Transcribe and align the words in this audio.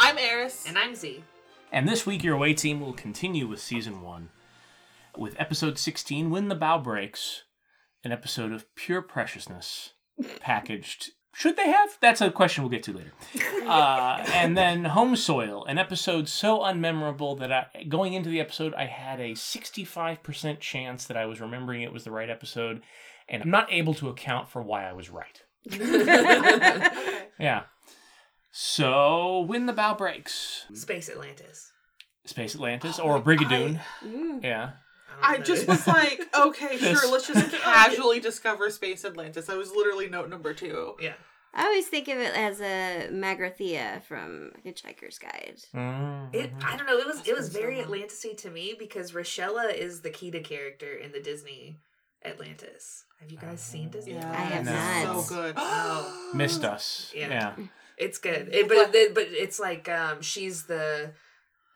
I'm 0.00 0.18
Eris. 0.18 0.64
And 0.66 0.78
I'm 0.78 0.94
Z. 0.94 1.24
And 1.72 1.88
this 1.88 2.06
week, 2.06 2.22
your 2.22 2.36
away 2.36 2.54
team 2.54 2.80
will 2.80 2.92
continue 2.92 3.46
with 3.46 3.60
season 3.60 4.00
one, 4.00 4.30
with 5.16 5.34
episode 5.38 5.78
16, 5.78 6.30
When 6.30 6.48
the 6.48 6.54
Bough 6.54 6.78
Breaks, 6.78 7.42
an 8.04 8.12
episode 8.12 8.52
of 8.52 8.72
pure 8.74 9.02
preciousness 9.02 9.92
packaged. 10.40 11.10
Should 11.34 11.56
they 11.56 11.70
have? 11.70 11.98
That's 12.00 12.20
a 12.20 12.30
question 12.30 12.62
we'll 12.64 12.70
get 12.70 12.82
to 12.84 12.92
later. 12.92 13.12
Uh, 13.68 14.24
and 14.32 14.56
then 14.56 14.86
Home 14.86 15.14
Soil, 15.14 15.62
an 15.66 15.76
episode 15.76 16.26
so 16.26 16.60
unmemorable 16.60 17.38
that 17.38 17.52
I, 17.52 17.84
going 17.86 18.14
into 18.14 18.30
the 18.30 18.40
episode, 18.40 18.72
I 18.72 18.86
had 18.86 19.20
a 19.20 19.32
65% 19.32 20.58
chance 20.58 21.04
that 21.04 21.18
I 21.18 21.26
was 21.26 21.38
remembering 21.38 21.82
it 21.82 21.92
was 21.92 22.04
the 22.04 22.10
right 22.10 22.30
episode, 22.30 22.80
and 23.28 23.42
I'm 23.42 23.50
not 23.50 23.70
able 23.70 23.92
to 23.94 24.08
account 24.08 24.48
for 24.48 24.62
why 24.62 24.88
I 24.88 24.94
was 24.94 25.10
right. 25.10 25.42
Yeah. 27.38 27.64
So, 28.50 29.40
When 29.40 29.66
the 29.66 29.72
Bough 29.72 29.94
Breaks, 29.94 30.64
Space 30.74 31.08
Atlantis. 31.08 31.72
Space 32.24 32.54
Atlantis, 32.54 32.98
or 32.98 33.20
Brigadoon. 33.20 33.80
Mm. 34.04 34.42
Yeah. 34.42 34.70
I 35.22 35.38
just 35.38 35.66
was 35.66 35.86
like, 35.86 36.20
okay, 36.38 36.76
sure, 36.78 37.10
let's 37.10 37.26
just 37.26 37.52
casually 37.62 38.20
discover 38.20 38.70
Space 38.70 39.04
Atlantis. 39.04 39.48
I 39.48 39.54
was 39.56 39.72
literally 39.72 40.08
note 40.08 40.28
number 40.28 40.54
two. 40.54 40.94
Yeah. 41.00 41.14
I 41.54 41.64
always 41.64 41.88
think 41.88 42.08
of 42.08 42.18
it 42.18 42.36
as 42.36 42.60
a 42.60 43.08
Magrathea 43.10 44.02
from 44.04 44.52
Hitchhiker's 44.64 45.18
Guide. 45.18 45.56
Mm-hmm. 45.74 46.34
It, 46.36 46.52
I 46.62 46.76
don't 46.76 46.86
know. 46.86 46.98
It 46.98 47.06
was 47.06 47.26
it 47.26 47.34
was 47.34 47.48
very 47.48 47.78
Atlantisy 47.78 48.36
to 48.38 48.50
me 48.50 48.76
because 48.78 49.12
Rashella 49.12 49.74
is 49.74 50.02
the 50.02 50.10
Kida 50.10 50.44
character 50.44 50.92
in 50.92 51.10
the 51.10 51.20
Disney 51.20 51.80
Atlantis. 52.24 53.04
Have 53.20 53.32
you 53.32 53.38
guys 53.38 53.60
seen 53.60 53.88
Disney? 53.88 54.12
Yeah, 54.12 54.30
I 54.30 54.42
have 54.42 54.64
No. 54.66 54.72
not. 55.14 55.24
So 55.24 55.34
good. 55.34 55.54
Oh. 55.56 56.30
Missed 56.34 56.64
us. 56.64 57.12
Yeah. 57.16 57.28
Yeah. 57.28 57.54
It's 57.98 58.18
good, 58.18 58.48
it, 58.52 58.68
but 58.68 58.94
it, 58.94 59.14
but 59.14 59.26
it's 59.28 59.58
like 59.58 59.88
um 59.88 60.22
she's 60.22 60.64
the 60.64 61.12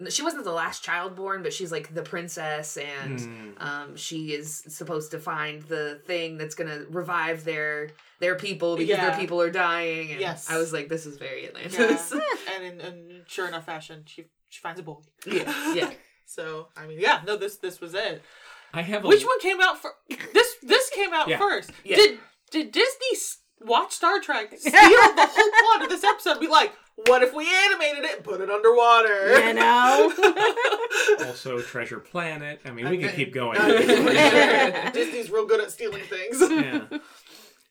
she 0.08 0.22
wasn't 0.22 0.42
the 0.44 0.52
last 0.52 0.82
child 0.82 1.14
born, 1.14 1.42
but 1.44 1.52
she's 1.52 1.70
like 1.70 1.94
the 1.94 2.02
princess, 2.02 2.76
and 2.76 3.18
Mm. 3.18 3.60
um 3.62 3.96
she 3.96 4.32
is 4.32 4.64
supposed 4.68 5.10
to 5.12 5.18
find 5.18 5.62
the 5.62 6.00
thing 6.06 6.38
that's 6.38 6.54
gonna 6.54 6.84
revive 6.90 7.44
their 7.44 7.90
their 8.20 8.34
people 8.36 8.76
because 8.76 8.96
Yeah. 8.96 9.10
their 9.10 9.18
people 9.20 9.40
are 9.40 9.50
dying. 9.50 10.10
And 10.12 10.20
Yes. 10.20 10.48
I 10.50 10.56
was 10.58 10.72
like, 10.72 10.88
this 10.88 11.06
is 11.06 11.18
very 11.18 11.42
Yeah. 11.42 11.48
Atlantis. 11.50 12.12
and 12.54 12.64
in, 12.64 12.80
in 12.80 13.22
sure 13.28 13.46
enough 13.48 13.66
fashion, 13.66 14.04
she 14.06 14.26
she 14.48 14.60
finds 14.60 14.80
a 14.80 14.82
boy. 14.82 14.98
Yeah, 15.26 15.74
yeah. 15.74 15.90
So 16.24 16.68
I 16.76 16.86
mean, 16.86 16.98
yeah, 16.98 17.20
no, 17.26 17.36
this 17.36 17.56
this 17.58 17.80
was 17.80 17.94
it. 17.94 18.22
I 18.72 18.80
have 18.82 19.04
a 19.04 19.08
Which 19.08 19.24
one 19.24 19.38
came 19.40 19.60
out 19.60 19.82
first? 19.82 19.96
This 20.32 20.54
this 20.62 20.88
came 20.90 21.12
out 21.12 21.28
Yeah. 21.32 21.38
first. 21.38 21.70
Yeah. 21.84 21.96
Did 21.96 22.18
did 22.50 22.72
Disney 22.72 23.12
s- 23.12 23.38
watch 23.66 23.92
Star 23.92 24.20
Trek, 24.20 24.52
steal 24.58 24.72
the 24.72 25.28
whole 25.30 25.50
plot 25.78 25.82
of 25.84 25.88
this 25.88 26.04
episode, 26.04 26.40
be 26.40 26.48
like, 26.48 26.72
what 27.06 27.22
if 27.22 27.32
we 27.34 27.48
animated 27.66 28.04
it 28.04 28.16
and 28.16 28.24
put 28.24 28.40
it 28.40 28.50
underwater? 28.50 29.46
You 29.48 29.54
know? 29.54 30.12
also 31.26 31.60
Treasure 31.60 31.98
Planet. 32.00 32.60
I 32.64 32.70
mean, 32.70 32.88
we 32.88 32.98
can 32.98 33.10
keep 33.14 33.32
going. 33.32 33.58
Uh, 33.58 34.90
Disney's 34.92 35.30
real 35.30 35.46
good 35.46 35.60
at 35.60 35.70
stealing 35.70 36.02
things. 36.04 36.38
yeah. 36.40 36.80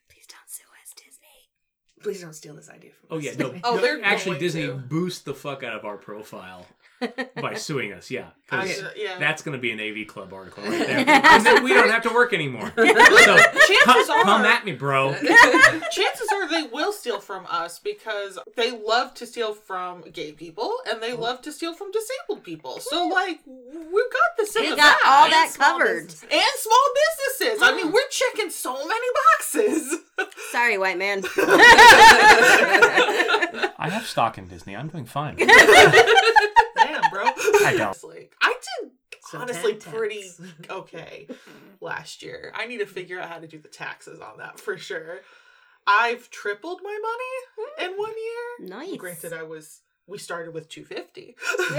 Please 0.09 0.27
don't 0.27 0.47
sue 0.47 0.63
us, 0.81 0.93
Disney. 0.95 1.49
Please 2.01 2.21
don't 2.21 2.33
steal 2.33 2.55
this 2.55 2.69
idea 2.69 2.91
from 2.91 3.07
Oh 3.11 3.17
us. 3.19 3.23
Oh 3.23 3.29
yeah. 3.29 3.35
No. 3.37 3.59
Oh, 3.63 3.75
no, 3.75 3.81
they're 3.81 4.03
actually 4.03 4.31
going 4.31 4.39
Disney 4.41 4.67
to. 4.67 4.73
boost 4.73 5.25
the 5.25 5.33
fuck 5.35 5.63
out 5.63 5.75
of 5.75 5.85
our 5.85 5.97
profile 5.97 6.65
by 7.41 7.53
suing 7.55 7.93
us. 7.93 8.09
Yeah. 8.11 8.27
'Cause 8.47 8.83
I- 8.83 8.93
yeah. 8.97 9.17
That's 9.19 9.41
going 9.43 9.53
to 9.57 9.61
be 9.61 9.71
an 9.71 9.79
AV 9.79 10.05
Club 10.07 10.33
article 10.33 10.63
right 10.63 10.85
there. 10.85 10.99
and 11.07 11.45
then 11.45 11.63
we 11.63 11.73
don't 11.73 11.89
have 11.89 12.03
to 12.03 12.09
work 12.13 12.33
anymore. 12.33 12.71
So 13.21 13.37
Chances 13.37 14.07
come, 14.07 14.23
come 14.23 14.41
at 14.45 14.65
me, 14.65 14.71
bro. 14.73 15.13
Chances 15.13 16.27
are 16.33 16.47
they 16.49 16.63
will 16.63 16.91
steal 16.91 17.19
from 17.21 17.45
us 17.49 17.79
because 17.79 18.37
they 18.57 18.71
love 18.71 19.13
to 19.15 19.25
steal 19.25 19.53
from 19.53 20.01
gay 20.11 20.31
people 20.33 20.73
and 20.89 21.01
they 21.01 21.13
love 21.13 21.41
to 21.43 21.51
steal 21.51 21.73
from 21.73 21.91
disabled 21.91 22.43
people. 22.43 22.79
So 22.79 23.07
like 23.07 23.39
we've 23.45 24.11
got 24.11 24.37
this 24.37 24.55
in 24.55 24.63
We 24.63 24.69
the 24.71 24.75
got 24.75 24.97
bag. 24.99 25.05
all 25.05 25.23
And 25.25 25.33
that 25.33 25.53
covered. 25.57 26.07
businesses. 26.07 26.23
and 26.31 26.41
small 26.57 26.89
businesses. 27.39 27.61
I 27.63 27.73
mean, 27.75 27.91
we're 27.93 28.07
checking 28.09 28.49
so 28.49 28.73
many 28.73 29.07
boxes. 29.37 29.95
Sorry, 30.51 30.77
white 30.77 30.97
man. 30.97 31.23
I 33.77 33.87
have 33.89 34.05
stock 34.05 34.37
in 34.37 34.47
Disney. 34.47 34.75
I'm 34.75 34.87
doing 34.89 35.05
fine. 35.05 35.37
Damn. 37.63 37.73
I 37.75 37.77
don't. 37.77 38.03
Like, 38.03 38.35
I 38.41 38.55
did 38.81 38.91
So 39.29 39.39
honestly 39.39 39.75
ten 39.75 39.93
pretty 39.93 40.21
tenths. 40.21 40.41
okay 40.69 41.27
last 41.79 42.21
year. 42.23 42.53
I 42.55 42.65
need 42.67 42.79
to 42.79 42.85
figure 42.85 43.19
out 43.19 43.29
how 43.29 43.39
to 43.39 43.47
do 43.47 43.57
the 43.57 43.67
taxes 43.67 44.19
on 44.19 44.37
that 44.37 44.59
for 44.59 44.77
sure. 44.77 45.19
I've 45.85 46.29
tripled 46.29 46.81
my 46.83 46.99
money 47.01 47.91
in 47.91 47.97
one 47.97 48.11
year. 48.11 48.69
Nice. 48.77 48.97
Granted, 48.97 49.33
I 49.33 49.43
was 49.43 49.81
we 50.07 50.17
started 50.17 50.53
with 50.53 50.69
two 50.69 50.85
fifty, 50.85 51.35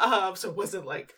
um, 0.00 0.36
so 0.36 0.50
it 0.50 0.56
wasn't 0.56 0.86
like 0.86 1.14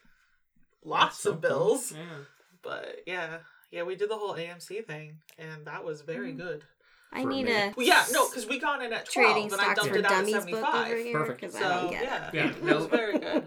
lots 0.84 1.24
of 1.26 1.40
bills. 1.40 1.92
Yeah. 1.92 2.18
But 2.62 3.02
yeah, 3.06 3.38
yeah, 3.70 3.82
we 3.82 3.94
did 3.94 4.10
the 4.10 4.16
whole 4.16 4.34
AMC 4.34 4.86
thing, 4.86 5.18
and 5.38 5.66
that 5.66 5.84
was 5.84 6.00
very 6.00 6.32
good. 6.32 6.64
I 7.14 7.24
need 7.24 7.46
me. 7.46 7.52
a 7.52 7.72
Well, 7.76 7.86
yeah, 7.86 8.04
no, 8.12 8.28
because 8.28 8.46
we 8.46 8.58
got 8.58 8.82
in 8.82 8.92
at 8.92 9.08
twelve, 9.10 9.32
trading 9.32 9.52
and 9.52 9.60
I 9.60 9.74
dumped 9.74 9.92
for 9.92 9.98
it 9.98 10.04
out 10.04 10.12
at 10.12 10.28
seventy-five. 10.28 10.62
book 10.62 10.86
over 10.86 10.96
here 10.96 11.18
Perfect. 11.18 11.40
because 11.40 11.56
I 11.56 11.60
So 11.60 11.68
don't 11.68 11.90
get 11.90 12.02
yeah, 12.02 12.30
Yeah. 12.32 12.48
it 12.70 12.74
was 12.76 12.86
very 12.86 13.18
good. 13.18 13.46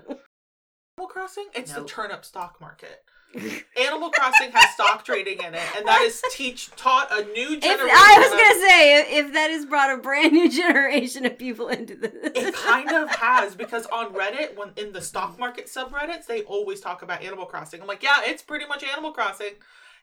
Animal 0.98 1.10
Crossing, 1.10 1.46
it's 1.54 1.72
the 1.74 1.80
Nope. 1.82 1.90
turnip 1.90 2.26
stock 2.26 2.60
market. 2.62 3.04
Animal 3.80 4.10
Crossing 4.10 4.52
has 4.54 4.70
stock 4.74 5.04
trading 5.04 5.40
in 5.44 5.54
it, 5.54 5.62
and 5.76 5.86
that 5.88 6.02
is 6.02 6.24
teach 6.32 6.72
taught 6.72 7.12
a 7.12 7.26
new 7.26 7.54
If 7.56 7.62
generation. 7.62 7.90
I 7.96 8.16
was 8.20 8.32
of- 8.32 8.38
gonna 8.40 8.68
say 8.68 9.00
if, 9.02 9.26
if 9.28 9.34
that 9.34 9.52
has 9.52 9.66
brought 9.66 9.94
a 9.94 9.98
brand 10.02 10.32
new 10.32 10.50
generation 10.64 11.26
of 11.26 11.38
people 11.38 11.68
into 11.68 11.96
this, 11.96 12.14
It 12.36 12.56
kind 12.56 12.90
of 12.92 13.10
has 13.10 13.54
because 13.54 13.86
on 13.88 14.14
Reddit, 14.14 14.56
when 14.58 14.70
in 14.78 14.94
the 14.94 15.02
stock 15.02 15.38
market 15.38 15.66
subreddits, 15.68 16.26
they 16.26 16.44
always 16.44 16.80
talk 16.80 17.02
about 17.02 17.22
Animal 17.22 17.46
Crossing. 17.46 17.82
I'm 17.82 17.88
like, 17.88 18.02
yeah, 18.02 18.22
it's 18.24 18.42
pretty 18.42 18.66
much 18.66 18.84
Animal 18.84 19.12
Crossing. 19.12 19.54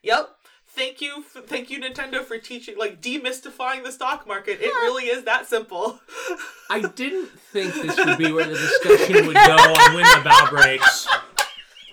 Yep. 0.03 0.29
Thank 0.75 0.99
you, 1.01 1.23
f- 1.35 1.45
thank 1.45 1.69
you, 1.69 1.79
Nintendo, 1.79 2.21
for 2.23 2.37
teaching, 2.37 2.77
like, 2.77 3.01
demystifying 3.01 3.83
the 3.83 3.91
stock 3.91 4.27
market. 4.27 4.59
It 4.61 4.67
really 4.67 5.05
is 5.05 5.23
that 5.23 5.47
simple. 5.47 5.99
I 6.69 6.81
didn't 6.81 7.29
think 7.51 7.73
this 7.73 7.97
would 7.97 8.17
be 8.17 8.31
where 8.31 8.45
the 8.45 8.55
discussion 8.55 9.27
would 9.27 9.35
go 9.35 9.55
on 9.55 9.93
when 9.95 10.03
the 10.03 10.21
bough 10.23 10.49
breaks 10.49 11.07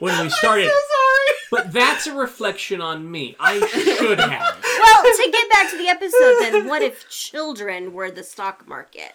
when 0.00 0.20
we 0.24 0.30
started. 0.30 0.68
so 0.68 0.74
sorry. 0.74 1.36
But 1.52 1.72
that's 1.72 2.06
a 2.08 2.14
reflection 2.14 2.80
on 2.80 3.08
me. 3.08 3.36
I 3.38 3.64
should 3.66 4.18
have. 4.18 4.64
well, 4.80 5.02
to 5.04 5.30
get 5.30 5.50
back 5.50 5.70
to 5.70 5.78
the 5.78 5.88
episode, 5.88 6.40
then 6.40 6.66
what 6.68 6.82
if 6.82 7.08
children 7.08 7.92
were 7.92 8.10
the 8.10 8.24
stock 8.24 8.66
market? 8.66 9.14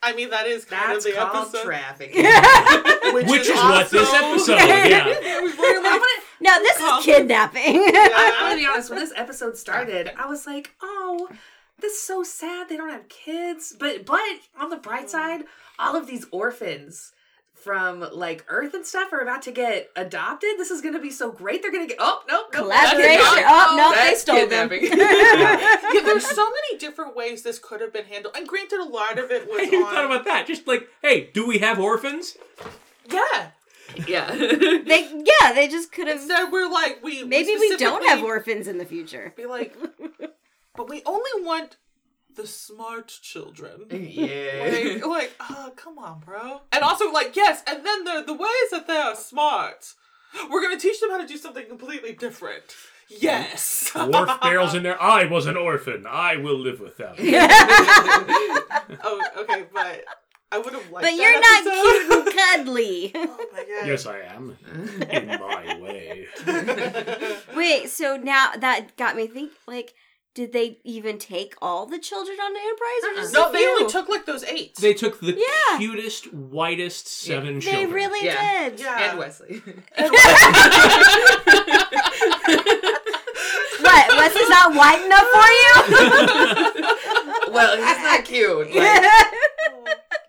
I 0.00 0.12
mean, 0.12 0.30
that 0.30 0.46
is 0.46 0.64
kind 0.64 0.92
That's 0.92 1.06
of 1.06 1.12
the 1.14 1.18
called 1.18 1.48
episode. 1.48 1.64
trafficking. 1.64 2.22
Which 3.14 3.48
is 3.48 3.56
what 3.56 3.90
this 3.90 4.12
episode, 4.14 4.54
yeah. 4.54 5.08
It 5.18 5.42
was 5.42 5.56
really 5.58 5.78
I'm 5.78 5.82
gonna, 5.98 6.00
No, 6.40 6.58
this 6.60 6.78
is 6.78 7.04
kidnapping. 7.04 7.62
I, 7.64 8.34
I'm 8.38 8.50
gonna 8.50 8.60
be 8.60 8.66
honest. 8.66 8.90
When 8.90 8.98
this 8.98 9.12
episode 9.16 9.56
started, 9.56 10.12
I 10.16 10.26
was 10.26 10.46
like, 10.46 10.74
"Oh, 10.82 11.28
this 11.78 11.94
is 11.94 12.02
so 12.02 12.22
sad. 12.22 12.68
They 12.68 12.76
don't 12.76 12.90
have 12.90 13.08
kids." 13.08 13.74
But 13.78 14.06
but 14.06 14.20
on 14.58 14.70
the 14.70 14.76
bright 14.76 15.06
mm. 15.06 15.10
side, 15.10 15.44
all 15.78 15.96
of 15.96 16.06
these 16.06 16.26
orphans 16.30 17.12
from 17.54 18.06
like 18.12 18.44
Earth 18.48 18.72
and 18.72 18.86
stuff 18.86 19.12
are 19.12 19.20
about 19.20 19.42
to 19.42 19.52
get 19.52 19.90
adopted. 19.96 20.50
This 20.56 20.70
is 20.70 20.80
gonna 20.80 21.00
be 21.00 21.10
so 21.10 21.32
great. 21.32 21.60
They're 21.60 21.72
gonna 21.72 21.86
get 21.86 21.98
oh 21.98 22.22
no 22.28 22.44
no 22.52 22.62
Collaboration. 22.62 23.20
Oh, 23.20 23.74
no, 23.76 24.04
they 24.04 24.14
stole 24.14 24.46
them. 24.46 24.70
yeah, 24.72 26.00
there's 26.04 26.26
so 26.26 26.44
many 26.44 26.78
different 26.78 27.16
ways 27.16 27.42
this 27.42 27.58
could 27.58 27.80
have 27.80 27.92
been 27.92 28.06
handled. 28.06 28.36
And 28.36 28.46
granted, 28.46 28.80
a 28.80 28.88
lot 28.88 29.18
of 29.18 29.30
it 29.30 29.42
I 29.52 29.56
was 29.56 29.62
even 29.66 29.82
on. 29.82 29.94
thought 29.94 30.04
about 30.04 30.24
that. 30.24 30.46
Just 30.46 30.66
like, 30.66 30.88
hey, 31.02 31.30
do 31.34 31.46
we 31.46 31.58
have 31.58 31.78
orphans? 31.78 32.36
yeah. 33.10 33.50
Yeah. 34.06 34.30
they 34.34 35.24
yeah, 35.40 35.52
they 35.52 35.68
just 35.68 35.92
could 35.92 36.08
have. 36.08 36.18
Instead, 36.18 36.52
we're 36.52 36.70
like 36.70 37.02
we 37.02 37.24
Maybe 37.24 37.54
we 37.58 37.76
don't 37.76 38.06
have 38.08 38.22
orphans 38.22 38.68
in 38.68 38.78
the 38.78 38.84
future. 38.84 39.32
Be 39.36 39.46
like, 39.46 39.76
but 40.74 40.88
we 40.88 41.02
only 41.06 41.44
want 41.44 41.76
the 42.36 42.46
smart 42.46 43.08
children. 43.08 43.86
yeah. 43.90 44.70
Like, 44.70 45.06
like, 45.06 45.32
oh, 45.40 45.72
come 45.76 45.98
on, 45.98 46.20
bro. 46.20 46.60
And 46.72 46.82
also, 46.82 47.10
like, 47.10 47.36
yes, 47.36 47.62
and 47.66 47.84
then 47.84 48.04
the 48.04 48.24
the 48.26 48.34
ways 48.34 48.70
that 48.70 48.86
they 48.86 48.96
are 48.96 49.16
smart, 49.16 49.94
we're 50.50 50.62
gonna 50.62 50.78
teach 50.78 51.00
them 51.00 51.10
how 51.10 51.18
to 51.18 51.26
do 51.26 51.36
something 51.36 51.66
completely 51.66 52.12
different. 52.12 52.64
Yes. 53.08 53.90
Worf 53.94 54.40
barrels 54.42 54.74
in 54.74 54.82
there. 54.82 55.02
I 55.02 55.24
was 55.24 55.46
an 55.46 55.56
orphan. 55.56 56.04
I 56.06 56.36
will 56.36 56.58
live 56.58 56.78
with 56.78 56.98
them. 56.98 57.14
oh, 57.18 59.22
okay, 59.38 59.64
but 59.72 60.04
I 60.50 60.58
would 60.58 60.72
have 60.72 60.90
liked. 60.90 60.92
But 60.92 61.02
that 61.02 61.14
you're 61.14 61.40
not 61.40 61.66
episode. 61.66 62.08
cute 62.08 62.26
and 62.26 62.34
cuddly. 62.66 63.12
Oh 63.14 63.46
my 63.52 63.58
god. 63.60 63.86
Yes, 63.86 64.06
I 64.06 64.20
am. 64.20 64.56
In 65.10 65.26
my 65.26 65.78
way. 65.80 66.26
Wait, 67.56 67.90
so 67.90 68.16
now 68.16 68.52
that 68.58 68.96
got 68.96 69.14
me 69.16 69.26
think 69.26 69.52
like 69.66 69.92
did 70.34 70.52
they 70.52 70.78
even 70.84 71.18
take 71.18 71.54
all 71.60 71.84
the 71.86 71.98
children 71.98 72.38
on 72.40 72.52
the 72.52 72.60
Enterprise 72.60 73.02
or 73.02 73.08
uh-uh. 73.08 73.16
just 73.22 73.34
no, 73.34 73.48
a 73.48 73.52
they 73.52 73.58
few? 73.58 73.68
only 73.70 73.90
took 73.90 74.08
like 74.08 74.24
those 74.24 74.44
eight. 74.44 74.74
They 74.76 74.94
took 74.94 75.18
the 75.20 75.34
Yeah. 75.36 75.78
cutest, 75.78 76.32
whitest 76.32 77.08
seven 77.08 77.54
They 77.56 77.60
children. 77.60 77.86
They 77.88 77.92
really 77.92 78.24
Yeah. 78.24 78.68
did. 78.70 78.78
yeah. 78.80 79.10
and 79.10 79.18
Wesley. 79.18 79.60
What? 83.80 84.08
Wes 84.16 84.34
is 84.36 84.48
not 84.48 84.74
white 84.74 85.04
enough 85.04 85.28
for 85.32 85.48
you? 87.46 87.52
well, 87.52 87.76
he's 87.76 88.02
not 88.02 88.24
cute. 88.24 88.74
Like, 88.74 89.02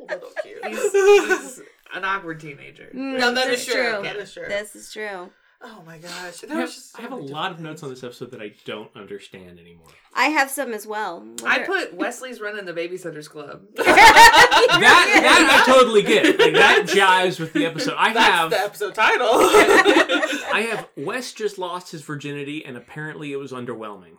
little 0.09 0.29
cute. 0.43 0.65
he's, 0.65 0.91
he's 1.57 1.61
an 1.93 2.03
awkward 2.05 2.39
teenager. 2.39 2.89
No, 2.93 3.33
that 3.33 3.47
This 3.47 3.61
is 3.67 3.73
true. 3.73 3.93
true. 3.93 4.03
That 4.03 4.15
is 4.17 4.33
true. 4.33 4.45
This 4.47 4.75
is 4.75 4.91
true. 4.91 5.29
Oh 5.61 5.83
my 5.85 5.97
gosh. 5.97 6.41
I 6.49 6.53
have, 6.53 6.69
just 6.69 6.97
I 6.97 7.01
have 7.01 7.11
a 7.11 7.17
lot 7.17 7.51
of 7.51 7.59
notes 7.59 7.83
on 7.83 7.89
this 7.89 8.01
episode 8.01 8.31
that 8.31 8.41
I 8.41 8.53
don't 8.63 8.89
understand 8.95 9.59
anymore. 9.59 9.89
I 10.15 10.27
have 10.27 10.49
some 10.49 10.71
as 10.73 10.87
well. 10.87 11.19
What 11.19 11.43
I 11.43 11.63
are- 11.63 11.65
put 11.65 11.93
Wesley's 11.93 12.39
running 12.41 12.63
the 12.65 12.73
Babysitters 12.73 13.29
Club. 13.29 13.63
That 14.69 15.21
that 15.21 15.63
I 15.67 15.71
totally 15.71 16.01
get. 16.03 16.39
Like, 16.39 16.53
that 16.53 16.85
jives 16.87 17.39
with 17.39 17.53
the 17.53 17.65
episode. 17.65 17.95
I 17.97 18.13
That's 18.13 18.29
have 18.29 18.49
the 18.51 18.59
episode 18.59 18.93
title. 18.95 19.27
I 19.31 20.67
have 20.71 20.87
Wes 20.97 21.33
just 21.33 21.57
lost 21.57 21.91
his 21.91 22.01
virginity 22.01 22.63
and 22.65 22.77
apparently 22.77 23.31
it 23.33 23.37
was 23.37 23.51
underwhelming. 23.51 24.13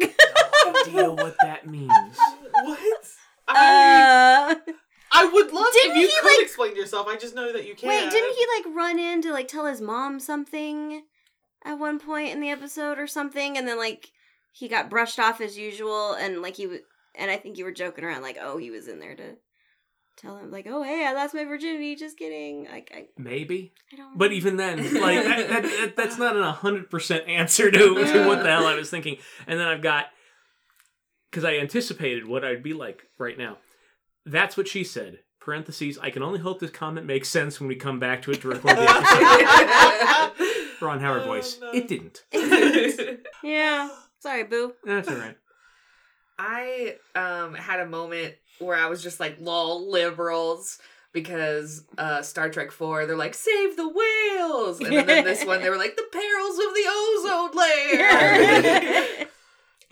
No 0.00 0.08
idea 0.86 1.10
what 1.10 1.36
that 1.42 1.66
means. 1.66 1.90
what? 2.62 2.78
I, 3.48 4.56
Uh, 4.66 4.72
I 5.14 5.26
would 5.26 5.52
love 5.52 5.66
Didn't 5.72 5.90
if 5.92 5.96
you 6.02 6.06
he, 6.08 6.14
could 6.20 6.24
like- 6.38 6.42
explain 6.42 6.76
yourself. 6.76 7.06
I 7.06 7.16
just 7.16 7.34
know 7.34 7.52
that 7.52 7.66
you 7.66 7.74
can't. 7.74 7.88
wait, 8.04 8.10
didn't 8.10 8.34
he 8.36 8.46
like 8.56 8.74
run 8.74 8.98
in 8.98 9.20
to 9.22 9.32
like 9.32 9.48
tell 9.48 9.66
his 9.66 9.80
mom 9.80 10.18
something 10.20 11.02
at 11.64 11.78
one 11.78 11.98
point 11.98 12.30
in 12.30 12.40
the 12.40 12.50
episode 12.50 12.98
or 12.98 13.06
something, 13.06 13.56
and 13.58 13.68
then 13.68 13.78
like 13.78 14.08
he 14.52 14.68
got 14.68 14.90
brushed 14.90 15.18
off 15.18 15.40
as 15.40 15.56
usual, 15.58 16.14
and 16.14 16.40
like 16.42 16.56
he 16.56 16.66
was, 16.66 16.80
and 17.14 17.30
I 17.30 17.36
think 17.36 17.58
you 17.58 17.64
were 17.64 17.72
joking 17.72 18.04
around 18.04 18.22
like, 18.22 18.38
oh, 18.40 18.56
he 18.58 18.70
was 18.70 18.88
in 18.88 19.00
there 19.00 19.14
to 19.16 19.34
tell 20.16 20.36
him 20.36 20.50
like, 20.50 20.66
oh, 20.68 20.82
hey, 20.82 21.06
I 21.06 21.12
lost 21.12 21.34
my 21.34 21.44
virginity. 21.44 21.94
Just 21.96 22.18
kidding. 22.18 22.66
Like, 22.70 22.90
I, 22.94 23.06
Maybe. 23.16 23.72
I 23.92 23.96
don't. 23.96 24.18
But 24.18 24.32
even 24.32 24.56
then, 24.56 24.78
like 25.00 25.24
that, 25.24 25.48
that, 25.48 25.62
that- 25.62 25.92
that's 25.96 26.18
not 26.18 26.36
an 26.36 26.42
hundred 26.42 26.90
percent 26.90 27.28
answer 27.28 27.70
to, 27.70 27.78
to 27.78 28.26
what 28.26 28.42
the 28.42 28.50
hell 28.50 28.66
I 28.66 28.74
was 28.74 28.90
thinking. 28.90 29.18
And 29.46 29.58
then 29.60 29.68
I've 29.68 29.82
got 29.82 30.06
because 31.30 31.44
I 31.44 31.56
anticipated 31.56 32.26
what 32.26 32.44
I'd 32.44 32.62
be 32.62 32.72
like 32.74 33.02
right 33.18 33.36
now. 33.38 33.58
That's 34.26 34.56
what 34.56 34.68
she 34.68 34.84
said. 34.84 35.20
Parentheses. 35.40 35.98
I 35.98 36.10
can 36.10 36.22
only 36.22 36.38
hope 36.38 36.60
this 36.60 36.70
comment 36.70 37.06
makes 37.06 37.28
sense 37.28 37.58
when 37.58 37.68
we 37.68 37.74
come 37.74 37.98
back 37.98 38.22
to 38.22 38.30
it 38.30 38.40
to 38.42 38.48
record 38.48 38.76
the 38.76 38.82
episode. 40.38 40.84
Ron 40.84 41.00
Howard 41.00 41.22
Oh, 41.22 41.26
voice. 41.26 41.58
no. 41.60 41.70
It 41.74 41.88
didn't. 41.88 42.24
yeah. 43.42 43.88
Sorry, 44.20 44.44
boo. 44.44 44.74
That's 44.84 45.08
all 45.08 45.16
right. 45.16 45.36
I 46.38 46.96
um 47.14 47.54
had 47.54 47.80
a 47.80 47.86
moment 47.86 48.34
where 48.58 48.76
I 48.76 48.86
was 48.86 49.02
just 49.02 49.18
like, 49.20 49.36
lol, 49.40 49.90
liberals. 49.90 50.78
Because 51.12 51.84
uh 51.98 52.22
Star 52.22 52.48
Trek 52.48 52.70
4, 52.70 53.04
they're 53.06 53.16
like, 53.16 53.34
save 53.34 53.76
the 53.76 53.86
whales! 53.88 54.80
And 54.80 55.06
then 55.06 55.24
this 55.24 55.44
one, 55.44 55.60
they 55.60 55.68
were 55.68 55.76
like, 55.76 55.94
the 55.94 56.06
perils 56.10 56.58
of 56.58 56.72
the 56.72 56.86
ozone 56.88 57.50
layer! 57.58 59.26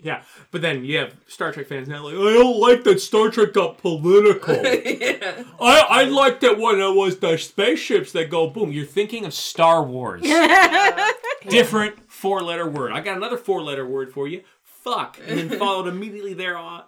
Yeah, 0.03 0.23
but 0.49 0.61
then 0.61 0.83
you 0.83 0.97
have 0.97 1.15
Star 1.27 1.51
Trek 1.51 1.67
fans 1.67 1.87
now 1.87 2.03
like, 2.03 2.15
I 2.15 2.33
don't 2.33 2.59
like 2.59 2.83
that 2.85 2.99
Star 2.99 3.29
Trek 3.29 3.53
got 3.53 3.77
political. 3.77 4.55
yeah. 4.55 5.43
I, 5.59 5.85
I 5.89 6.03
liked 6.05 6.43
it 6.43 6.57
when 6.57 6.79
it 6.79 6.95
was 6.95 7.19
the 7.19 7.37
spaceships 7.37 8.11
that 8.13 8.31
go 8.31 8.49
boom. 8.49 8.71
You're 8.71 8.85
thinking 8.85 9.25
of 9.25 9.33
Star 9.33 9.83
Wars. 9.83 10.21
Different 11.47 12.11
four 12.11 12.41
letter 12.41 12.67
word. 12.67 12.93
I 12.93 13.01
got 13.01 13.17
another 13.17 13.37
four 13.37 13.61
letter 13.61 13.85
word 13.85 14.11
for 14.11 14.27
you. 14.27 14.41
Fuck. 14.63 15.19
And 15.27 15.37
then 15.37 15.59
followed 15.59 15.87
immediately 15.87 16.33
thereby 16.33 16.81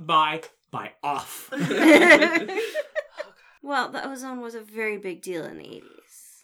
by 0.73 0.91
off. 1.03 1.49
well, 3.61 3.89
the 3.89 4.05
ozone 4.05 4.31
um, 4.31 4.41
was 4.41 4.55
a 4.55 4.61
very 4.61 4.97
big 4.97 5.21
deal 5.21 5.45
in 5.45 5.59
the 5.59 5.65
eighties. 5.65 5.92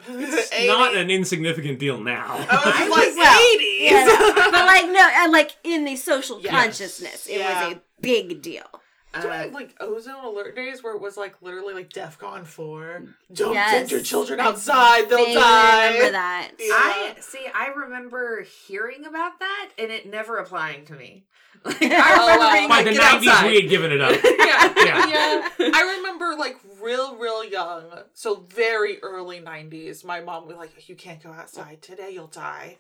It's 0.08 0.68
Not 0.68 0.96
an 0.96 1.10
insignificant 1.10 1.80
deal 1.80 2.00
now. 2.00 2.36
I 2.50 2.88
was 2.88 2.90
like 2.90 3.16
Well, 3.16 3.54
eighties. 3.56 3.92
Yeah, 3.92 4.32
but 4.52 4.66
like 4.66 4.86
no, 4.88 5.32
like 5.32 5.56
in 5.64 5.86
the 5.86 5.96
social 5.96 6.40
Yes. 6.42 6.52
consciousness, 6.52 7.28
it 7.28 7.40
Yeah. 7.40 7.68
was 7.68 7.76
a 7.78 7.82
big 8.02 8.42
deal. 8.42 8.64
Do 9.12 9.22
you 9.22 9.30
Uh, 9.30 9.34
have, 9.34 9.54
like 9.54 9.76
ozone 9.80 10.24
alert 10.24 10.56
days 10.56 10.84
where 10.84 10.94
it 10.96 11.02
was 11.02 11.18
like 11.18 11.42
literally 11.42 11.74
like 11.74 11.90
DEFCON 11.90 12.46
four? 12.46 13.04
Don't 13.34 13.54
Yes. 13.54 13.72
send 13.72 13.92
your 13.92 14.02
children 14.02 14.40
outside; 14.40 15.10
they'll 15.10 15.18
Vaguely 15.26 15.34
die. 15.34 15.88
Remember 15.94 16.12
that? 16.12 16.52
Yeah. 16.60 16.70
I 16.76 17.16
see. 17.20 17.46
I 17.54 17.68
remember 17.76 18.44
hearing 18.68 19.06
about 19.06 19.40
that 19.40 19.70
and 19.80 19.92
it 19.92 20.06
never 20.06 20.38
applying 20.38 20.86
to 20.86 20.94
me. 20.94 21.26
Like, 21.66 21.82
I 21.82 22.14
remember 22.14 22.40
wow. 22.40 22.54
being 22.54 22.70
By 22.70 22.76
like, 22.82 22.86
the 22.86 22.92
90s, 22.92 23.48
we 23.50 23.62
had 23.62 23.70
given 23.70 23.92
it 23.92 24.02
up. 24.02 24.12
yeah. 24.24 24.74
Yeah. 24.78 25.08
yeah, 25.10 25.50
I 25.74 25.96
remember 25.98 26.36
like 26.38 26.58
real, 26.82 27.16
real 27.18 27.44
young, 27.44 27.84
so 28.14 28.46
very 28.50 29.00
early 29.02 29.40
'90s. 29.42 30.06
My 30.06 30.22
mom 30.22 30.48
was 30.48 30.56
like, 30.56 30.88
"You 30.88 30.96
can't 30.96 31.22
go 31.22 31.32
outside 31.32 31.82
today; 31.82 32.12
you'll 32.12 32.28
die." 32.28 32.78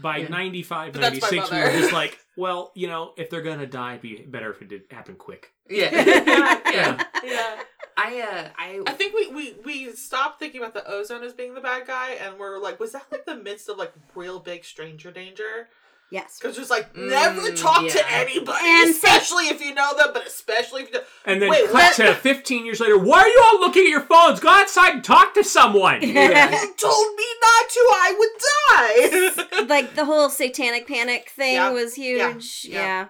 By 0.00 0.18
Yeah. 0.18 0.28
95, 0.28 0.92
But 0.92 1.00
that's 1.02 1.20
my 1.20 1.28
96, 1.30 1.50
we 1.50 1.58
were 1.58 1.80
just 1.80 1.92
like, 1.92 2.18
well, 2.36 2.70
you 2.74 2.86
know, 2.86 3.12
if 3.16 3.30
they're 3.30 3.42
gonna 3.42 3.66
die, 3.66 3.92
it'd 3.92 4.02
be 4.02 4.16
better 4.26 4.50
if 4.52 4.62
it 4.62 4.68
did 4.68 4.82
happen 4.90 5.16
quick. 5.16 5.52
Yeah. 5.68 5.90
Yeah. 5.92 7.04
Yeah, 7.24 7.62
I 7.96 8.20
uh 8.20 8.48
I 8.56 8.80
I 8.86 8.92
think 8.92 9.14
we 9.14 9.26
we 9.28 9.54
we 9.64 9.92
stopped 9.92 10.38
thinking 10.38 10.60
about 10.60 10.74
the 10.74 10.88
ozone 10.88 11.22
as 11.24 11.32
being 11.32 11.54
the 11.54 11.60
bad 11.60 11.86
guy, 11.86 12.12
and 12.12 12.38
we're 12.38 12.58
like, 12.58 12.78
was 12.80 12.92
that 12.92 13.06
like 13.10 13.26
the 13.26 13.36
midst 13.36 13.68
of 13.68 13.76
like 13.76 13.92
real 14.14 14.38
big 14.38 14.64
stranger 14.64 15.10
danger? 15.10 15.68
Yes. 16.10 16.38
Because 16.40 16.56
just 16.56 16.70
like 16.70 16.92
Mm, 16.94 17.08
never 17.08 17.52
talk 17.52 17.86
to 17.88 18.12
anybody, 18.12 18.58
And- 18.64 18.90
especially 18.90 19.44
if 19.48 19.60
you 19.64 19.74
know 19.74 19.94
them, 19.96 20.08
but 20.12 20.26
especially 20.26 20.82
if 20.82 20.88
you. 20.88 20.94
Don't. 20.94 21.06
And 21.24 21.40
then 21.40 21.50
Wait, 21.50 21.66
cut 21.66 21.74
what? 21.74 21.94
to 21.96 22.14
15 22.14 22.64
years 22.66 22.80
later, 22.80 22.98
why 22.98 23.20
are 23.20 23.28
you 23.28 23.42
all 23.52 23.60
looking 23.60 23.84
at 23.84 23.90
your 23.90 24.00
phones? 24.02 24.40
Go 24.40 24.48
outside 24.48 24.94
and 24.94 25.04
talk 25.04 25.34
to 25.34 25.44
someone. 25.44 26.00
You 26.02 26.14
told 26.76 27.14
me 27.16 27.24
not 27.42 27.68
to. 27.70 27.88
I 27.92 28.14
would 28.18 29.38
die. 29.58 29.64
like 29.66 29.94
the 29.94 30.04
whole 30.04 30.28
satanic 30.30 30.86
panic 30.88 31.30
thing 31.30 31.54
Yeah. 31.54 31.70
was 31.70 31.96
Yeah. 31.96 32.32
huge. 32.32 32.66
Yeah. 32.68 33.06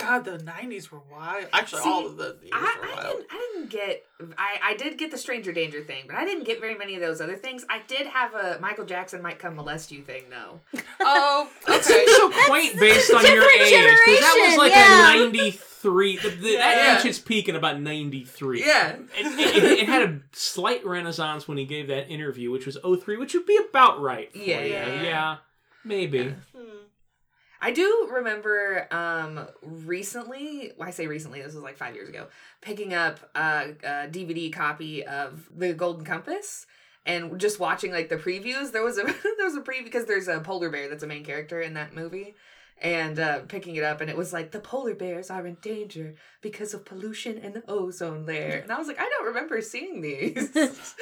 Yeah. 0.00 0.06
God, 0.20 0.24
the 0.24 0.38
'90s 0.38 0.90
were 0.90 1.00
wild. 1.10 1.46
Actually, 1.52 1.82
See, 1.82 1.88
all 1.88 2.06
of 2.06 2.16
the 2.16 2.36
years 2.42 2.52
I, 2.52 2.76
were 2.80 2.86
I, 2.86 2.94
wild. 3.04 3.16
didn't, 3.18 3.26
I 3.30 3.50
didn't 3.54 3.70
get 3.70 4.04
I, 4.38 4.58
I 4.62 4.76
did 4.76 4.98
get 4.98 5.10
the 5.10 5.18
stranger 5.18 5.52
danger 5.52 5.82
thing, 5.82 6.04
but 6.06 6.16
I 6.16 6.24
didn't 6.24 6.44
get 6.44 6.60
very 6.60 6.76
many 6.76 6.94
of 6.94 7.00
those 7.00 7.20
other 7.20 7.36
things. 7.36 7.64
I 7.70 7.80
did 7.86 8.06
have 8.06 8.34
a 8.34 8.58
Michael 8.60 8.84
Jackson 8.84 9.22
might 9.22 9.38
come 9.38 9.56
molest 9.56 9.90
you 9.92 10.02
thing 10.02 10.24
though. 10.30 10.60
Oh, 11.02 11.48
That 11.66 11.74
okay. 11.80 11.82
seems 11.82 12.10
so 12.16 12.30
quaint 12.46 12.78
based 12.78 13.12
on 13.14 13.24
your 13.24 13.42
age. 13.42 13.70
Because 13.70 14.20
that 14.20 14.46
was 14.50 14.58
like 14.58 14.72
yeah. 14.72 15.14
a 15.14 15.18
93. 15.24 16.16
The, 16.18 16.28
the, 16.28 16.56
That 16.56 16.76
Yeah. 16.76 16.92
reached 16.94 17.06
its 17.06 17.18
peak 17.18 17.48
in 17.48 17.56
about 17.56 17.80
93. 17.80 18.60
Yeah. 18.60 18.96
It, 19.16 19.54
it, 19.56 19.64
it 19.80 19.86
had 19.88 20.02
a 20.02 20.20
slight 20.32 20.84
renaissance 20.84 21.48
when 21.48 21.56
he 21.56 21.64
gave 21.64 21.88
that 21.88 22.10
interview, 22.10 22.50
which 22.50 22.66
was 22.66 22.76
03, 22.84 23.16
which 23.16 23.32
would 23.32 23.46
be 23.46 23.56
about 23.70 24.00
right. 24.02 24.30
For 24.30 24.38
Yeah, 24.38 24.60
you. 24.60 24.72
yeah. 24.72 25.02
yeah. 25.02 25.36
Maybe. 25.84 26.34
Hmm. 26.54 26.64
I 27.60 27.72
do 27.72 28.08
remember 28.10 28.86
um 28.90 29.46
recently, 29.62 30.72
well, 30.76 30.88
I 30.88 30.92
say 30.92 31.06
recently, 31.06 31.42
this 31.42 31.54
was 31.54 31.62
like 31.62 31.76
five 31.76 31.94
years 31.94 32.08
ago, 32.08 32.26
picking 32.60 32.94
up 32.94 33.20
a, 33.34 33.74
a 33.82 34.08
DVD 34.08 34.52
copy 34.52 35.04
of 35.04 35.48
The 35.56 35.72
Golden 35.74 36.04
Compass 36.04 36.66
and 37.06 37.38
just 37.40 37.58
watching 37.58 37.92
like 37.92 38.08
the 38.08 38.16
previews. 38.16 38.72
There 38.72 38.82
was 38.82 38.98
a 38.98 39.02
there 39.36 39.46
was 39.46 39.56
a 39.56 39.60
preview 39.60 39.84
because 39.84 40.06
there's 40.06 40.28
a 40.28 40.40
polar 40.40 40.70
bear 40.70 40.88
that's 40.88 41.02
a 41.02 41.06
main 41.06 41.24
character 41.24 41.60
in 41.60 41.74
that 41.74 41.94
movie. 41.94 42.34
And 42.82 43.18
uh, 43.18 43.40
picking 43.40 43.76
it 43.76 43.84
up, 43.84 44.00
and 44.00 44.08
it 44.08 44.16
was 44.16 44.32
like 44.32 44.52
the 44.52 44.58
polar 44.58 44.94
bears 44.94 45.28
are 45.28 45.46
in 45.46 45.58
danger 45.60 46.14
because 46.40 46.72
of 46.72 46.86
pollution 46.86 47.36
in 47.36 47.52
the 47.52 47.62
ozone 47.68 48.24
layer. 48.24 48.56
And 48.62 48.72
I 48.72 48.78
was 48.78 48.88
like, 48.88 48.98
I 48.98 49.06
don't 49.06 49.26
remember 49.26 49.60
seeing 49.60 50.00
these. 50.00 50.48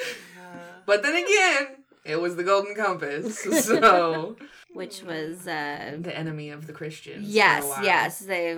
But 0.85 1.03
then 1.03 1.15
again, 1.15 1.67
it 2.09 2.19
was 2.19 2.35
the 2.35 2.43
Golden 2.43 2.75
Compass, 2.75 3.39
so 3.65 4.35
Which 4.73 5.01
was 5.03 5.47
uh 5.47 5.97
the 5.99 6.15
enemy 6.17 6.49
of 6.49 6.67
the 6.67 6.73
Christians. 6.73 7.25
for 7.25 7.29
a 7.31 7.33
yes, 7.33 7.63
while. 7.65 7.83
yes. 7.83 8.19
They 8.19 8.55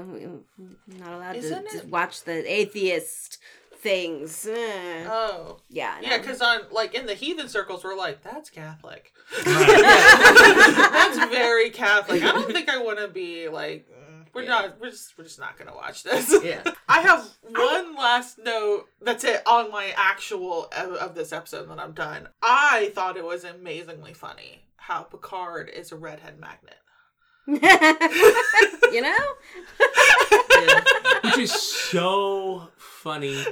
not 1.00 1.14
allowed 1.14 1.34
to, 1.34 1.38
Isn't 1.40 1.70
to 1.70 1.78
it- 1.78 1.90
watch 1.90 2.24
the 2.24 2.52
atheist 2.52 3.38
things. 3.78 4.46
Eh. 4.46 5.06
Oh. 5.10 5.58
yeah. 5.70 5.98
Yeah, 6.02 6.10
no. 6.12 6.18
because 6.20 6.40
on 6.42 6.62
like 6.72 6.94
in 6.94 7.06
the 7.08 7.16
heathen 7.16 7.48
circles, 7.50 7.84
we're 7.84 7.96
like, 7.98 8.22
that's 8.24 8.50
Catholic. 8.50 9.12
Right. 9.46 9.82
that's 10.92 11.18
very 11.32 11.70
Catholic. 11.72 12.22
I 12.24 12.32
don't 12.32 12.52
think 12.52 12.70
I 12.70 12.78
want 12.82 13.00
to 13.00 13.08
be 13.08 13.48
like. 13.50 13.88
We're 14.34 14.44
Yeah. 14.44 14.50
not. 14.50 14.80
We're 14.82 14.90
just. 14.92 15.18
We're 15.18 15.24
just 15.26 15.40
not 15.40 15.58
gonna 15.58 15.76
watch 15.76 16.04
this. 16.04 16.34
Yeah. 16.44 16.64
I 16.90 17.02
have 17.02 17.28
one 17.48 17.96
last 17.96 18.38
note. 18.38 18.86
That's 19.02 19.24
it 19.24 19.42
on 19.46 19.72
my 19.72 19.94
actual 19.96 20.66
of, 20.76 20.94
of 20.94 21.16
this 21.16 21.32
episode. 21.34 21.70
Then 21.70 21.80
I'm 21.80 21.92
done. 21.94 22.28
I 22.42 22.92
thought 22.96 23.18
it 23.18 23.26
was 23.26 23.44
amazingly 23.44 24.14
funny 24.14 24.64
how 24.78 25.04
Picard 25.04 25.70
is 25.70 25.92
a 25.92 25.96
redhead 25.96 26.40
magnet. 26.40 26.76
you 27.48 29.02
know? 29.02 29.18
which 31.24 31.38
is 31.40 31.52
so 31.52 32.70
funny 32.78 33.44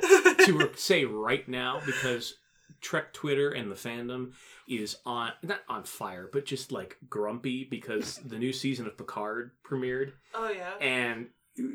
to 0.46 0.54
re- 0.58 0.70
say 0.76 1.06
right 1.06 1.48
now 1.50 1.82
because 1.86 2.36
Trek 2.82 3.14
Twitter 3.14 3.50
and 3.50 3.72
the 3.72 3.76
fandom 3.76 4.34
is 4.70 4.98
on 5.06 5.32
not 5.44 5.60
on 5.68 5.84
fire, 5.84 6.30
but 6.32 6.46
just 6.46 6.72
like 6.72 6.98
grumpy 7.10 7.64
because 7.64 8.18
the 8.26 8.38
new 8.38 8.54
season 8.54 8.86
of 8.88 8.98
Picard 8.98 9.52
premiered 9.68 10.14
Oh 10.34 10.50
yeah. 10.50 10.74
and 10.80 11.28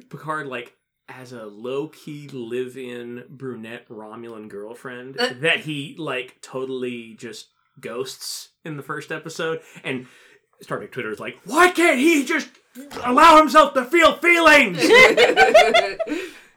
Picard 0.09 0.47
like 0.47 0.75
as 1.09 1.33
a 1.33 1.45
low 1.45 1.89
key 1.89 2.29
live 2.29 2.77
in 2.79 3.25
brunette 3.29 3.87
Romulan 3.89 4.49
girlfriend 4.49 5.17
Uh. 5.21 5.31
that 5.41 5.61
he 5.61 5.95
like 5.99 6.41
totally 6.41 7.15
just 7.15 7.49
ghosts 7.81 8.51
in 8.65 8.77
the 8.77 8.83
first 8.83 9.11
episode 9.13 9.61
and 9.83 10.07
Star 10.63 10.79
Trek 10.79 10.93
Twitter 10.93 11.11
is 11.11 11.19
like, 11.21 11.37
why 11.45 11.71
can't 11.71 11.99
he 11.99 12.25
just 12.25 12.49
allow 13.03 13.37
himself 13.39 13.75
to 13.75 13.85
feel 13.85 14.15
feelings? 14.17 14.79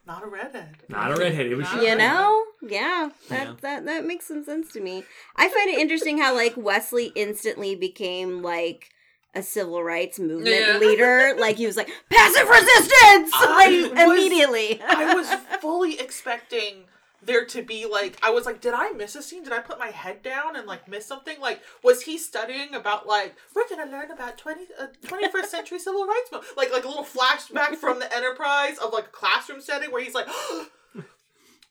Not 0.06 0.24
a 0.24 0.28
redhead. 0.28 0.78
Not 0.88 1.12
a 1.12 1.16
redhead. 1.16 1.48
It 1.48 1.56
was 1.56 1.66
Not 1.66 1.74
just 1.74 1.84
a 1.86 1.90
you 1.90 1.96
know 1.98 2.44
yeah 2.62 3.10
that 3.30 3.48
Yeah. 3.48 3.54
that 3.62 3.86
that 3.86 4.06
makes 4.06 4.28
some 4.28 4.44
sense 4.44 4.72
to 4.74 4.82
me 4.82 5.04
i 5.36 5.48
find 5.48 5.70
it 5.70 5.78
interesting 5.80 6.18
how 6.18 6.34
like 6.36 6.54
wesley 6.58 7.12
instantly 7.16 7.76
became 7.76 8.42
like 8.42 8.90
a 9.36 9.44
civil 9.44 9.84
rights 9.84 10.18
movement 10.20 10.48
Yeah. 10.68 10.78
leader 10.80 11.36
like 11.38 11.58
he 11.58 11.68
was 11.68 11.78
like 11.78 11.90
passive 12.10 12.50
resistance 12.50 13.32
I 13.36 13.68
like 13.86 13.92
was- 13.92 14.02
immediately 14.20 14.82
I 14.82 15.14
was 15.14 15.28
fully 15.62 16.00
expecting 16.00 16.86
there 17.24 17.46
to 17.46 17.62
be 17.62 17.86
like 17.86 18.18
I 18.24 18.30
was 18.32 18.46
like, 18.46 18.62
did 18.62 18.74
I 18.74 18.92
miss 18.92 19.16
a 19.16 19.22
scene? 19.22 19.44
Did 19.44 19.52
I 19.52 19.60
put 19.60 19.80
my 19.80 19.88
head 19.88 20.24
down 20.24 20.56
and 20.56 20.66
like 20.66 20.88
miss 20.88 21.06
something? 21.06 21.40
Like, 21.42 21.62
was 21.84 22.04
he 22.04 22.18
studying 22.18 22.74
about 22.74 23.06
like 23.06 23.36
we're 23.54 23.68
gonna 23.68 23.92
learn 23.92 24.12
about 24.12 24.38
20, 24.38 24.62
uh, 24.80 24.88
21st 25.06 25.46
century 25.46 25.80
civil 25.80 26.06
rights? 26.06 26.30
Mo-? 26.32 26.42
Like 26.56 26.72
like 26.72 26.86
a 26.86 26.88
little 26.88 27.04
flashback 27.04 27.76
from 27.76 28.00
the 28.00 28.16
Enterprise 28.16 28.78
of 28.78 28.94
like 28.94 29.06
a 29.06 29.10
classroom 29.10 29.62
setting 29.62 29.92
where 29.92 30.02
he's 30.04 30.14
like. 30.16 30.28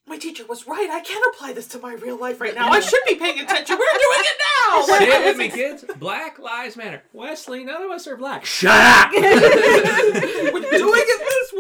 My 0.09 0.17
teacher 0.19 0.45
was 0.47 0.69
right. 0.69 0.89
I 0.89 1.01
can't 1.01 1.25
apply 1.35 1.53
this 1.53 1.67
to 1.69 1.81
my 1.81 1.95
real 1.95 2.17
life 2.17 2.41
right 2.41 2.55
now. 2.55 2.69
I 2.71 2.79
should 2.79 3.01
be 3.09 3.17
paying 3.17 3.41
attention. 3.41 3.77
We're 3.77 3.99
doing 3.99 4.21
it 4.21 4.41
now. 4.63 4.83
Say 4.83 4.93
Like, 4.93 5.09
it 5.09 5.25
with 5.25 5.37
me, 5.37 5.49
kids. 5.49 5.85
Black 5.99 6.39
lives 6.39 6.77
matter. 6.77 7.03
Wesley, 7.13 7.65
none 7.65 7.83
of 7.83 7.91
us 7.91 8.07
are 8.07 8.17
black. 8.17 8.45
Shut 8.45 8.71
up. 8.73 9.11
We're 9.13 10.79
doing 10.79 11.03
it 11.05 11.21
this 11.29 11.53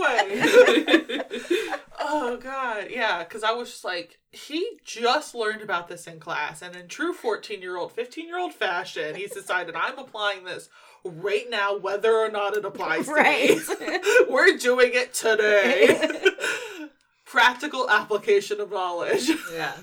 way. 1.41 1.81
oh 1.99 2.37
god, 2.37 2.87
yeah. 2.91 3.25
Because 3.25 3.43
I 3.43 3.50
was 3.50 3.71
just 3.71 3.85
like, 3.85 4.19
he 4.31 4.79
just 4.85 5.35
learned 5.35 5.62
about 5.62 5.88
this 5.88 6.07
in 6.07 6.21
class, 6.21 6.62
and 6.62 6.76
in 6.76 6.87
true 6.87 7.12
fourteen-year-old, 7.15 7.93
fifteen-year-old 7.93 8.55
fashion, 8.55 9.17
he's 9.17 9.33
decided 9.33 9.75
I'm 9.75 9.99
applying 9.99 10.45
this 10.45 10.69
right 11.05 11.47
now, 11.50 11.76
whether 11.76 12.15
or 12.15 12.31
not 12.31 12.57
it 12.57 12.65
applies 12.65 13.07
to 13.07 13.12
right 13.12 13.50
me. 13.81 13.99
We're 14.29 14.57
doing 14.57 14.91
it 14.95 15.15
today. 15.15 15.99
Practical 17.26 17.90
application 17.90 18.61
of 18.61 18.71
knowledge. 18.71 19.28
yeah. 19.52 19.75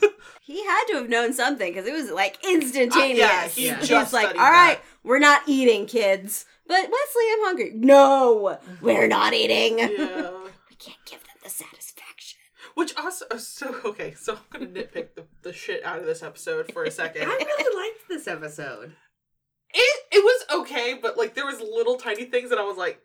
he 0.42 0.66
had 0.66 0.86
to 0.86 0.94
have 0.96 1.10
known 1.10 1.34
something 1.34 1.74
because 1.74 1.86
it 1.88 1.94
was 1.94 2.10
like 2.10 2.38
instantaneous 2.44 3.20
Uh, 3.28 3.34
yeah, 3.34 3.48
he 3.50 3.66
Yeah. 3.68 3.80
He's 3.80 3.88
just 3.90 4.14
like 4.14 4.30
all 4.30 4.52
right 4.52 4.78
that. 4.78 4.84
we're 5.04 5.20
not 5.20 5.42
eating 5.48 5.86
kids 5.86 6.46
but 6.66 6.78
wesley 6.78 7.26
i'm 7.34 7.44
hungry 7.44 7.72
no 7.76 8.58
we're 8.82 9.08
not 9.08 9.34
eating 9.34 9.80
Yeah. 9.80 9.88
we 10.70 10.76
can't 10.78 11.04
give 11.06 11.20
them 11.22 11.36
the 11.44 11.50
satisfaction 11.50 12.40
Which 12.76 12.96
also, 12.98 13.26
uh, 13.30 13.38
so 13.38 13.76
okay, 13.86 14.14
so 14.14 14.34
I'm 14.34 14.40
gonna 14.50 14.66
nitpick 14.72 15.16
the, 15.16 15.26
the 15.44 15.54
shit 15.54 15.84
out 15.86 16.00
of 16.00 16.06
this 16.06 16.24
episode 16.24 16.72
for 16.74 16.84
a 16.86 16.92
second. 16.92 17.24
I 17.28 17.36
really 17.36 17.76
liked 17.76 18.08
this 18.10 18.28
episode. 18.28 18.94
It 19.74 20.04
it 20.12 20.24
was 20.24 20.62
okay, 20.62 20.98
but 21.00 21.18
like 21.18 21.36
there 21.36 21.46
was 21.46 21.60
little 21.60 21.98
tiny 21.98 22.26
things 22.26 22.50
that 22.50 22.58
I 22.60 22.64
was 22.64 22.78
like, 22.78 23.00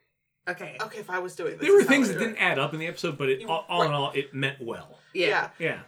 Okay. 0.49 0.76
okay, 0.81 1.00
if 1.00 1.11
I 1.11 1.19
was 1.19 1.35
doing 1.35 1.52
this, 1.59 1.61
There 1.61 1.73
were 1.73 1.81
is 1.81 1.87
how 1.87 1.93
things 1.93 2.09
I 2.09 2.12
that 2.12 2.19
do 2.19 2.25
didn't 2.26 2.38
it. 2.38 2.43
add 2.43 2.59
up 2.59 2.73
in 2.73 2.81
the 2.81 2.87
episode, 2.87 3.19
but 3.19 3.28
it, 3.28 3.45
all, 3.47 3.64
all 3.69 3.83
in 3.83 3.93
all, 3.93 4.12
it 4.12 4.33
meant 4.35 4.61
well. 4.61 4.99
Yeah. 5.12 5.50
Yeah. 5.59 5.81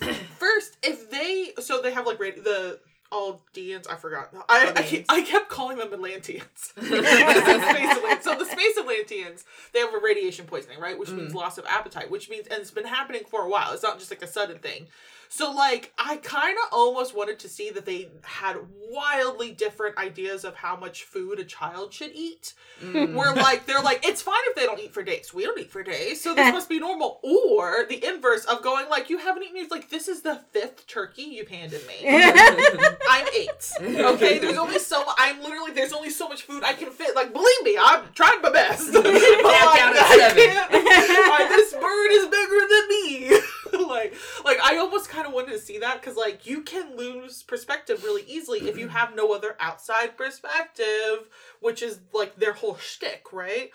Yeah. 0.00 0.12
First, 0.38 0.76
if 0.82 1.10
they 1.10 1.52
so 1.60 1.80
they 1.82 1.92
have 1.92 2.06
like 2.06 2.18
radi- 2.18 2.42
the 2.42 2.80
Aldeans, 3.12 3.86
I 3.88 3.96
forgot. 3.96 4.30
I 4.48 4.72
I, 4.74 4.82
keep, 4.82 5.06
Aldeans. 5.06 5.10
I 5.10 5.22
kept 5.22 5.48
calling 5.50 5.78
them 5.78 5.92
Atlanteans. 5.92 6.42
It's 6.46 6.72
Space 6.76 7.98
Atlant- 7.98 8.22
so 8.22 8.34
the 8.36 8.46
Space 8.46 8.78
Atlanteans, 8.78 9.44
they 9.72 9.80
have 9.80 9.92
a 9.92 9.98
radiation 10.02 10.46
poisoning, 10.46 10.80
right? 10.80 10.98
Which 10.98 11.10
mm. 11.10 11.16
means 11.18 11.34
loss 11.34 11.58
of 11.58 11.66
appetite, 11.66 12.10
which 12.10 12.30
means 12.30 12.46
and 12.48 12.60
it's 12.60 12.70
been 12.70 12.86
happening 12.86 13.22
for 13.28 13.42
a 13.42 13.48
while. 13.48 13.72
It's 13.72 13.82
not 13.82 13.98
just 13.98 14.10
like 14.10 14.22
a 14.22 14.26
sudden 14.26 14.58
thing. 14.58 14.86
So 15.34 15.50
like 15.50 15.94
I 15.96 16.16
kind 16.18 16.58
of 16.62 16.68
almost 16.72 17.16
wanted 17.16 17.38
to 17.38 17.48
see 17.48 17.70
that 17.70 17.86
they 17.86 18.08
had 18.22 18.56
wildly 18.90 19.52
different 19.52 19.96
ideas 19.96 20.44
of 20.44 20.54
how 20.54 20.76
much 20.76 21.04
food 21.04 21.38
a 21.38 21.44
child 21.44 21.94
should 21.94 22.10
eat. 22.12 22.52
Mm. 22.84 23.14
Where 23.14 23.34
like 23.34 23.64
they're 23.64 23.80
like 23.80 24.06
it's 24.06 24.20
fine 24.20 24.42
if 24.48 24.56
they 24.56 24.66
don't 24.66 24.78
eat 24.78 24.92
for 24.92 25.02
days. 25.02 25.32
We 25.32 25.44
don't 25.44 25.58
eat 25.58 25.70
for 25.70 25.82
days, 25.82 26.20
so 26.22 26.34
this 26.34 26.52
must 26.58 26.68
be 26.68 26.78
normal. 26.78 27.18
Or 27.22 27.86
the 27.88 28.04
inverse 28.06 28.44
of 28.44 28.62
going 28.62 28.90
like 28.90 29.08
you 29.08 29.16
haven't 29.16 29.44
eaten. 29.44 29.56
It's 29.56 29.70
like 29.70 29.88
this 29.88 30.06
is 30.06 30.20
the 30.20 30.42
fifth 30.52 30.86
turkey 30.86 31.22
you've 31.22 31.48
handed 31.48 31.80
me. 31.86 31.94
I'm 33.08 33.26
eight. 33.34 33.72
Okay, 33.80 34.38
there's 34.38 34.58
only 34.58 34.78
so 34.80 35.02
I'm 35.16 35.42
literally 35.42 35.72
there's 35.72 35.94
only 35.94 36.10
so 36.10 36.28
much 36.28 36.42
food 36.42 36.62
I 36.62 36.74
can 36.74 36.90
fit. 36.90 37.16
Like 37.16 37.32
believe 37.32 37.62
me, 37.62 37.78
I'm 37.80 38.04
trying 38.14 38.42
my 38.42 38.50
best. 38.50 38.92
But, 39.02 39.04
like, 39.06 39.78
down 39.78 39.94
I 39.96 40.16
seven. 40.18 40.44
can't- 40.44 40.72
like, 41.32 41.48
this 41.48 41.72
bird 41.72 42.10
is 42.12 42.26
bigger 42.26 42.60
than 42.68 42.88
me. 42.88 43.11
I 44.72 44.78
almost 44.78 45.10
kind 45.10 45.26
of 45.26 45.34
wanted 45.34 45.52
to 45.52 45.58
see 45.58 45.78
that 45.78 46.00
because 46.00 46.16
like 46.16 46.46
you 46.46 46.62
can 46.62 46.96
lose 46.96 47.42
perspective 47.42 48.04
really 48.04 48.24
easily 48.26 48.60
if 48.70 48.78
you 48.78 48.88
have 48.98 49.14
no 49.14 49.34
other 49.34 49.54
outside 49.60 50.16
perspective, 50.16 51.28
which 51.60 51.82
is 51.82 52.00
like 52.14 52.36
their 52.36 52.54
whole 52.54 52.76
shtick, 52.76 53.32
right? 53.32 53.70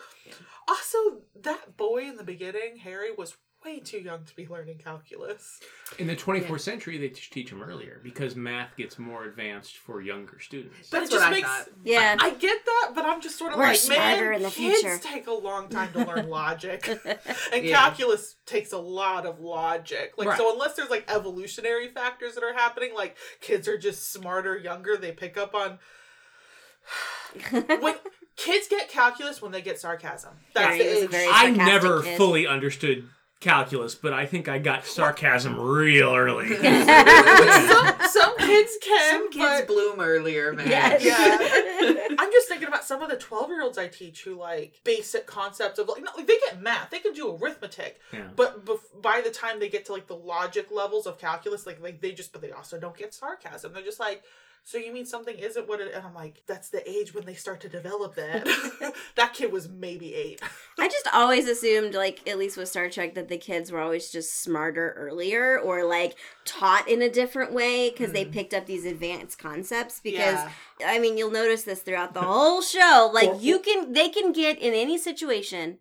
Also, 0.68 0.98
that 1.44 1.78
boy 1.78 2.04
in 2.04 2.18
the 2.18 2.24
beginning, 2.24 2.78
Harry, 2.78 3.12
was 3.16 3.38
way 3.68 3.80
too 3.80 3.98
young 4.00 4.24
to 4.24 4.36
be 4.36 4.48
learning 4.48 4.78
calculus. 4.78 5.60
In 6.00 6.08
the 6.08 6.16
24th 6.16 6.62
century, 6.62 6.98
they 6.98 7.10
just 7.10 7.32
teach 7.34 7.50
them 7.50 7.62
earlier 7.62 8.00
because 8.04 8.36
math 8.36 8.76
gets 8.78 8.98
more 8.98 9.26
advanced 9.26 9.78
for 9.78 10.02
younger 10.02 10.40
students. 10.40 10.90
But 10.90 11.00
That's 11.00 11.10
it 11.10 11.14
just 11.16 11.24
what 11.26 11.32
I 11.34 11.36
makes 11.36 11.48
thought. 11.50 11.68
yeah 11.84 12.16
I 12.20 12.30
get 12.32 12.66
that, 12.66 12.92
but 12.96 13.06
I'm 13.06 13.22
just 13.22 13.38
sort 13.38 13.52
of 13.52 13.58
We're 13.58 13.66
like, 13.66 13.78
smarter 13.78 14.26
man, 14.32 14.34
in 14.36 14.44
the 14.44 14.50
kids 14.50 14.80
future." 14.82 14.98
take 15.04 15.28
a 15.28 15.34
long 15.34 15.68
time 15.70 15.92
to 15.94 16.06
learn 16.06 16.30
logic, 16.30 16.88
and 17.54 17.66
Yeah. 17.66 17.76
calculus 17.76 18.36
takes 18.46 18.72
a 18.72 18.78
lot 18.78 19.26
of 19.26 19.40
logic. 19.40 20.14
Like, 20.18 20.30
Right. 20.30 20.38
so 20.38 20.52
unless 20.54 20.76
there's 20.76 20.90
like 20.90 21.06
evolutionary 21.12 21.90
factors 21.90 22.36
that 22.36 22.44
are 22.44 22.54
happening, 22.54 22.94
like 22.96 23.18
kids 23.42 23.68
are 23.68 23.78
just 23.78 24.12
smarter, 24.14 24.58
younger, 24.58 24.96
they 24.98 25.12
pick 25.12 25.38
up 25.38 25.54
on. 25.54 25.80
when 27.82 27.96
kids 28.38 28.68
get 28.70 28.90
calculus 28.90 29.42
when 29.42 29.52
they 29.52 29.62
get 29.62 29.80
sarcasm, 29.80 30.32
that's 30.54 30.78
Yeah, 30.78 30.84
he 30.84 31.00
the 31.02 31.06
was 31.08 31.16
age. 31.16 31.30
I 31.34 31.50
never 31.52 32.02
kid. 32.02 32.18
fully 32.18 32.48
understood 32.48 33.10
calculus, 33.40 33.96
but 33.96 34.14
I 34.14 34.26
think 34.26 34.48
I 34.48 34.58
got 34.58 34.86
sarcasm 34.86 35.60
real 35.60 36.14
early. 36.16 36.48
some 36.58 37.96
some 38.10 38.38
kids 38.38 38.78
can, 38.82 39.12
Some 39.12 39.30
kids 39.32 39.62
but 39.62 39.68
bloom 39.68 40.00
earlier, 40.00 40.54
man. 40.54 40.68
Yes. 40.68 41.04
Yeah. 41.04 42.16
I'm 42.20 42.32
just 42.32 42.48
thinking 42.48 42.68
about 42.68 42.84
some 42.84 43.02
of 43.02 43.10
the 43.10 43.18
12 43.18 43.50
year 43.50 43.62
olds 43.62 43.78
I 43.78 43.88
teach 43.88 44.24
who 44.24 44.36
like 44.36 44.80
basic 44.84 45.28
concepts 45.28 45.78
of 45.80 45.88
like, 45.88 46.04
no, 46.04 46.12
like 46.18 46.28
they 46.28 46.38
get 46.48 46.62
math, 46.62 46.90
they 46.90 47.00
can 47.00 47.14
do 47.14 47.38
arithmetic, 47.40 48.00
Yeah. 48.12 48.28
but 48.36 48.66
bef- 48.66 49.02
by 49.02 49.22
the 49.24 49.30
time 49.32 49.60
they 49.60 49.70
get 49.70 49.86
to 49.86 49.94
like 49.94 50.08
the 50.08 50.16
logic 50.16 50.68
levels 50.72 51.06
of 51.06 51.18
calculus, 51.20 51.66
like, 51.66 51.82
like 51.82 52.02
they 52.02 52.12
just, 52.12 52.32
but 52.32 52.42
they 52.42 52.52
also 52.52 52.80
don't 52.80 52.98
get 52.98 53.14
sarcasm. 53.14 53.74
They're 53.74 53.84
just 53.84 54.00
like, 54.00 54.24
so 54.64 54.78
you 54.78 54.92
mean 54.94 55.06
something 55.06 55.38
isn't 55.38 55.68
what 55.68 55.80
it, 55.80 55.94
and 55.94 56.06
I'm 56.06 56.14
like, 56.14 56.44
that's 56.46 56.70
the 56.70 56.88
age 56.90 57.14
when 57.14 57.26
they 57.26 57.34
start 57.36 57.62
to 57.62 57.70
develop 57.70 58.16
that. 58.16 58.46
that 59.16 59.34
kid 59.34 59.52
was 59.52 59.70
maybe 59.70 60.14
eight. 60.14 60.42
I 60.78 60.88
just 60.90 61.08
always 61.14 61.48
assumed, 61.48 61.94
like, 61.94 62.28
at 62.28 62.38
least 62.38 62.58
with 62.58 62.68
Star 62.68 62.90
Trek, 62.90 63.16
that 63.16 63.30
the 63.30 63.38
kids 63.38 63.72
were 63.72 63.80
always 63.80 64.12
just 64.12 64.42
smarter 64.42 64.94
earlier 64.98 65.58
or, 65.60 65.86
like, 65.86 66.16
taught 66.46 66.88
in 66.90 67.02
a 67.02 67.10
different 67.10 67.54
way 67.54 67.90
because 67.90 68.12
they 68.12 68.26
picked 68.26 68.54
up 68.54 68.66
these 68.66 68.86
advanced 68.86 69.40
concepts. 69.40 70.02
Because, 70.02 70.36
Yeah. 70.36 70.52
I 70.86 71.00
mean, 71.00 71.18
you'll 71.18 71.32
notice 71.32 71.64
this 71.64 71.82
throughout 71.82 72.14
the 72.14 72.22
whole 72.22 72.62
show. 72.62 73.10
Like, 73.14 73.42
you 73.42 73.60
can, 73.60 73.94
they 73.94 74.10
can 74.10 74.34
get 74.34 74.60
in 74.60 74.74
any 74.74 74.98
situation 74.98 75.80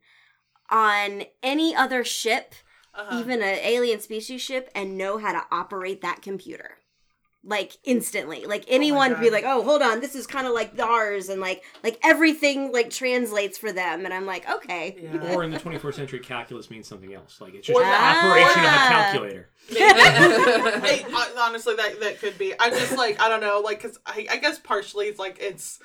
on 0.70 1.24
any 1.42 1.74
other 1.74 2.04
ship, 2.04 2.54
Uh-huh. 2.94 3.18
even 3.18 3.42
an 3.42 3.58
alien 3.62 4.00
species 4.00 4.40
ship, 4.42 4.70
and 4.74 4.96
know 4.96 5.18
how 5.18 5.32
to 5.32 5.44
operate 5.50 6.00
that 6.02 6.22
computer. 6.22 6.78
Like 7.48 7.78
instantly, 7.84 8.44
like 8.44 8.62
oh 8.62 8.74
anyone 8.74 9.14
could 9.14 9.20
be 9.20 9.30
like, 9.30 9.44
"Oh, 9.46 9.62
hold 9.62 9.80
on, 9.80 10.00
this 10.00 10.16
is 10.16 10.26
kind 10.26 10.48
of 10.48 10.52
like 10.52 10.76
ours," 10.80 11.28
and 11.28 11.40
like, 11.40 11.62
like 11.84 11.96
everything 12.02 12.72
like 12.72 12.90
translates 12.90 13.56
for 13.56 13.70
them, 13.70 14.04
and 14.04 14.12
I'm 14.12 14.26
like, 14.26 14.50
"Okay, 14.50 14.96
Yeah. 15.00 15.32
Or 15.32 15.44
in 15.44 15.52
the 15.52 15.58
24th 15.60 15.94
century, 15.94 16.18
calculus 16.18 16.70
means 16.70 16.88
something 16.88 17.14
else. 17.14 17.40
Like 17.40 17.54
it's 17.54 17.68
just 17.68 17.76
Or 17.76 17.82
the 17.82 17.86
that. 17.88 18.24
operation 18.24 18.64
of 18.64 18.72
a 18.74 18.88
calculator. 18.90 19.48
Hey, 20.86 21.04
hon- 21.08 21.38
honestly, 21.38 21.76
that 21.76 22.00
that 22.00 22.18
could 22.18 22.36
be. 22.36 22.52
I'm 22.58 22.72
just 22.72 22.96
like 22.96 23.20
I 23.20 23.28
don't 23.28 23.40
know, 23.40 23.60
like 23.64 23.80
because 23.80 23.96
I, 24.04 24.26
I 24.28 24.36
guess 24.38 24.58
partially 24.58 25.06
it's 25.06 25.20
like 25.20 25.38
it's 25.40 25.78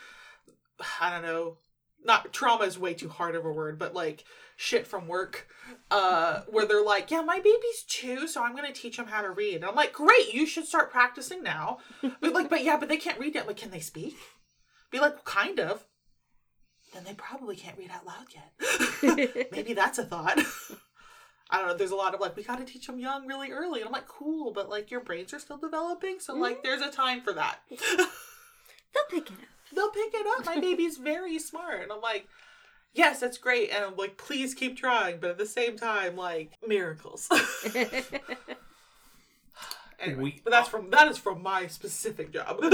I 0.99 1.11
don't 1.11 1.21
know. 1.21 1.57
Not 2.03 2.33
trauma 2.33 2.65
is 2.65 2.79
way 2.79 2.93
too 2.93 3.09
hard 3.09 3.35
of 3.35 3.45
a 3.45 3.51
word, 3.51 3.77
but 3.77 3.93
like 3.93 4.23
shit 4.55 4.87
from 4.87 5.07
work, 5.07 5.47
uh, 5.89 6.41
where 6.47 6.65
they're 6.65 6.83
like, 6.83 7.11
yeah, 7.11 7.21
my 7.21 7.37
baby's 7.39 7.83
two, 7.87 8.27
so 8.27 8.43
I'm 8.43 8.55
gonna 8.55 8.73
teach 8.73 8.97
him 8.97 9.05
how 9.05 9.21
to 9.21 9.29
read. 9.31 9.55
And 9.55 9.65
I'm 9.65 9.75
like, 9.75 9.93
great, 9.93 10.33
you 10.33 10.45
should 10.45 10.65
start 10.65 10.91
practicing 10.91 11.43
now. 11.43 11.79
But 12.19 12.33
like, 12.33 12.49
but 12.49 12.63
yeah, 12.63 12.77
but 12.77 12.89
they 12.89 12.97
can't 12.97 13.19
read 13.19 13.35
yet. 13.35 13.47
Like, 13.47 13.57
can 13.57 13.71
they 13.71 13.79
speak? 13.79 14.15
Be 14.91 14.99
like, 14.99 15.23
kind 15.25 15.59
of. 15.59 15.85
then 16.93 17.03
they 17.03 17.13
probably 17.13 17.55
can't 17.55 17.77
read 17.77 17.91
out 17.91 18.05
loud 18.05 18.27
yet. 18.33 19.47
Maybe 19.51 19.73
that's 19.73 19.97
a 19.97 20.03
thought. 20.05 20.39
I 21.49 21.57
don't 21.57 21.67
know. 21.67 21.77
There's 21.77 21.91
a 21.91 21.95
lot 21.95 22.13
of 22.13 22.19
like, 22.21 22.35
we 22.35 22.43
got 22.43 22.59
to 22.59 22.65
teach 22.65 22.87
them 22.87 22.99
young 22.99 23.27
really 23.27 23.51
early. 23.51 23.81
And 23.81 23.87
I'm 23.87 23.93
like, 23.93 24.07
cool, 24.07 24.51
but 24.51 24.69
like 24.69 24.91
your 24.91 25.01
brains 25.01 25.33
are 25.33 25.39
still 25.39 25.57
developing. 25.57 26.19
So, 26.19 26.33
like, 26.35 26.63
there's 26.63 26.81
a 26.81 26.91
time 26.91 27.21
for 27.21 27.33
that. 27.33 27.59
They'll 27.69 28.07
pick 29.09 29.31
it 29.31 29.37
They'll 29.75 29.89
pick 29.91 30.13
it 30.13 30.25
up. 30.39 30.45
My 30.45 30.59
baby's 30.59 30.97
very 30.97 31.39
smart. 31.39 31.83
And 31.83 31.91
I'm 31.91 32.01
like, 32.01 32.27
yes, 32.93 33.19
that's 33.19 33.37
great. 33.37 33.69
And 33.71 33.83
I'm 33.85 33.95
like, 33.95 34.17
please 34.17 34.53
keep 34.53 34.77
trying. 34.77 35.19
But 35.19 35.31
at 35.31 35.37
the 35.37 35.45
same 35.45 35.77
time, 35.77 36.15
like, 36.15 36.51
miracles. 36.67 37.27
up. 37.31 37.41
anyway, 39.99 40.21
We- 40.21 40.41
but 40.43 40.51
that's 40.51 40.69
from, 40.69 40.89
that 40.91 41.09
is 41.09 41.17
from 41.17 41.41
my 41.41 41.67
specific 41.67 42.31
job. 42.33 42.59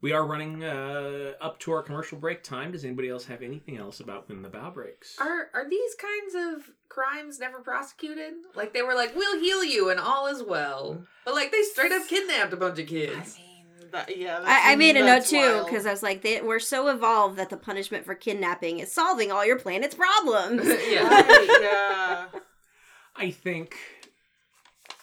We 0.00 0.12
are 0.12 0.26
running 0.26 0.62
uh, 0.62 1.32
up 1.40 1.58
to 1.60 1.72
our 1.72 1.82
commercial 1.82 2.18
break 2.18 2.42
time. 2.42 2.72
Does 2.72 2.84
anybody 2.84 3.08
else 3.08 3.24
have 3.24 3.40
anything 3.40 3.78
else 3.78 4.00
about 4.00 4.28
when 4.28 4.42
the 4.42 4.50
bough 4.50 4.68
breaks? 4.70 5.16
Are 5.18 5.48
are 5.54 5.66
these 5.66 5.94
kinds 5.94 6.34
of 6.34 6.70
crimes 6.90 7.40
never 7.40 7.60
prosecuted? 7.60 8.34
Like 8.54 8.74
they 8.74 8.82
were 8.82 8.92
like, 8.92 9.16
"We'll 9.16 9.40
heal 9.40 9.64
you 9.64 9.88
and 9.88 9.98
all 9.98 10.26
is 10.26 10.42
well," 10.42 11.02
but 11.24 11.32
like 11.32 11.52
they 11.52 11.62
straight 11.62 11.90
up 11.90 12.06
kidnapped 12.06 12.52
a 12.52 12.56
bunch 12.58 12.78
of 12.80 12.84
I 12.84 12.88
kids. 12.90 13.38
mean, 13.38 13.53
that, 13.92 14.16
yeah. 14.16 14.38
I, 14.38 14.42
I 14.42 14.44
that's- 14.44 14.78
made 14.78 14.96
a 14.96 15.04
note 15.04 15.24
too 15.26 15.62
because 15.64 15.86
I 15.86 15.90
was 15.90 16.02
like, 16.02 16.22
they, 16.22 16.40
we're 16.40 16.58
so 16.60 16.88
evolved 16.88 17.36
that 17.38 17.50
the 17.50 17.56
punishment 17.56 18.04
for 18.04 18.14
kidnapping 18.14 18.78
is 18.80 18.90
solving 18.92 19.30
all 19.32 19.44
your 19.46 19.58
planet's 19.58 19.94
problems. 19.94 20.66
yeah. 20.88 21.08
Right, 21.08 21.58
yeah. 21.60 22.26
I 23.16 23.30
think 23.30 23.76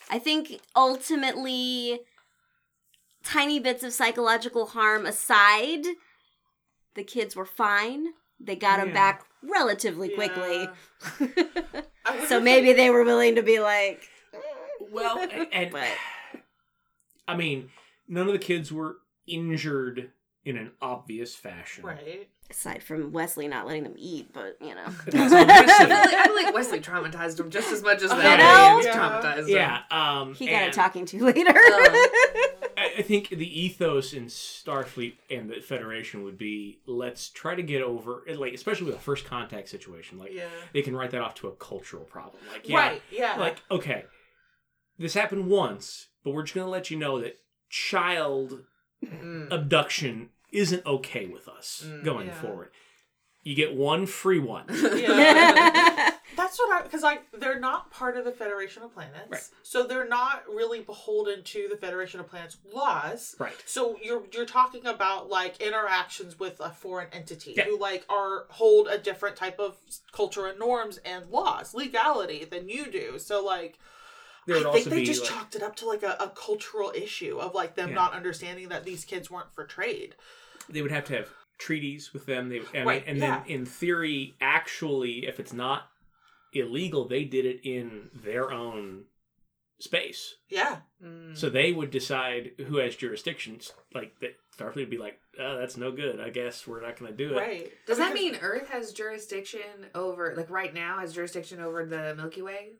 I 0.10 0.20
think 0.20 0.60
ultimately, 0.76 2.02
tiny 3.24 3.60
bits 3.60 3.84
of 3.84 3.94
psychological 3.94 4.68
harm 4.68 5.06
aside, 5.06 5.86
the 6.96 7.04
kids 7.04 7.36
were 7.36 7.46
fine. 7.46 8.08
They 8.40 8.56
got 8.56 8.80
them 8.80 8.90
Yeah. 8.90 8.94
back 8.94 9.26
relatively 9.44 10.10
quickly. 10.10 10.68
I 12.06 12.26
so 12.28 12.40
maybe 12.42 12.74
they 12.74 12.90
were 12.90 13.04
willing 13.04 13.36
to 13.36 13.44
be 13.44 13.60
like, 13.60 14.02
well, 14.92 15.20
and 15.52 15.72
But- 15.72 15.88
I 17.28 17.36
mean, 17.38 17.70
none 18.12 18.28
of 18.28 18.34
the 18.34 18.40
kids 18.40 18.72
were 18.72 18.98
injured 19.28 20.12
in 20.46 20.58
an 20.58 20.72
obvious 20.82 21.34
fashion. 21.36 21.84
Right. 21.86 22.28
aside 22.50 22.84
from 22.84 23.12
Wesley 23.12 23.48
not 23.48 23.66
letting 23.68 23.84
them 23.84 23.94
eat, 23.98 24.34
but 24.34 24.58
you 24.60 24.76
know. 24.76 24.84
I 24.88 24.92
feel, 25.12 25.22
like, 25.30 25.50
I 25.50 26.24
feel 26.26 26.36
like 26.36 26.54
Wesley 26.54 26.80
traumatized 26.82 27.40
him 27.40 27.50
just 27.50 27.72
as 27.72 27.82
much 27.82 28.02
as 28.02 28.10
the 28.10 28.18
I 28.18 28.38
know. 28.38 28.68
aliens 28.72 28.86
Yeah. 28.88 28.98
traumatized 29.00 29.48
him. 29.48 29.50
Yeah, 29.50 29.82
um, 29.92 30.34
he 30.34 30.48
got 30.48 30.68
a 30.68 30.72
talking 30.72 31.06
to 31.06 31.24
later. 31.24 31.52
I, 31.56 32.94
I 32.98 33.02
think 33.04 33.30
the 33.30 33.62
ethos 33.62 34.14
in 34.14 34.26
Starfleet 34.26 35.14
and 35.30 35.50
the 35.50 35.62
Federation 35.62 36.24
would 36.24 36.38
be 36.38 36.80
let's 36.88 37.30
try 37.30 37.54
to 37.56 37.62
get 37.64 37.82
over, 37.84 38.24
like 38.36 38.54
especially 38.54 38.88
with 38.88 38.96
a 38.96 39.00
first 39.00 39.26
contact 39.26 39.70
situation. 39.70 40.18
Like 40.18 40.34
Yeah. 40.34 40.50
they 40.74 40.82
can 40.82 40.96
write 40.96 41.12
that 41.12 41.22
off 41.22 41.36
to 41.36 41.48
a 41.48 41.56
cultural 41.56 42.04
problem. 42.04 42.42
Like 42.52 42.68
yeah, 42.68 42.78
Right. 42.80 43.02
Yeah. 43.12 43.36
like 43.38 43.62
okay, 43.70 44.06
this 44.98 45.14
happened 45.14 45.48
once, 45.48 46.08
but 46.24 46.32
we're 46.34 46.44
just 46.44 46.56
gonna 46.56 46.70
let 46.70 46.90
you 46.90 46.98
know 46.98 47.22
that 47.22 47.38
child 47.72 48.66
Mm. 49.04 49.52
abduction 49.52 50.30
isn't 50.52 50.86
okay 50.86 51.26
with 51.26 51.48
us 51.48 51.84
Mm, 51.88 52.04
going 52.04 52.28
yeah. 52.28 52.40
forward. 52.40 52.70
You 53.42 53.56
get 53.56 53.74
one 53.74 54.06
free 54.06 54.38
one. 54.38 54.66
Yeah. 54.96 56.12
That's 56.38 56.58
what 56.60 56.72
I 56.72 56.84
because 56.84 57.02
like 57.02 57.24
they're 57.34 57.60
not 57.60 57.90
part 57.92 58.16
of 58.16 58.26
the 58.26 58.32
Federation 58.32 58.84
of 58.84 58.94
Planets, 58.94 59.28
Right. 59.30 59.42
so 59.64 59.84
they're 59.88 60.08
not 60.08 60.44
really 60.48 60.82
beholden 60.82 61.44
to 61.46 61.68
the 61.70 61.76
Federation 61.78 62.20
of 62.20 62.28
Planets 62.30 62.58
laws. 62.72 63.36
right. 63.40 63.54
So 63.66 63.98
you're 64.04 64.24
you're 64.32 64.46
talking 64.46 64.86
about 64.86 65.30
like 65.30 65.60
interactions 65.62 66.38
with 66.40 66.60
a 66.60 66.70
foreign 66.70 67.08
entity 67.12 67.54
Yeah. 67.58 67.64
who 67.66 67.78
like 67.80 68.06
are 68.08 68.46
hold 68.50 68.88
a 68.88 68.98
different 69.00 69.36
type 69.36 69.60
of 69.60 69.78
culture 70.12 70.46
and 70.46 70.60
norms 70.60 71.00
and 71.04 71.26
laws, 71.30 71.74
legality 71.74 72.46
than 72.46 72.70
you 72.70 72.92
do. 72.92 73.18
So 73.20 73.44
like 73.44 73.78
There 74.48 74.56
would 74.58 74.66
I 74.66 74.70
also 74.70 74.80
think 74.80 74.90
they 74.90 75.00
be 75.02 75.06
just 75.06 75.22
like, 75.24 75.32
chalked 75.32 75.56
it 75.56 75.64
up 75.64 75.76
to 75.78 75.86
like 75.88 76.04
a, 76.04 76.18
a 76.20 76.30
cultural 76.36 76.92
issue 76.96 77.38
of 77.40 77.54
like 77.54 77.76
them 77.76 77.90
Yeah. 77.90 77.96
not 77.96 78.14
understanding 78.14 78.70
that 78.70 78.84
these 78.86 79.06
kids 79.06 79.30
weren't 79.30 79.54
for 79.54 79.66
trade. 79.66 80.16
they 80.70 80.82
would 80.82 80.92
have 80.92 81.06
to 81.06 81.16
have 81.18 81.30
treaties 81.60 82.12
with 82.14 82.26
them. 82.26 82.50
They 82.50 82.60
I 82.60 82.64
mean, 82.74 82.86
Right, 82.86 83.04
and 83.06 83.18
yeah. 83.20 83.40
then 83.44 83.48
in 83.48 83.66
theory, 83.66 84.34
actually, 84.42 85.28
if 85.28 85.40
it's 85.40 85.54
not 85.54 85.84
illegal, 86.54 87.08
they 87.08 87.24
did 87.24 87.46
it 87.46 87.60
in 87.64 88.10
their 88.14 88.52
own 88.52 89.06
space. 89.80 90.36
Yeah. 90.50 90.78
Mm. 91.04 91.38
So 91.38 91.50
they 91.50 91.72
would 91.72 91.92
decide 91.92 92.52
who 92.68 92.78
has 92.78 92.96
jurisdictions. 92.96 93.72
Like 93.94 94.20
that, 94.22 94.36
Starfleet 94.58 94.76
would 94.76 94.90
be 94.90 94.98
like, 94.98 95.20
oh, 95.40 95.58
"That's 95.58 95.78
no 95.78 95.92
good. 95.92 96.20
I 96.20 96.30
guess 96.30 96.68
we're 96.68 96.82
not 96.82 97.00
going 97.00 97.12
to 97.12 97.18
do 97.18 97.34
it." 97.36 97.40
Right. 97.40 97.72
Does 97.88 97.98
that 97.98 98.14
mean 98.14 98.36
Earth 98.42 98.70
has 98.70 98.92
jurisdiction 98.94 99.88
over, 99.96 100.34
like 100.36 100.50
right 100.50 100.74
now, 100.74 101.00
has 101.00 101.14
jurisdiction 101.14 101.60
over 101.60 101.86
the 101.86 102.14
Milky 102.16 102.42
Way? 102.42 102.74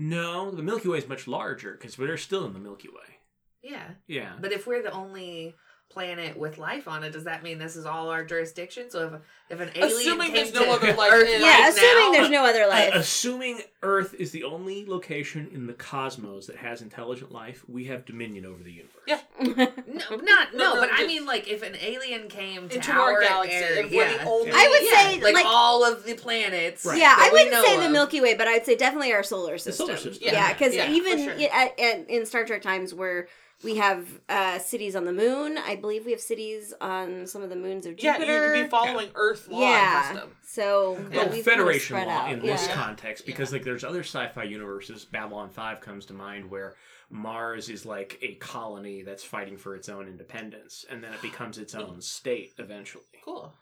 No, 0.00 0.52
the 0.52 0.62
Milky 0.62 0.86
Way 0.86 0.98
is 0.98 1.08
much 1.08 1.26
larger 1.26 1.72
because 1.72 1.98
we're 1.98 2.16
still 2.16 2.46
in 2.46 2.52
the 2.52 2.60
Milky 2.60 2.86
Way. 2.88 3.18
Yeah. 3.62 3.88
Yeah. 4.06 4.34
But 4.40 4.52
if 4.52 4.64
we're 4.64 4.80
the 4.82 4.92
only 4.92 5.56
planet 5.90 6.36
with 6.38 6.58
life 6.58 6.86
on 6.86 7.02
it, 7.02 7.12
does 7.12 7.24
that 7.24 7.42
mean 7.42 7.58
this 7.58 7.74
is 7.76 7.86
all 7.86 8.10
our 8.10 8.24
jurisdiction? 8.24 8.90
So 8.90 9.06
if 9.06 9.20
if 9.50 9.60
an 9.60 9.70
alien 9.74 9.98
Assuming 10.00 10.26
came 10.26 10.34
there's 10.36 10.52
to 10.52 10.60
no 10.60 10.72
other 10.74 10.92
life 10.98 11.10
Earth 11.12 11.28
in- 11.28 11.40
yeah, 11.40 11.62
right 11.62 11.68
assuming 11.74 12.04
now- 12.04 12.12
there's 12.12 12.30
no 12.30 12.44
other 12.44 12.64
Uh, 12.64 12.68
life. 12.68 12.94
assuming 12.94 13.62
Earth 13.82 14.12
is 14.14 14.30
the 14.30 14.44
only 14.44 14.84
location 14.86 15.48
in 15.52 15.66
the 15.66 15.72
cosmos 15.72 16.46
that 16.48 16.56
has 16.56 16.82
intelligent 16.82 17.32
life, 17.32 17.64
we 17.68 17.84
have 17.86 18.04
dominion 18.04 18.44
over 18.44 18.62
the 18.62 18.72
universe. 18.72 18.92
Yeah. 19.06 19.20
no, 19.40 20.16
not 20.16 20.52
no, 20.52 20.58
No, 20.58 20.74
no, 20.74 20.80
but 20.80 20.90
I 20.92 21.06
mean 21.06 21.24
like 21.24 21.48
if 21.48 21.62
an 21.62 21.76
alien 21.80 22.28
came 22.28 22.68
to 22.68 22.74
into 22.76 22.92
our, 22.92 23.14
our 23.14 23.20
galaxy, 23.22 23.54
area, 23.56 23.84
if 23.86 23.90
we're 23.90 24.04
yeah. 24.08 24.18
the 24.24 24.28
only 24.28 24.50
I 24.52 24.68
would 24.68 24.82
Yeah, 24.92 25.10
say, 25.12 25.20
like, 25.22 25.34
like- 25.34 25.46
all 25.46 25.84
of 25.90 26.04
the 26.04 26.14
planets. 26.14 26.84
Right. 26.84 26.98
yeah, 26.98 27.14
I 27.16 27.30
wouldn't 27.32 27.50
know 27.52 27.62
say 27.64 27.80
the. 27.80 27.88
Milky 27.88 28.20
Way, 28.20 28.34
but 28.34 28.46
I'd 28.46 28.66
say 28.66 28.76
definitely 28.76 29.12
our 29.14 29.22
solar 29.22 29.56
system. 29.56 29.86
solar 29.86 29.98
system. 29.98 30.28
Yeah, 30.30 30.52
because 30.52 30.74
Yeah, 30.74 30.84
for 30.86 30.92
even 30.92 31.18
sure. 31.24 31.32
at, 31.52 31.80
at, 31.80 32.10
in 32.10 32.26
Star 32.26 32.44
Trek 32.44 32.60
times 32.62 32.92
where 32.92 33.28
we 33.64 33.76
have 33.76 34.06
uh, 34.28 34.58
cities 34.60 34.94
on 34.94 35.04
the 35.04 35.12
moon, 35.12 35.58
I 35.58 35.74
believe 35.76 36.04
we 36.04 36.12
have 36.12 36.20
cities 36.20 36.72
on 36.80 37.26
some 37.26 37.42
of 37.42 37.50
the 37.50 37.56
moons 37.56 37.86
of 37.86 37.96
Jupiter. 37.96 38.06
Yeah, 38.06 38.18
Jupiter. 38.18 38.56
you'd 38.56 38.62
be 38.64 38.68
following 38.68 39.08
Earth 39.16 39.48
law 39.48 39.60
yeah, 39.60 40.08
and 40.10 40.18
custom. 40.18 40.36
so 40.46 40.92
Yeah. 41.12 41.22
yeah, 41.24 41.28
Well, 41.30 41.42
Federation 41.42 41.96
kind 41.96 42.08
of 42.08 42.14
law 42.14 42.20
spread 42.22 42.32
in 42.34 42.38
out. 42.40 42.46
this 42.46 42.68
context, 42.68 43.26
because 43.26 43.52
like 43.52 43.64
there's 43.64 43.82
other 43.84 44.00
sci-fi 44.04 44.44
universes. 44.44 45.04
Babylon 45.04 45.50
Five 45.50 45.80
comes 45.80 46.06
to 46.06 46.12
mind, 46.14 46.48
where 46.48 46.76
Mars 47.10 47.68
is 47.68 47.84
like 47.84 48.18
a 48.22 48.34
colony 48.34 49.02
that's 49.02 49.24
fighting 49.24 49.56
for 49.56 49.74
its 49.74 49.88
own 49.88 50.06
independence, 50.06 50.84
and 50.88 51.02
then 51.02 51.12
it 51.12 51.22
becomes 51.22 51.58
its 51.58 51.74
own 51.74 52.00
state 52.00 52.52
eventually. 52.58 53.04
Cool. 53.24 53.52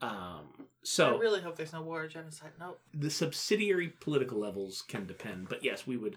Um, 0.00 0.48
I 0.98 1.10
really 1.16 1.40
hope 1.40 1.56
there's 1.56 1.72
no 1.72 1.82
war 1.82 2.04
or 2.04 2.08
genocide. 2.08 2.50
Nope. 2.58 2.80
the 2.92 3.10
subsidiary 3.10 3.92
political 4.00 4.38
levels 4.38 4.82
can 4.82 5.06
depend, 5.06 5.48
but 5.48 5.62
yes, 5.62 5.86
we 5.86 5.96
would 5.96 6.16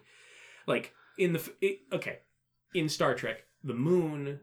like 0.66 0.94
in 1.18 1.34
the 1.34 1.52
it, 1.62 1.80
okay 1.92 2.20
in 2.74 2.90
Star 2.90 3.16
Trek, 3.16 3.44
the 3.64 3.74
moon 3.74 4.40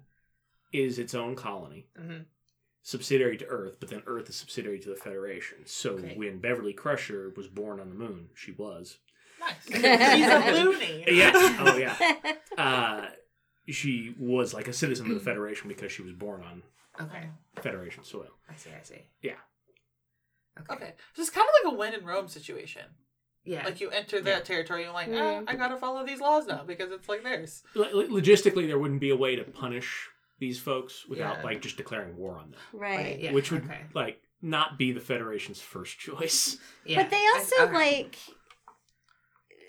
is 0.73 0.99
its 0.99 1.15
own 1.15 1.37
colony. 1.37 1.89
Mhm. 1.99 2.27
Subsidiary 2.83 3.37
to 3.39 3.47
Earth, 3.47 3.77
but 3.79 3.89
then 3.91 4.03
Earth 4.07 4.29
is 4.29 4.37
subsidiary 4.37 4.81
to 4.81 4.89
the 4.89 4.97
Federation. 4.97 5.67
So 5.67 5.93
Okay. 5.93 6.17
when 6.17 6.39
Beverly 6.41 6.73
Crusher 6.73 7.31
was 7.37 7.47
born 7.47 7.79
on 7.79 7.89
the 7.91 7.95
moon, 7.95 8.31
she 8.35 8.53
was 8.53 8.99
Nice. 9.39 9.67
He's 9.67 9.77
a 9.83 10.53
loony. 10.65 11.05
Yeah. 11.09 11.33
Oh 11.35 11.77
yeah. 11.77 11.97
Uh, 12.59 13.09
she 13.69 14.15
was 14.19 14.53
like 14.53 14.69
a 14.69 14.73
citizen 14.73 15.07
of 15.11 15.15
the 15.15 15.25
Federation 15.25 15.69
because 15.69 15.91
she 15.91 16.03
was 16.03 16.13
born 16.13 16.43
on 16.43 16.63
Okay. 17.01 17.29
Federation 17.63 18.05
soil. 18.05 18.29
I 18.49 18.55
see, 18.57 18.71
I 18.71 18.83
see. 18.83 19.07
Yeah. 19.23 19.39
Okay. 20.61 20.75
Okay. 20.75 20.95
So 21.15 21.23
it's 21.23 21.31
kind 21.31 21.47
of 21.49 21.65
like 21.65 21.73
a 21.75 21.77
when 21.79 21.95
in 21.95 22.05
Rome 22.05 22.29
situation. 22.29 22.83
Yeah. 23.45 23.65
Like 23.65 23.81
you 23.81 23.91
enter 23.91 24.21
that 24.21 24.31
Yeah. 24.31 24.41
territory, 24.41 24.83
you're 24.85 24.93
like, 24.93 25.09
Mm. 25.09 25.45
ah, 25.47 25.51
I 25.51 25.57
gotta 25.57 25.77
follow 25.77 26.07
these 26.07 26.21
laws 26.21 26.47
now 26.47 26.63
because 26.65 26.93
it's 26.93 27.09
like 27.09 27.23
theirs. 27.25 27.63
Lo- 27.75 27.89
lo- 27.93 28.07
logistically, 28.07 28.67
there 28.67 28.79
wouldn't 28.79 29.01
be 29.01 29.11
a 29.11 29.17
way 29.17 29.35
to 29.37 29.45
punish 29.45 30.09
these 30.39 30.59
folks 30.61 31.07
without 31.07 31.39
Yeah. 31.39 31.43
like 31.45 31.61
just 31.61 31.77
declaring 31.77 32.17
war 32.17 32.37
on 32.39 32.51
them, 32.53 32.61
right. 32.73 33.19
yeah. 33.19 33.33
which 33.33 33.51
would 33.51 33.65
okay. 33.65 33.83
like 33.95 34.21
not 34.41 34.77
be 34.79 34.91
the 34.93 35.01
Federation's 35.01 35.61
first 35.61 35.99
choice. 35.99 36.59
Yeah. 36.85 37.03
But 37.03 37.11
they 37.11 37.17
I- 37.17 37.33
also 37.37 37.65
okay. 37.65 37.73
like 37.75 38.17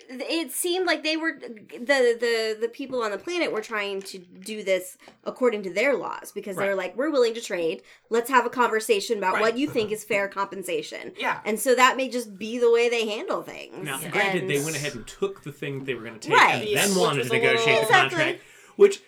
it 0.08 0.52
seemed 0.52 0.86
like 0.86 1.02
they 1.02 1.16
were 1.16 1.32
the 1.38 2.16
the 2.20 2.56
the 2.60 2.68
people 2.68 3.02
on 3.02 3.10
the 3.10 3.18
planet 3.18 3.52
were 3.52 3.60
trying 3.60 4.02
to 4.02 4.18
do 4.18 4.62
this 4.62 4.96
according 5.24 5.62
to 5.62 5.70
their 5.72 5.96
laws 5.96 6.32
because 6.32 6.56
they're 6.56 6.74
like 6.74 6.96
we're 6.96 7.10
willing 7.10 7.34
to 7.34 7.40
trade 7.40 7.82
let's 8.10 8.30
have 8.30 8.46
a 8.46 8.50
conversation 8.50 9.18
about 9.18 9.34
Right. 9.34 9.40
what 9.42 9.58
you 9.58 9.68
think 9.68 9.86
mm-hmm. 9.88 9.94
is 9.94 10.04
fair 10.04 10.28
mm-hmm. 10.28 10.38
compensation 10.38 11.12
Yeah. 11.18 11.40
and 11.44 11.58
so 11.58 11.74
that 11.74 11.96
may 11.96 12.08
just 12.08 12.38
be 12.38 12.58
the 12.58 12.70
way 12.70 12.88
they 12.88 13.06
handle 13.08 13.42
things 13.42 13.84
Now, 13.84 13.98
Yeah. 14.00 14.10
granted, 14.10 14.48
they 14.48 14.62
went 14.62 14.76
ahead 14.76 14.94
and 14.94 15.06
took 15.06 15.42
the 15.42 15.52
thing 15.52 15.84
they 15.84 15.94
were 15.94 16.02
going 16.02 16.18
to 16.18 16.28
take 16.28 16.36
Right. 16.36 16.68
and 16.68 16.76
then 16.76 16.88
which 16.90 16.98
wanted 16.98 17.22
to 17.24 17.28
a 17.28 17.32
little- 17.32 17.38
negotiate 17.50 17.76
the 17.76 17.82
Exactly. 17.82 18.16
contract, 18.18 18.40
which 18.76 19.02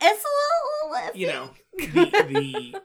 it's 0.00 0.24
a 0.24 0.28
little 0.94 1.16
you 1.16 1.26
know 1.26 1.50
the 1.78 2.24
the 2.28 2.82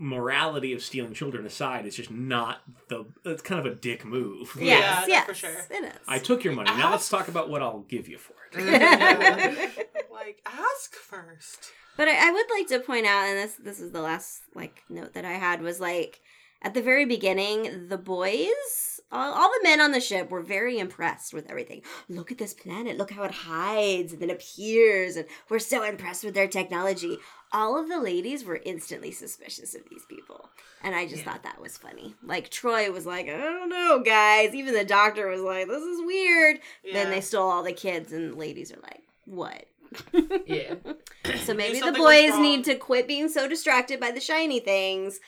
morality 0.00 0.72
of 0.72 0.82
stealing 0.82 1.12
children 1.12 1.44
aside 1.46 1.84
is 1.86 1.94
just 1.94 2.10
not 2.10 2.62
the. 2.88 3.04
It's 3.24 3.42
kind 3.42 3.64
of 3.64 3.70
a 3.70 3.76
dick 3.76 4.04
move. 4.04 4.56
Yeah, 4.58 4.64
yes 4.64 5.02
no, 5.02 5.08
yes 5.08 5.26
for 5.26 5.34
sure. 5.34 5.66
it 5.70 5.84
is 5.84 5.92
I 6.08 6.18
took 6.18 6.42
your 6.42 6.54
money. 6.54 6.70
Now 6.70 6.90
let's 6.90 7.08
talk 7.08 7.28
about 7.28 7.50
what 7.50 7.62
I'll 7.62 7.80
give 7.80 8.08
you 8.08 8.18
for 8.18 8.32
it. 8.52 9.88
like, 10.10 10.40
ask 10.46 10.94
first. 10.94 11.72
But 11.96 12.08
I, 12.08 12.28
I 12.28 12.32
would 12.32 12.46
like 12.50 12.66
to 12.68 12.80
point 12.80 13.06
out, 13.06 13.26
and 13.26 13.38
this 13.38 13.54
this 13.56 13.80
is 13.80 13.92
the 13.92 14.00
last 14.00 14.42
like 14.54 14.82
note 14.88 15.12
that 15.12 15.24
I 15.24 15.32
had 15.32 15.60
was 15.60 15.80
like 15.80 16.20
at 16.62 16.74
the 16.74 16.82
very 16.82 17.04
beginning, 17.04 17.88
the 17.88 17.98
boys, 17.98 18.89
all, 19.12 19.32
all 19.32 19.48
the 19.50 19.62
men 19.68 19.80
on 19.80 19.92
the 19.92 20.00
ship 20.00 20.30
were 20.30 20.42
very 20.42 20.78
impressed 20.78 21.32
with 21.34 21.50
everything. 21.50 21.82
Look 22.08 22.30
at 22.30 22.38
this 22.38 22.54
planet. 22.54 22.96
Look 22.96 23.10
how 23.10 23.24
it 23.24 23.30
hides 23.32 24.12
and 24.12 24.22
then 24.22 24.30
appears, 24.30 25.16
and 25.16 25.26
we're 25.48 25.58
so 25.58 25.82
impressed 25.82 26.24
with 26.24 26.34
their 26.34 26.48
technology. 26.48 27.18
All 27.52 27.76
of 27.76 27.88
the 27.88 27.98
ladies 28.00 28.44
were 28.44 28.60
instantly 28.64 29.10
suspicious 29.10 29.74
of 29.74 29.82
these 29.90 30.04
people, 30.08 30.50
and 30.84 30.94
I 30.94 31.06
just 31.06 31.24
Yeah. 31.24 31.32
thought 31.32 31.42
that 31.42 31.60
was 31.60 31.76
funny. 31.76 32.14
Like 32.22 32.50
Troi 32.50 32.92
was 32.92 33.06
like, 33.06 33.26
I 33.26 33.36
don't 33.36 33.68
know, 33.68 34.00
guys. 34.04 34.54
Even 34.54 34.74
the 34.74 34.84
doctor 34.84 35.26
was 35.28 35.40
like, 35.40 35.66
this 35.66 35.82
is 35.82 36.00
weird. 36.04 36.60
Then 36.92 37.10
they 37.10 37.20
stole 37.20 37.50
all 37.50 37.62
the 37.64 37.72
kids, 37.72 38.12
and 38.12 38.32
the 38.32 38.36
ladies 38.36 38.70
are 38.72 38.78
like, 38.82 39.02
what? 39.24 39.64
Yeah. 40.46 40.74
So 41.44 41.52
maybe 41.54 41.80
the 41.80 41.92
boys 41.92 42.36
need 42.38 42.64
to 42.64 42.76
quit 42.76 43.06
being 43.06 43.28
so 43.28 43.46
distracted 43.48 44.00
by 44.00 44.10
the 44.10 44.20
shiny 44.20 44.58
things, 44.60 45.20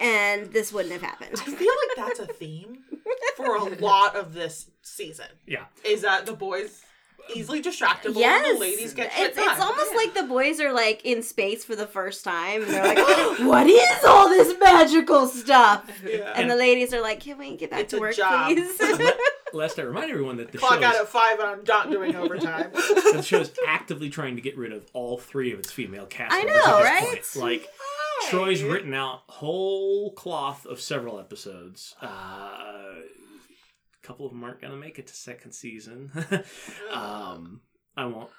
and 0.00 0.46
this 0.52 0.72
wouldn't 0.72 0.92
have 0.92 1.02
happened. 1.02 1.32
I 1.40 1.44
feel 1.44 1.72
like 1.88 1.96
that's 1.96 2.18
a 2.20 2.26
theme 2.32 2.78
for 3.36 3.56
a 3.56 3.64
lot 3.80 4.16
of 4.16 4.34
this 4.34 4.70
season. 4.82 5.26
Yeah. 5.46 5.64
Is 5.84 6.02
that 6.02 6.26
the 6.26 6.32
boys 6.32 6.82
easily 7.34 7.62
distractible 7.62 8.16
yes, 8.16 8.46
and 8.46 8.56
the 8.56 8.60
ladies 8.60 8.92
get 8.92 9.12
shit 9.12 9.30
it's, 9.30 9.38
it's 9.38 9.46
done. 9.58 9.60
almost 9.62 9.94
like 9.94 10.14
the 10.14 10.24
boys 10.24 10.60
are 10.60 10.72
like 10.72 11.04
in 11.04 11.22
space 11.22 11.64
for 11.64 11.74
the 11.76 11.86
first 11.86 12.24
time, 12.24 12.62
and 12.62 12.70
they're 12.70 12.84
like, 12.84 12.98
"What 13.40 13.66
is 13.66 14.04
all 14.04 14.28
this 14.28 14.54
magical 14.60 15.26
stuff?" 15.26 15.90
Yeah. 16.06 16.32
And 16.36 16.50
the 16.50 16.56
ladies 16.56 16.92
are 16.92 17.00
like, 17.00 17.20
"Can 17.20 17.38
we 17.38 17.56
get 17.56 17.70
back 17.70 17.80
It's 17.80 17.90
to 17.92 17.96
a 17.98 18.00
work, 18.00 18.16
job. 18.16 18.46
please?" 18.54 18.78
Lest 19.52 19.78
I 19.78 19.82
remind 19.82 20.10
everyone 20.10 20.36
that 20.38 20.52
the 20.52 20.58
Clock 20.58 20.80
show 20.80 20.84
out 20.86 20.94
is, 20.96 21.00
at 21.02 21.08
five 21.08 21.38
and 21.38 21.48
I'm 21.48 21.64
not 21.66 21.90
doing 21.90 22.14
overtime. 22.16 22.70
the 22.72 23.22
show 23.22 23.40
is 23.40 23.52
actively 23.66 24.10
trying 24.10 24.36
to 24.36 24.42
get 24.42 24.56
rid 24.58 24.72
of 24.72 24.84
all 24.92 25.16
three 25.16 25.52
of 25.52 25.60
its 25.60 25.70
female 25.70 26.06
cast 26.06 26.32
I 26.34 26.38
members 26.44 26.56
at 26.56 26.66
know, 26.66 26.78
this 26.78 26.86
right? 26.90 27.22
point. 27.34 27.36
Like 27.36 27.68
Troi's 28.30 28.62
written 28.62 28.94
out 28.94 29.22
whole 29.28 30.12
cloth 30.12 30.66
of 30.66 30.80
several 30.80 31.18
episodes. 31.18 31.94
Uh, 32.02 32.06
a 32.06 33.02
couple 34.02 34.26
of 34.26 34.32
them 34.32 34.44
aren't 34.44 34.60
going 34.60 34.72
to 34.72 34.78
make 34.78 34.98
it 34.98 35.06
to 35.08 35.14
second 35.14 35.52
season. 35.52 36.10
um, 36.92 37.60
I 37.96 38.06
won't 38.06 38.30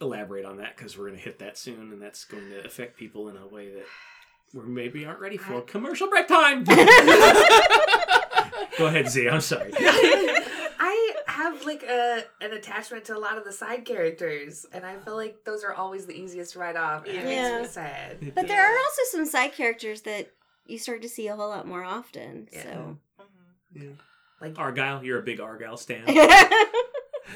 elaborate 0.00 0.44
on 0.44 0.58
that 0.58 0.76
because 0.76 0.96
we're 0.96 1.06
going 1.06 1.18
to 1.18 1.24
hit 1.24 1.40
that 1.40 1.58
soon, 1.58 1.92
and 1.92 2.00
that's 2.00 2.24
going 2.24 2.48
to 2.50 2.64
affect 2.64 2.96
people 2.96 3.28
in 3.28 3.36
a 3.36 3.46
way 3.46 3.72
that 3.72 3.84
we 4.54 4.62
maybe 4.62 5.04
aren't 5.04 5.20
ready 5.20 5.36
for. 5.36 5.60
Commercial 5.62 6.08
break 6.08 6.26
time. 6.26 6.64
Go 8.78 8.86
ahead, 8.86 9.08
Z. 9.08 9.28
I'm 9.28 9.40
sorry. 9.40 9.72
I 9.78 11.12
have 11.38 11.64
like 11.64 11.82
a 11.82 12.24
an 12.40 12.52
attachment 12.52 13.04
to 13.06 13.16
a 13.16 13.18
lot 13.18 13.38
of 13.38 13.44
the 13.44 13.52
side 13.52 13.84
characters, 13.84 14.66
and 14.72 14.84
I 14.84 14.96
feel 14.96 15.16
like 15.16 15.44
those 15.44 15.64
are 15.64 15.74
always 15.74 16.06
the 16.06 16.14
easiest 16.14 16.52
to 16.52 16.58
write 16.58 16.76
off. 16.76 17.06
And 17.06 17.16
it 17.16 17.24
makes 17.24 17.62
me 17.62 17.72
sad. 17.72 18.34
but 18.34 18.48
there 18.48 18.62
are 18.62 18.76
also 18.76 19.02
some 19.10 19.26
side 19.26 19.52
characters 19.52 20.02
that 20.02 20.30
you 20.66 20.78
start 20.78 21.02
to 21.02 21.08
see 21.08 21.28
a 21.28 21.36
whole 21.36 21.48
lot 21.48 21.66
more 21.66 21.84
often. 21.84 22.48
Yeah. 22.52 22.62
So. 22.62 22.98
Like 24.40 24.58
Argyle, 24.58 25.04
you're 25.04 25.18
a 25.18 25.22
big 25.22 25.40
Argyle 25.40 25.76
stan. 25.76 26.04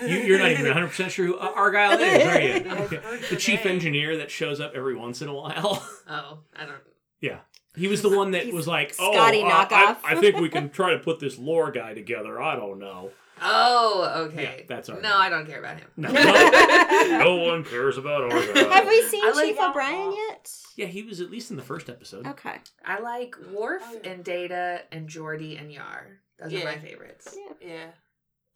You, 0.01 0.17
you're 0.17 0.39
not 0.39 0.51
even 0.51 0.65
100 0.65 0.89
percent 0.89 1.13
sure 1.13 1.27
who 1.27 1.37
Argyle 1.39 1.99
is, 2.01 2.27
are 2.27 2.41
you? 2.41 3.01
The 3.31 3.37
chief 3.37 3.65
name. 3.67 3.75
engineer 3.75 4.17
that 4.17 4.31
shows 4.31 4.59
up 4.59 4.73
every 4.75 4.97
once 4.97 5.21
in 5.21 5.29
a 5.29 5.35
while. 5.35 5.87
oh, 6.09 6.39
I 6.57 6.65
don't. 6.65 6.79
yeah, 7.21 7.41
he 7.77 7.89
was 7.89 8.01
the 8.03 8.09
one 8.09 8.31
that 8.31 8.45
He's 8.45 8.55
was 8.55 8.67
like, 8.67 8.95
"Oh, 8.99 9.13
Scotty 9.13 9.43
uh, 9.43 9.49
I, 9.49 9.67
knockoff." 9.67 9.99
I 10.05 10.19
think 10.19 10.39
we 10.39 10.49
can 10.49 10.71
try 10.71 10.93
to 10.93 10.99
put 10.99 11.21
this 11.21 11.39
lore 11.39 11.71
guy 11.71 11.93
together." 11.93 12.41
I 12.41 12.57
don't 12.57 12.79
know. 12.79 13.11
Oh, 13.41 14.27
okay. 14.27 14.43
Yeah, 14.59 14.65
that's 14.69 14.89
Argyle. 14.89 15.03
No, 15.11 15.17
I 15.17 15.29
don't 15.29 15.47
care 15.47 15.59
about 15.59 15.79
him. 15.79 15.89
No, 15.97 16.11
no, 16.13 16.23
no 17.25 17.37
one 17.37 17.65
cares 17.65 17.99
about 17.99 18.23
Argyle. 18.33 18.71
Have 18.71 18.87
we 18.89 19.03
seen 19.09 19.25
I 19.25 19.31
like- 19.33 19.47
Chief 19.47 19.59
O'Brien 19.61 20.13
yet? 20.29 20.53
Yeah, 20.77 20.87
he 20.87 21.03
was 21.03 21.21
at 21.21 21.31
least 21.31 21.51
in 21.51 21.57
the 21.57 21.63
first 21.63 21.89
episode. 21.91 22.27
Okay. 22.27 22.57
I 22.85 23.01
like 23.01 23.35
Worf 23.53 23.83
Oh, 23.87 24.01
yeah. 24.05 24.11
and 24.11 24.25
Data 24.25 24.83
and 24.93 25.09
Geordi 25.09 25.61
and 25.61 25.73
Yar. 25.73 26.07
Those 26.39 26.55
are 26.55 26.65
my 26.65 26.79
favorites. 26.79 27.37
Yeah. 27.61 27.87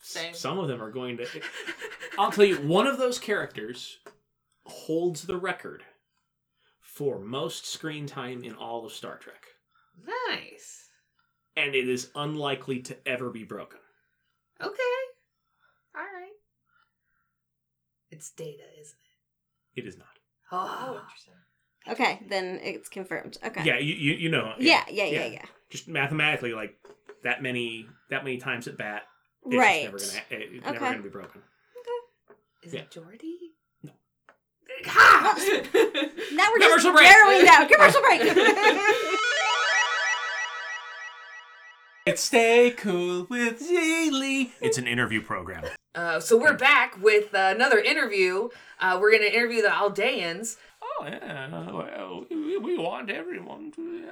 Same. 0.00 0.34
Some 0.34 0.58
of 0.58 0.68
them 0.68 0.82
are 0.82 0.90
going 0.90 1.16
to. 1.18 1.26
I'll 2.18 2.30
tell 2.30 2.44
you, 2.44 2.56
one 2.56 2.86
of 2.86 2.98
those 2.98 3.18
characters 3.18 3.98
holds 4.64 5.22
the 5.22 5.36
record 5.36 5.82
for 6.80 7.18
most 7.18 7.66
screen 7.66 8.06
time 8.06 8.44
in 8.44 8.54
all 8.54 8.86
of 8.86 8.92
Star 8.92 9.16
Trek, 9.18 9.44
Nice. 10.30 10.88
and 11.56 11.74
it 11.74 11.88
is 11.88 12.10
unlikely 12.14 12.80
to 12.80 12.96
ever 13.06 13.30
be 13.30 13.44
broken. 13.44 13.78
Okay. 14.62 14.98
All 15.94 16.02
right. 16.02 16.32
It's 18.10 18.30
Data, 18.30 18.62
isn't 18.80 18.96
it? 19.74 19.80
It 19.82 19.86
is 19.86 19.98
not. 19.98 20.06
Oh, 20.52 20.86
Oh, 20.88 21.00
interesting. 21.02 21.34
Okay, 21.88 22.20
then 22.28 22.58
it's 22.62 22.88
confirmed. 22.88 23.36
Okay. 23.44 23.62
Yeah, 23.64 23.78
you 23.78 23.94
you, 23.94 24.12
you 24.14 24.28
know. 24.28 24.54
Yeah, 24.58 24.84
yeah, 24.88 25.04
yeah, 25.04 25.20
yeah. 25.20 25.26
yeah. 25.26 25.44
Just 25.70 25.86
mathematically, 25.88 26.52
like 26.52 26.74
that 27.24 27.42
many 27.42 27.86
that 28.10 28.24
many 28.24 28.38
times 28.38 28.66
at 28.68 28.76
bat, 28.76 29.02
it's 29.44 29.56
Right. 29.56 29.90
just 29.92 30.14
never 30.14 30.28
gonna 30.28 30.44
ha- 30.44 30.56
it's 30.56 30.64
never 30.64 30.78
gonna 30.78 31.02
be 31.02 31.08
broken. 31.08 31.42
is 32.62 32.74
Yeah. 32.74 32.80
it 32.80 32.90
Geordi? 32.90 33.52
No. 33.84 33.92
Ha! 34.86 35.34
Now 36.32 36.48
we're 36.52 36.58
just 36.58 36.84
Commercial 36.86 36.92
break. 36.92 37.04
narrowing 37.08 37.44
down. 37.44 37.68
Commercial 37.72 38.00
break. 38.02 38.20
It's 42.06 42.22
Stay 42.22 42.70
Cool 42.70 43.26
with 43.28 43.58
Z 43.60 44.10
Lee. 44.12 44.52
It's 44.60 44.78
an 44.78 44.86
interview 44.86 45.20
program. 45.20 45.64
Uh, 45.92 46.20
so 46.20 46.36
we're 46.36 46.56
back 46.56 47.02
with 47.02 47.34
uh, 47.34 47.52
another 47.52 47.80
interview. 47.80 48.48
Uh, 48.78 48.96
we're 49.00 49.10
going 49.10 49.24
to 49.24 49.36
interview 49.36 49.60
the 49.60 49.70
Aldeans. 49.70 50.56
Oh 50.80 51.04
yeah, 51.04 51.72
well, 51.72 52.24
we, 52.30 52.58
we 52.58 52.78
want 52.78 53.10
everyone 53.10 53.72
to. 53.72 54.04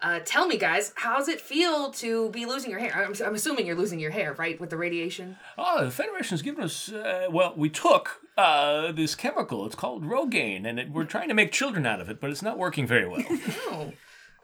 Uh, 0.00 0.20
tell 0.24 0.46
me, 0.46 0.56
guys, 0.56 0.92
how's 0.94 1.26
it 1.26 1.40
feel 1.40 1.90
to 1.90 2.30
be 2.30 2.46
losing 2.46 2.70
your 2.70 2.78
hair? 2.78 2.92
I'm, 2.94 3.14
I'm 3.26 3.34
assuming 3.34 3.66
you're 3.66 3.74
losing 3.74 3.98
your 3.98 4.12
hair, 4.12 4.34
right, 4.34 4.60
with 4.60 4.70
the 4.70 4.76
radiation? 4.76 5.38
Oh, 5.58 5.84
the 5.84 5.90
Federation's 5.90 6.42
given 6.42 6.62
us. 6.62 6.92
Uh, 6.92 7.26
well, 7.32 7.52
we 7.56 7.68
took 7.68 8.20
uh, 8.38 8.92
this 8.92 9.16
chemical. 9.16 9.66
It's 9.66 9.74
called 9.74 10.04
Rogaine, 10.04 10.64
and 10.64 10.78
it, 10.78 10.92
we're 10.92 11.04
trying 11.04 11.26
to 11.30 11.34
make 11.34 11.50
children 11.50 11.84
out 11.84 12.00
of 12.00 12.08
it, 12.08 12.20
but 12.20 12.30
it's 12.30 12.42
not 12.42 12.58
working 12.58 12.86
very 12.86 13.08
well. 13.08 13.24
Oh. 13.72 13.92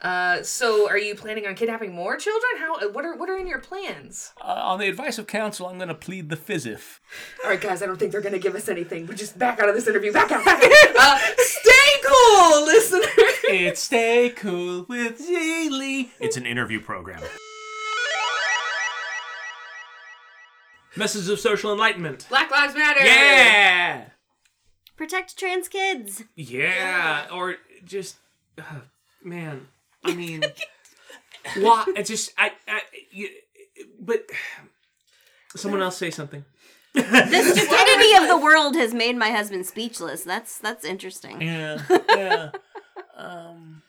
Uh, 0.00 0.42
so 0.44 0.88
are 0.88 0.96
you 0.98 1.14
planning 1.16 1.44
on 1.46 1.56
kidnapping 1.56 1.92
more 1.92 2.16
children? 2.16 2.52
How? 2.58 2.88
What 2.90 3.04
are 3.04 3.16
what 3.16 3.28
are 3.28 3.36
in 3.36 3.48
your 3.48 3.58
plans? 3.58 4.32
uh, 4.40 4.44
on 4.44 4.78
the 4.78 4.88
advice 4.88 5.18
of 5.18 5.26
counsel, 5.26 5.66
I'm 5.66 5.76
going 5.76 5.88
to 5.88 5.94
plead 5.94 6.28
the 6.28 6.36
fizif. 6.36 7.00
All 7.42 7.50
right, 7.50 7.60
guys, 7.60 7.82
I 7.82 7.86
don't 7.86 7.98
think 7.98 8.12
they're 8.12 8.20
gonna 8.20 8.38
give 8.38 8.54
us 8.54 8.68
anything. 8.68 9.06
We 9.08 9.16
just 9.16 9.36
back 9.38 9.58
out 9.60 9.68
of 9.68 9.74
this 9.74 9.88
interview. 9.88 10.12
Back 10.12 10.30
out. 10.30 10.44
Back 10.44 10.62
out. 10.62 10.96
Uh, 10.96 11.18
stay 11.38 12.00
cool, 12.06 12.64
listener. 12.64 13.00
It's 13.50 13.80
Stay 13.82 14.28
Cool 14.36 14.84
with 14.90 15.18
Z 15.18 15.70
Lee. 15.70 16.10
It's 16.20 16.36
an 16.36 16.44
interview 16.44 16.80
program. 16.82 17.22
Messages 20.96 21.28
of 21.28 21.38
social 21.40 21.72
enlightenment. 21.72 22.26
Black 22.28 22.50
Lives 22.50 22.74
Matter. 22.74 23.04
Yeah, 23.04 24.04
Protect 24.96 25.36
trans 25.38 25.68
kids. 25.68 26.24
yeah, 26.34 27.26
or 27.32 27.56
just, 27.84 28.16
uh, 28.58 28.80
man. 29.22 29.68
I 30.04 30.14
mean, 30.14 30.42
why? 31.56 31.84
It's 31.96 32.08
just 32.08 32.32
I, 32.38 32.52
I 32.66 32.80
you, 33.10 33.28
but 34.00 34.24
someone 35.56 35.82
else 35.82 35.96
say 35.96 36.10
something. 36.10 36.44
The 36.94 37.02
stupidity 37.02 38.14
of 38.22 38.28
the 38.28 38.38
world 38.42 38.74
has 38.74 38.92
made 38.92 39.16
my 39.16 39.30
husband 39.30 39.66
speechless. 39.66 40.24
That's 40.24 40.58
that's 40.58 40.84
interesting. 40.84 41.40
Yeah, 41.40 41.80
yeah. 42.08 42.50
Um, 43.16 43.82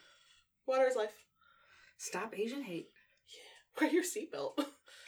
Water 0.68 0.86
is 0.86 0.96
life. 0.96 1.14
Stop 1.98 2.38
Asian 2.38 2.62
hate. 2.62 2.88
Wear 3.80 3.90
your 3.90 4.04
seatbelt. 4.04 4.64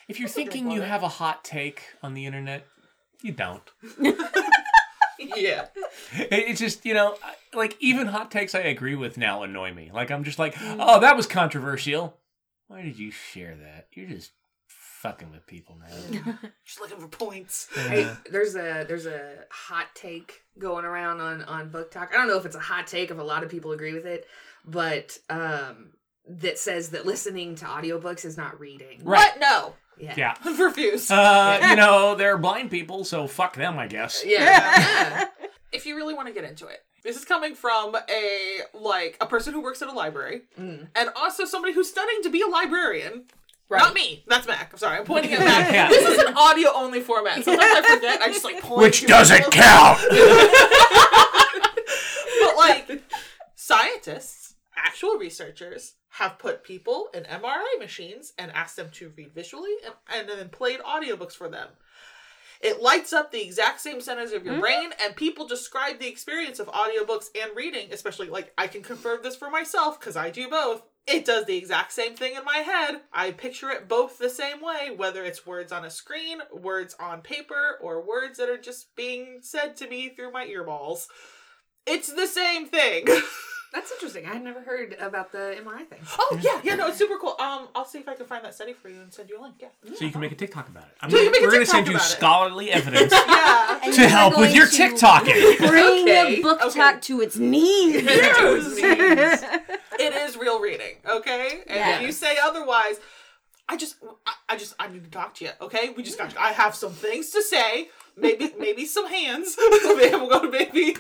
if 0.08 0.20
you're 0.20 0.28
Also 0.28 0.36
thinking 0.36 0.72
you 0.72 0.82
have 0.82 1.04
a 1.04 1.08
hot 1.10 1.44
take 1.44 1.84
on 2.02 2.14
the 2.16 2.26
internet, 2.26 2.66
you 3.22 3.34
don't. 3.34 3.70
Yeah. 5.36 5.68
It- 6.14 6.28
It's 6.50 6.60
just 6.60 6.86
you 6.86 6.94
know, 6.94 7.18
like 7.54 7.78
even 7.80 8.08
hot 8.08 8.32
takes 8.32 8.56
I 8.56 8.60
agree 8.60 8.96
with 8.96 9.18
now 9.18 9.44
annoy 9.44 9.74
me. 9.74 9.92
Like 9.94 10.12
I'm 10.12 10.24
just 10.24 10.40
like, 10.40 10.56
oh, 10.62 11.00
that 11.00 11.16
was 11.16 11.28
controversial. 11.28 12.18
Why 12.68 12.82
did 12.82 12.98
you 12.98 13.12
share 13.12 13.56
that? 13.56 13.88
You're 13.94 14.08
just 14.10 14.32
fucking 14.68 15.32
with 15.32 15.46
people, 15.48 15.78
now. 15.80 16.38
Just 16.66 16.80
looking 16.80 17.00
for 17.00 17.08
points. 17.08 17.68
Hey, 17.74 18.08
there's 18.30 18.56
a 18.56 18.86
there's 18.88 19.08
a 19.08 19.46
hot 19.50 19.88
take 19.96 20.42
going 20.60 20.86
around 20.86 21.20
on 21.22 21.42
on 21.44 21.70
BookTok. 21.72 22.10
I 22.12 22.14
don't 22.14 22.28
know 22.28 22.38
if 22.38 22.46
it's 22.46 22.56
a 22.56 22.60
hot 22.60 22.86
take 22.88 23.10
if 23.12 23.18
a 23.18 23.24
lot 23.24 23.44
of 23.44 23.50
people 23.50 23.72
agree 23.72 23.94
with 23.94 24.06
it, 24.06 24.26
but 24.64 25.18
um 25.30 25.94
that 26.28 26.60
says 26.60 26.90
that 26.92 27.06
listening 27.06 27.56
to 27.56 27.66
audiobooks 27.66 28.24
is 28.26 28.38
not 28.38 28.60
reading. 28.60 29.02
Right. 29.04 29.32
What? 29.34 29.40
No. 29.40 29.74
Yeah. 30.02 30.14
Yeah. 30.18 30.34
Refuse. 30.60 31.10
Uh, 31.12 31.60
you 31.70 31.76
know, 31.76 32.16
they're 32.16 32.38
blind 32.38 32.72
people, 32.72 33.06
so 33.06 33.28
fuck 33.28 33.56
them, 33.56 33.78
I 33.80 33.88
guess. 33.88 34.24
Yeah. 34.26 34.44
yeah. 34.44 35.26
if 35.72 35.86
you 35.86 35.96
really 35.96 36.14
want 36.14 36.28
to 36.28 36.34
get 36.34 36.44
into 36.44 36.68
it, 36.68 36.84
this 37.04 37.16
is 37.16 37.24
coming 37.26 37.56
from 37.56 37.96
a 37.96 38.60
like 38.74 39.18
a 39.22 39.26
person 39.26 39.54
who 39.54 39.62
works 39.62 39.82
at 39.82 39.88
a 39.88 39.92
library 39.92 40.42
Mm. 40.60 40.88
and 40.96 41.10
also 41.16 41.46
somebody 41.46 41.74
who's 41.74 41.90
studying 41.90 42.22
to 42.24 42.30
be 42.30 42.42
a 42.42 42.48
librarian. 42.48 43.24
Right. 43.70 43.80
Not 43.80 43.94
me. 43.94 44.24
That's 44.28 44.46
Mac. 44.48 44.70
I'm 44.74 44.78
sorry. 44.78 44.98
I'm 44.98 45.06
pointing 45.06 45.32
at 45.34 45.40
Mac. 45.52 45.72
Yeah. 45.72 45.88
This 45.88 46.06
is 46.06 46.18
an 46.18 46.34
audio 46.36 46.72
only 46.76 47.00
format. 47.00 47.44
Sometimes 47.44 47.72
I 47.74 47.96
forget. 47.96 48.22
I 48.22 48.28
just 48.28 48.44
like 48.44 48.60
point. 48.62 48.82
Which 48.82 49.08
doesn't 49.08 49.50
people. 49.50 49.52
Count. 54.84 55.20
researchers 55.20 55.96
have 56.10 56.40
put 56.40 56.64
people 56.64 57.10
in 57.14 57.24
MRI 57.24 57.80
machines 57.80 58.34
and 58.38 58.52
asked 58.52 58.76
them 58.76 58.90
to 58.94 59.14
read 59.16 59.34
visually 59.34 59.76
and, 59.86 59.94
and 60.14 60.30
then 60.30 60.50
played 60.50 60.80
audiobooks 60.80 61.34
for 61.34 61.50
them. 61.50 61.70
It 62.62 62.82
lights 62.82 63.12
up 63.12 63.32
the 63.32 63.42
exact 63.42 63.82
same 63.82 64.02
centers 64.02 64.34
of 64.34 64.46
your 64.46 64.56
Mhm. 64.56 64.60
brain, 64.60 64.94
and 65.00 65.16
people 65.16 65.48
describe 65.48 66.00
the 66.00 66.08
experience 66.08 66.60
of 66.60 66.68
audiobooks 66.68 67.30
and 67.36 67.56
reading, 67.56 67.92
especially 67.92 68.28
like 68.30 68.54
I 68.58 68.68
can 68.68 68.84
confirm 68.84 69.24
this 69.24 69.36
for 69.36 69.50
myself 69.50 70.00
because 70.00 70.16
I 70.16 70.30
do 70.30 70.48
both. 70.48 70.84
It 71.08 71.26
does 71.26 71.46
the 71.46 71.58
exact 71.58 71.92
same 71.92 72.16
thing 72.16 72.36
in 72.36 72.46
my 72.46 72.58
head. 72.58 73.02
I 73.12 73.32
picture 73.32 73.72
it 73.72 73.88
both 73.88 74.20
the 74.20 74.30
same 74.30 74.62
way, 74.62 74.92
whether 74.92 75.26
it's 75.26 75.48
words 75.48 75.72
on 75.72 75.84
a 75.84 75.90
screen, 75.90 76.44
words 76.52 76.94
on 77.00 77.24
paper, 77.24 77.80
or 77.82 78.02
words 78.02 78.38
that 78.38 78.50
are 78.50 78.58
just 78.58 78.96
being 78.96 79.42
said 79.42 79.76
to 79.78 79.88
me 79.88 80.10
through 80.10 80.32
my 80.32 80.46
earballs. 80.46 81.08
It's 81.88 82.14
the 82.14 82.28
same 82.28 82.68
thing. 82.68 83.08
That's 83.74 83.90
interesting. 83.92 84.26
I 84.26 84.34
had 84.34 84.44
never 84.44 84.60
heard 84.62 84.98
about 85.00 85.32
the 85.32 85.56
MRI 85.64 85.86
thing. 85.88 86.00
oh 86.20 86.38
yeah, 86.42 86.60
yeah, 86.64 86.76
no, 86.76 86.88
it's 86.88 86.98
super 86.98 87.18
cool. 87.18 87.36
Um, 87.40 87.70
I'll 87.74 87.86
see 87.86 88.00
if 88.00 88.08
I 88.10 88.16
can 88.16 88.26
find 88.26 88.44
that 88.44 88.54
study 88.54 88.74
for 88.74 88.90
you 88.90 89.00
and 89.00 89.14
send 89.14 89.30
you 89.30 89.40
a 89.40 89.42
link. 89.42 89.56
Yeah. 89.62 89.70
So 89.96 90.04
you 90.04 90.12
can 90.12 90.20
make 90.20 90.34
a 90.34 90.36
TikTok 90.36 90.68
about 90.68 90.84
it. 90.84 90.90
I'm 91.02 91.10
So 91.10 91.18
you 91.18 91.24
gonna, 91.26 91.32
can 91.38 91.42
make 91.42 91.42
a 91.42 91.46
we're 91.46 91.52
going 91.54 91.66
to 91.66 91.72
TikTok 91.72 91.76
send 91.78 91.88
you 91.88 91.94
about 91.96 92.06
it. 92.06 92.10
scholarly 92.10 92.72
evidence 92.72 93.12
Yeah. 93.28 93.80
And 93.84 93.94
to 93.94 94.02
you're 94.02 94.10
help 94.10 94.38
with 94.38 94.48
going 94.50 94.56
your 94.58 94.68
to 94.68 94.76
TikToking. 94.76 95.58
Bring 95.70 96.02
Okay, 96.04 96.36
the 96.36 96.42
book 96.42 96.62
okay. 96.62 96.80
talk 96.80 97.02
to 97.04 97.22
its 97.22 97.38
knees. 97.38 98.04
Yes. 98.06 99.44
it 100.00 100.14
is 100.14 100.36
real 100.36 100.60
reading, 100.60 100.96
okay? 101.10 101.62
And 101.68 101.96
if 101.96 102.02
you 102.02 102.12
say 102.12 102.38
otherwise, 102.44 103.00
I 103.70 103.78
just, 103.78 103.96
I, 104.26 104.34
I 104.50 104.58
just, 104.58 104.74
I 104.80 104.88
need 104.90 105.04
to 105.06 105.10
talk 105.10 105.36
to 105.36 105.46
you, 105.46 105.52
okay? 105.62 105.92
We 105.96 106.04
just 106.04 106.18
got. 106.18 106.36
I 106.38 106.52
have 106.52 106.76
some 106.76 106.92
things 106.92 107.30
to 107.32 107.42
say. 107.42 107.88
Maybe, 108.18 108.52
maybe 108.60 108.86
some 108.86 109.08
hands. 109.08 109.56
maybe 109.58 110.14
I'm 110.14 110.28
going 110.28 110.44
to 110.44 110.52
maybe. 110.52 110.98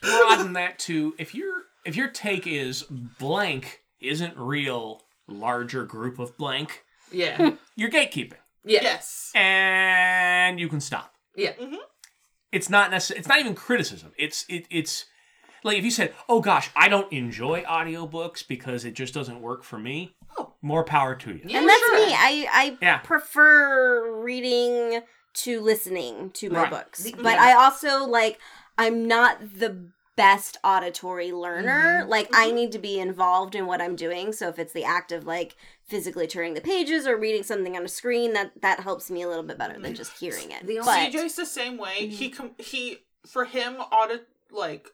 Broaden 0.00 0.52
that 0.54 0.78
to 0.80 1.14
if 1.18 1.34
your 1.34 1.64
if 1.84 1.96
your 1.96 2.08
take 2.08 2.46
is 2.46 2.82
blank 2.82 3.82
isn't 4.00 4.36
real, 4.36 5.02
larger 5.28 5.84
group 5.84 6.18
of 6.18 6.36
blank, 6.36 6.84
Yeah. 7.10 7.52
you're 7.76 7.90
gatekeeping, 7.90 8.34
Yeah. 8.64 8.80
yes. 8.82 9.30
and 9.34 10.58
you 10.60 10.68
can 10.68 10.80
stop. 10.80 11.14
Yeah. 11.36 11.52
Mm-hmm. 11.54 11.76
It's 12.50 12.68
not 12.68 12.90
necessary. 12.90 13.18
It's 13.20 13.28
not 13.28 13.38
even 13.40 13.54
criticism. 13.54 14.12
It's 14.18 14.44
it, 14.48 14.66
it's 14.70 15.06
like 15.64 15.78
if 15.78 15.84
you 15.84 15.90
said, 15.90 16.12
"Oh 16.28 16.40
gosh, 16.40 16.68
I 16.76 16.88
don't 16.88 17.10
enjoy 17.10 17.62
audiobooks 17.62 18.46
because 18.46 18.84
it 18.84 18.92
just 18.92 19.14
doesn't 19.14 19.40
work 19.40 19.64
for 19.64 19.78
me." 19.78 20.14
Oh. 20.36 20.52
More 20.60 20.84
power 20.84 21.14
to 21.14 21.30
you. 21.30 21.40
Yeah, 21.44 21.60
and 21.60 21.68
that's 21.68 21.80
sure. 21.80 22.06
me. 22.06 22.12
I 22.12 22.46
I 22.52 22.78
Yeah. 22.82 22.98
prefer 22.98 24.20
reading 24.22 25.00
to 25.34 25.60
listening 25.62 26.30
to 26.32 26.50
my 26.50 26.62
Right. 26.62 26.70
books. 26.70 27.02
The- 27.04 27.12
But 27.14 27.34
yeah. 27.36 27.42
I 27.44 27.54
also 27.64 28.04
like 28.04 28.38
I'm 28.76 29.08
not 29.08 29.38
the 29.58 29.88
best 30.16 30.58
auditory 30.62 31.32
learner. 31.32 32.02
Mhm. 32.04 32.08
Like 32.08 32.28
I 32.32 32.50
need 32.50 32.72
to 32.72 32.78
be 32.78 32.98
involved 33.00 33.54
in 33.54 33.66
what 33.66 33.80
I'm 33.80 33.96
doing. 33.96 34.32
So 34.32 34.48
if 34.48 34.58
it's 34.58 34.72
the 34.72 34.84
act 34.84 35.10
of 35.12 35.26
like 35.26 35.56
physically 35.84 36.26
turning 36.26 36.54
the 36.54 36.60
pages 36.60 37.06
or 37.06 37.16
reading 37.16 37.42
something 37.42 37.76
on 37.76 37.84
a 37.84 37.88
screen, 37.88 38.32
that 38.34 38.52
that 38.60 38.80
helps 38.80 39.10
me 39.10 39.22
a 39.22 39.28
little 39.28 39.42
bit 39.42 39.58
better 39.58 39.78
than 39.78 39.94
just 39.94 40.18
hearing 40.18 40.50
it. 40.50 40.66
The 40.66 40.78
only- 40.80 40.86
but 40.92 41.12
CJ's 41.12 41.34
the 41.36 41.46
same 41.46 41.78
way. 41.78 42.08
He 42.08 42.28
Mm-hmm. 42.28 42.36
com- 42.36 42.54
he 42.58 42.98
for 43.26 43.44
him 43.46 43.76
audit 43.76 44.28
like 44.50 44.90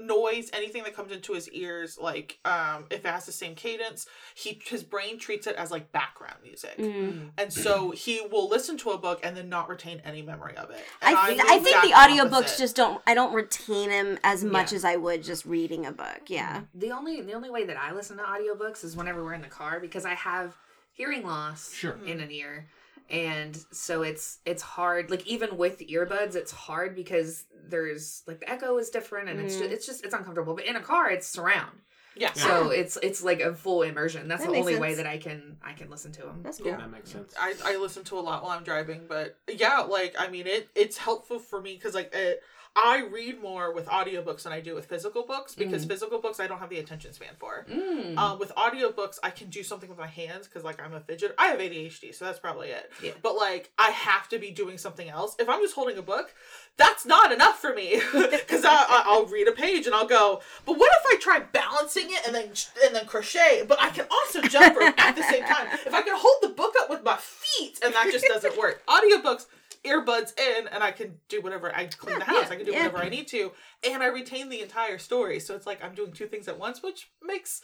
noise 0.00 0.50
anything 0.52 0.82
that 0.84 0.94
comes 0.94 1.12
into 1.12 1.32
his 1.32 1.48
ears 1.50 1.98
like 2.00 2.38
um 2.44 2.84
if 2.90 3.04
it 3.04 3.08
has 3.10 3.26
the 3.26 3.32
same 3.32 3.54
cadence 3.54 4.06
he 4.34 4.60
his 4.64 4.82
brain 4.82 5.18
treats 5.18 5.46
it 5.46 5.56
as 5.56 5.70
like 5.70 5.90
background 5.92 6.36
music 6.42 6.76
Mm. 6.78 7.30
and 7.38 7.52
so 7.52 7.90
he 7.90 8.20
will 8.30 8.48
listen 8.48 8.76
to 8.78 8.90
a 8.90 8.98
book 8.98 9.20
and 9.22 9.36
then 9.36 9.48
not 9.48 9.68
retain 9.68 10.00
any 10.04 10.22
memory 10.22 10.56
of 10.56 10.70
it 10.70 10.84
I, 11.02 11.10
And 11.10 11.18
I'm 11.18 11.28
th- 11.28 11.40
I 11.48 11.58
think 11.58 11.82
the 11.82 11.90
audiobooks 11.96 12.32
opposite. 12.38 12.58
just 12.58 12.76
don't 12.76 13.02
I 13.06 13.14
don't 13.14 13.32
retain 13.34 13.88
them 13.90 14.18
as 14.24 14.44
much 14.44 14.72
Yeah. 14.72 14.76
as 14.76 14.84
I 14.84 14.96
would 14.96 15.22
just 15.22 15.44
reading 15.44 15.86
a 15.86 15.92
book. 15.92 16.22
Yeah. 16.28 16.62
The 16.74 16.92
only 16.92 17.20
the 17.22 17.32
only 17.32 17.50
way 17.50 17.64
that 17.64 17.76
I 17.76 17.92
listen 17.92 18.16
to 18.18 18.22
audiobooks 18.22 18.84
is 18.84 18.96
whenever 18.96 19.22
we're 19.24 19.34
in 19.34 19.42
the 19.42 19.48
car 19.48 19.80
because 19.80 20.04
I 20.04 20.14
have 20.14 20.56
hearing 20.92 21.22
loss 21.24 21.72
Sure. 21.72 21.98
in 22.06 22.20
an 22.20 22.30
ear. 22.30 22.68
And 23.10 23.56
so 23.72 24.02
it's 24.02 24.38
it's 24.44 24.62
hard 24.62 25.10
like 25.10 25.26
even 25.26 25.56
with 25.56 25.78
earbuds 25.80 26.34
it's 26.36 26.52
hard 26.52 26.94
because 26.94 27.44
there's 27.68 28.22
like 28.26 28.40
the 28.40 28.50
echo 28.50 28.78
is 28.78 28.90
different 28.90 29.28
and 29.28 29.40
it's 29.40 29.56
Mm. 29.56 29.58
just, 29.60 29.70
it's 29.72 29.86
just 29.86 30.04
it's 30.04 30.14
uncomfortable. 30.14 30.54
But 30.54 30.66
in 30.66 30.76
a 30.76 30.80
car 30.80 31.10
it's 31.10 31.26
surround. 31.28 31.78
yeah 32.16 32.32
So 32.32 32.70
it's 32.70 32.96
it's 33.02 33.22
like 33.22 33.40
a 33.40 33.54
full 33.54 33.82
immersion. 33.82 34.26
That's 34.28 34.42
That 34.42 34.48
the 34.48 34.52
makes 34.52 34.66
only 34.66 34.78
way 34.80 34.94
that 34.94 35.06
I 35.06 35.18
can 35.18 35.56
I 35.62 35.72
can 35.74 35.88
listen 35.90 36.12
to 36.12 36.22
them. 36.22 36.40
That's 36.42 36.58
cool. 36.58 36.68
Yeah. 36.72 36.78
That 36.78 36.90
makes 36.90 37.10
sense. 37.12 37.32
I, 37.38 37.54
I 37.64 37.76
listen 37.76 38.04
to 38.04 38.18
a 38.18 38.20
lot 38.28 38.42
while 38.42 38.52
I'm 38.56 38.64
driving, 38.64 39.02
but 39.08 39.36
yeah, 39.48 39.80
like 39.80 40.14
I 40.18 40.28
mean, 40.28 40.46
it 40.46 40.68
it's 40.74 40.96
helpful 40.98 41.38
for 41.38 41.60
me 41.60 41.74
because 41.74 41.94
like 41.94 42.12
it, 42.14 42.42
I 42.76 43.04
read 43.10 43.40
more 43.42 43.72
with 43.74 43.86
audiobooks 43.86 44.42
than 44.44 44.52
I 44.52 44.60
do 44.60 44.74
with 44.74 44.86
physical 44.86 45.24
books 45.26 45.54
because 45.54 45.84
Mm. 45.84 45.88
physical 45.88 46.20
books 46.20 46.38
I 46.38 46.46
don't 46.46 46.58
have 46.58 46.70
the 46.70 46.78
attention 46.78 47.12
span 47.12 47.34
for. 47.38 47.66
Mm. 47.68 48.16
Um, 48.16 48.38
with 48.38 48.54
audiobooks, 48.54 49.18
I 49.22 49.30
can 49.30 49.48
do 49.50 49.62
something 49.64 49.88
with 49.88 49.98
my 49.98 50.06
hands 50.06 50.46
because 50.46 50.62
like 50.64 50.80
I'm 50.80 50.94
a 50.94 51.00
fidget. 51.00 51.34
I 51.38 51.46
have 51.48 51.58
ADHD, 51.60 52.14
so 52.14 52.24
that's 52.24 52.38
probably 52.38 52.68
it. 52.68 52.90
Yeah. 53.02 53.12
But 53.22 53.36
like 53.36 53.72
I 53.78 53.90
have 53.90 54.28
to 54.28 54.38
be 54.38 54.50
doing 54.50 54.78
something 54.78 55.08
else. 55.08 55.34
If 55.38 55.48
I'm 55.48 55.60
just 55.60 55.74
holding 55.74 55.98
a 55.98 56.02
book, 56.02 56.34
that's 56.76 57.04
not 57.04 57.32
enough 57.32 57.58
for 57.58 57.74
me 57.74 58.00
because 58.12 58.64
I, 58.64 58.70
I, 58.74 59.02
I'll 59.06 59.26
read 59.26 59.48
a 59.48 59.52
page 59.52 59.86
and 59.86 59.94
I'll 59.94 60.06
go. 60.06 60.40
But 60.64 60.78
what 60.78 60.90
if 61.00 61.16
I 61.16 61.20
try 61.20 61.40
balancing 61.40 62.06
it 62.10 62.26
and 62.26 62.34
then 62.34 62.50
and 62.84 62.94
then 62.94 63.06
crochet? 63.06 63.64
But 63.66 63.80
I 63.80 63.90
can 63.90 64.06
also 64.10 64.40
jump 64.42 64.76
rope 64.78 64.94
at 64.98 65.16
the 65.16 65.22
same 65.24 65.42
time. 65.44 65.66
If 65.86 65.92
I 65.94 66.02
can 66.02 66.14
hold 66.16 66.36
the 66.42 66.48
book 66.50 66.74
up 66.80 66.88
with 66.90 67.02
my 67.02 67.16
feet, 67.16 67.78
and 67.82 67.92
that 67.94 68.08
just 68.12 68.26
doesn't 68.28 68.56
work. 68.56 68.82
Audiobooks. 68.88 69.46
Earbuds 69.84 70.38
in, 70.38 70.68
and 70.68 70.82
I 70.82 70.90
can 70.90 71.18
do 71.28 71.40
whatever. 71.40 71.74
I 71.74 71.86
clean 71.86 72.18
the 72.18 72.24
house. 72.24 72.46
Yeah, 72.46 72.52
I 72.52 72.56
can 72.56 72.66
do 72.66 72.72
yeah. 72.72 72.86
whatever 72.86 72.98
I 72.98 73.08
need 73.08 73.28
to, 73.28 73.52
and 73.88 74.02
I 74.02 74.06
retain 74.06 74.48
the 74.48 74.60
entire 74.60 74.98
story. 74.98 75.40
So 75.40 75.54
it's 75.54 75.66
like 75.66 75.82
I'm 75.82 75.94
doing 75.94 76.12
two 76.12 76.26
things 76.26 76.48
at 76.48 76.58
once, 76.58 76.82
which 76.82 77.10
makes 77.22 77.62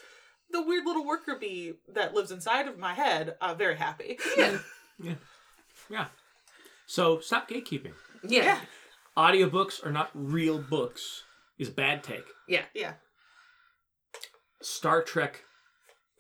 the 0.51 0.63
weird 0.63 0.85
little 0.85 1.05
worker 1.05 1.37
bee 1.39 1.75
that 1.93 2.15
lives 2.15 2.31
inside 2.31 2.69
of 2.69 2.79
my 2.79 2.95
head 2.95 3.37
uh, 3.41 3.55
very 3.55 3.77
happy. 3.77 4.19
Yeah. 4.37 4.59
Yeah. 5.03 5.15
Yeah. 5.91 6.07
So 6.87 7.19
stop 7.19 7.49
gatekeeping. 7.49 7.95
Yeah. 8.23 8.61
Audiobooks 9.17 9.85
are 9.85 9.91
not 9.91 10.11
real 10.15 10.61
books 10.61 11.25
is 11.59 11.69
a 11.69 11.73
bad 11.73 12.05
take. 12.05 12.27
Yeah. 12.49 12.63
yeah. 12.75 12.93
Star 14.63 15.03
Trek 15.03 15.43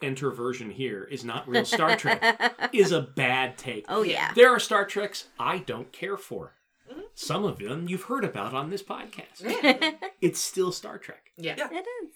enter 0.02 0.30
version 0.30 0.70
here 0.70 1.04
is 1.04 1.24
not 1.24 1.48
real 1.48 1.64
Star 1.64 1.96
Trek 1.96 2.20
is 2.72 2.92
a 2.92 3.00
bad 3.00 3.56
take. 3.56 3.84
oh 3.88 4.02
yeah. 4.02 4.32
There 4.34 4.50
are 4.50 4.58
Star 4.60 4.84
Treks 4.84 5.28
I 5.38 5.58
don't 5.58 5.92
care 5.92 6.16
for. 6.16 6.54
Mhm. 6.92 7.02
Some 7.14 7.44
of 7.44 7.58
them 7.58 7.88
you've 7.88 8.04
heard 8.04 8.24
about 8.24 8.52
on 8.54 8.70
this 8.70 8.82
podcast. 8.82 9.42
It's 10.20 10.40
still 10.40 10.72
Star 10.72 10.98
Trek. 10.98 11.30
Yeah. 11.36 11.54
Yeah. 11.58 11.68
It 11.70 11.84
is. 12.04 12.10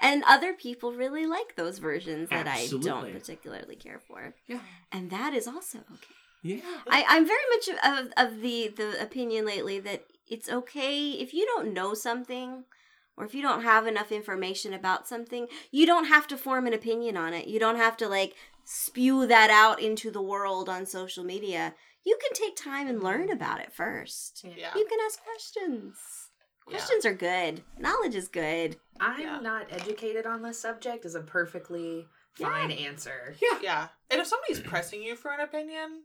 And 0.00 0.24
other 0.26 0.52
people 0.52 0.92
really 0.92 1.26
like 1.26 1.54
those 1.56 1.78
versions 1.78 2.28
that 2.30 2.48
I 2.48 2.66
don't 2.66 3.12
particularly 3.12 3.76
care 3.76 4.00
for. 4.00 4.34
Yeah. 4.48 4.60
And 4.90 5.10
that 5.10 5.32
is 5.32 5.46
also 5.46 5.78
okay. 5.78 6.14
Yeah. 6.42 6.60
I, 6.90 7.04
I'm 7.08 7.24
very 7.24 7.38
much 7.54 7.68
of, 7.68 8.12
of 8.16 8.40
the, 8.42 8.72
the 8.76 9.00
opinion 9.00 9.46
lately 9.46 9.78
that 9.78 10.04
it's 10.28 10.48
okay 10.48 11.10
if 11.12 11.32
you 11.32 11.46
don't 11.46 11.72
know 11.72 11.94
something 11.94 12.64
or 13.16 13.24
if 13.24 13.34
you 13.34 13.42
don't 13.42 13.62
have 13.62 13.86
enough 13.86 14.10
information 14.12 14.72
about 14.72 15.06
something, 15.06 15.46
you 15.70 15.86
don't 15.86 16.06
have 16.06 16.26
to 16.28 16.36
form 16.36 16.66
an 16.66 16.72
opinion 16.72 17.16
on 17.16 17.34
it. 17.34 17.46
You 17.46 17.58
don't 17.60 17.76
have 17.76 17.96
to 17.98 18.08
like 18.08 18.34
spew 18.64 19.26
that 19.26 19.50
out 19.50 19.80
into 19.80 20.10
the 20.10 20.22
world 20.22 20.68
on 20.68 20.86
social 20.86 21.24
media. 21.24 21.74
You 22.04 22.18
can 22.20 22.32
take 22.34 22.56
time 22.56 22.88
and 22.88 23.02
learn 23.02 23.30
about 23.30 23.60
it 23.60 23.72
first. 23.72 24.44
Yeah. 24.44 24.70
You 24.74 24.86
can 24.86 24.98
ask 25.06 25.22
questions. 25.22 25.96
Yeah. 26.68 26.76
Questions 26.78 27.04
are 27.04 27.14
good. 27.14 27.62
Knowledge 27.78 28.14
is 28.14 28.28
good. 28.28 28.76
I'm 29.00 29.20
Yeah. 29.20 29.40
not 29.40 29.66
educated 29.70 30.26
on 30.26 30.42
this 30.42 30.58
subject 30.60 31.04
is 31.04 31.14
a 31.14 31.20
perfectly 31.20 32.06
fine 32.34 32.70
answer. 32.70 33.34
Yeah. 33.42 33.58
Yeah. 33.62 33.88
And 34.10 34.20
if 34.20 34.26
somebody's 34.26 34.60
pressing 34.60 35.02
you 35.02 35.16
for 35.16 35.32
an 35.32 35.40
opinion, 35.40 36.04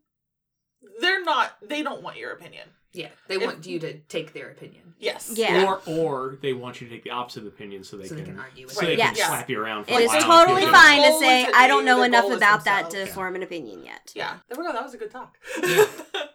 they're 0.99 1.23
not. 1.23 1.53
They 1.61 1.83
don't 1.83 2.01
want 2.03 2.17
your 2.17 2.31
opinion. 2.31 2.67
Yeah. 2.93 3.09
They 3.27 3.35
If- 3.35 3.43
want 3.43 3.65
you 3.67 3.79
to 3.79 3.99
take 3.99 4.33
their 4.33 4.49
opinion. 4.49 4.95
Yes. 4.99 5.31
Yeah. 5.35 5.63
Or 5.65 5.81
or 5.85 6.37
they 6.41 6.53
want 6.53 6.81
you 6.81 6.87
to 6.87 6.93
take 6.93 7.03
the 7.03 7.11
opposite 7.11 7.45
opinion 7.45 7.83
so 7.83 7.97
they 7.97 8.05
so 8.07 8.15
can, 8.15 8.23
they 8.23 8.31
can 8.31 8.39
argue 8.39 8.65
with 8.65 8.73
so 8.75 8.85
they 8.85 8.93
it. 8.93 8.99
can 8.99 9.15
Yes. 9.15 9.27
slap 9.27 9.47
you 9.49 9.61
around 9.61 9.85
for 9.85 9.91
It 9.91 9.99
a 10.01 10.03
is 10.05 10.07
while. 10.09 10.45
totally 10.45 10.65
fine 10.65 11.03
to 11.03 11.19
say, 11.19 11.43
is 11.43 11.53
I 11.55 11.67
don't 11.67 11.85
know 11.85 12.01
enough 12.01 12.23
goal 12.23 12.31
is 12.31 12.37
about 12.37 12.63
that 12.65 12.89
to. 12.91 12.99
Yeah. 12.99 13.05
form 13.05 13.35
an 13.35 13.43
opinion 13.43 13.83
yet. 13.85 14.11
Yeah. 14.15 14.37
There 14.49 14.57
we 14.57 14.65
go. 14.65 14.73
That 14.73 14.83
was 14.83 14.93
a 14.93 14.97
good 14.97 15.11
talk. 15.11 15.37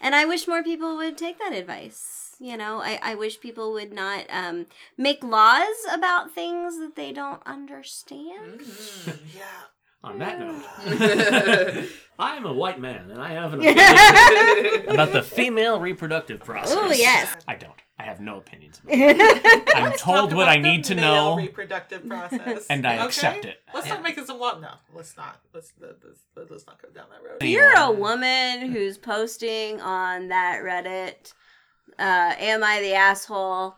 And 0.00 0.14
I 0.14 0.24
wish 0.26 0.46
more 0.46 0.62
people 0.62 0.96
would 0.96 1.18
take 1.18 1.40
that 1.40 1.52
advice. 1.52 2.36
You 2.38 2.56
know, 2.56 2.80
I, 2.80 3.00
I 3.02 3.14
wish 3.16 3.40
people 3.40 3.72
would 3.72 3.92
not 3.92 4.26
um, 4.30 4.66
make 4.96 5.24
laws 5.24 5.74
about 5.92 6.30
things 6.30 6.78
that 6.78 6.94
they 6.94 7.10
don't 7.12 7.42
understand. 7.44 8.60
Mhm. 8.60 9.18
yeah. 9.36 9.42
On 10.04 10.18
that 10.20 10.38
note, 10.38 11.88
I'm 12.20 12.46
a 12.46 12.52
white 12.52 12.80
man 12.80 13.10
and 13.10 13.20
I 13.20 13.30
have 13.32 13.52
an 13.52 13.60
opinion 13.66 14.88
about 14.90 15.12
the 15.12 15.22
female 15.24 15.80
reproductive 15.80 16.38
process. 16.40 16.76
Oh, 16.78 16.92
yes. 16.92 17.34
I 17.48 17.56
don't. 17.56 17.72
I 17.98 18.04
have 18.04 18.20
no 18.20 18.36
opinions. 18.36 18.78
About 18.84 18.94
it. 18.96 19.68
I'm 19.74 19.92
told 19.94 20.32
what 20.32 20.46
I 20.48 20.56
need 20.58 20.84
to 20.84 20.94
know, 20.94 21.36
Reproductive 21.36 22.06
process. 22.08 22.66
and 22.70 22.86
I 22.86 22.94
Okay? 22.98 23.04
accept 23.06 23.44
it. 23.44 23.60
Let's 23.74 23.88
Yeah. 23.88 23.94
not 23.94 24.04
make 24.04 24.14
this 24.14 24.28
a 24.28 24.34
lot. 24.34 24.60
No, 24.60 24.70
let's 24.94 25.16
not. 25.16 25.40
Let's 25.52 25.72
let's, 25.80 25.96
let's, 26.36 26.50
let's 26.50 26.66
not 26.68 26.80
go 26.80 26.88
down 26.90 27.06
that 27.10 27.28
road. 27.28 27.38
If 27.40 27.48
you're 27.48 27.76
a 27.76 27.90
woman 27.90 28.70
who's 28.70 28.98
posting 28.98 29.80
on 29.80 30.28
that 30.28 30.62
Reddit, 30.62 31.32
uh, 31.98 32.34
am 32.38 32.62
I 32.62 32.80
the 32.82 32.94
asshole? 32.94 33.74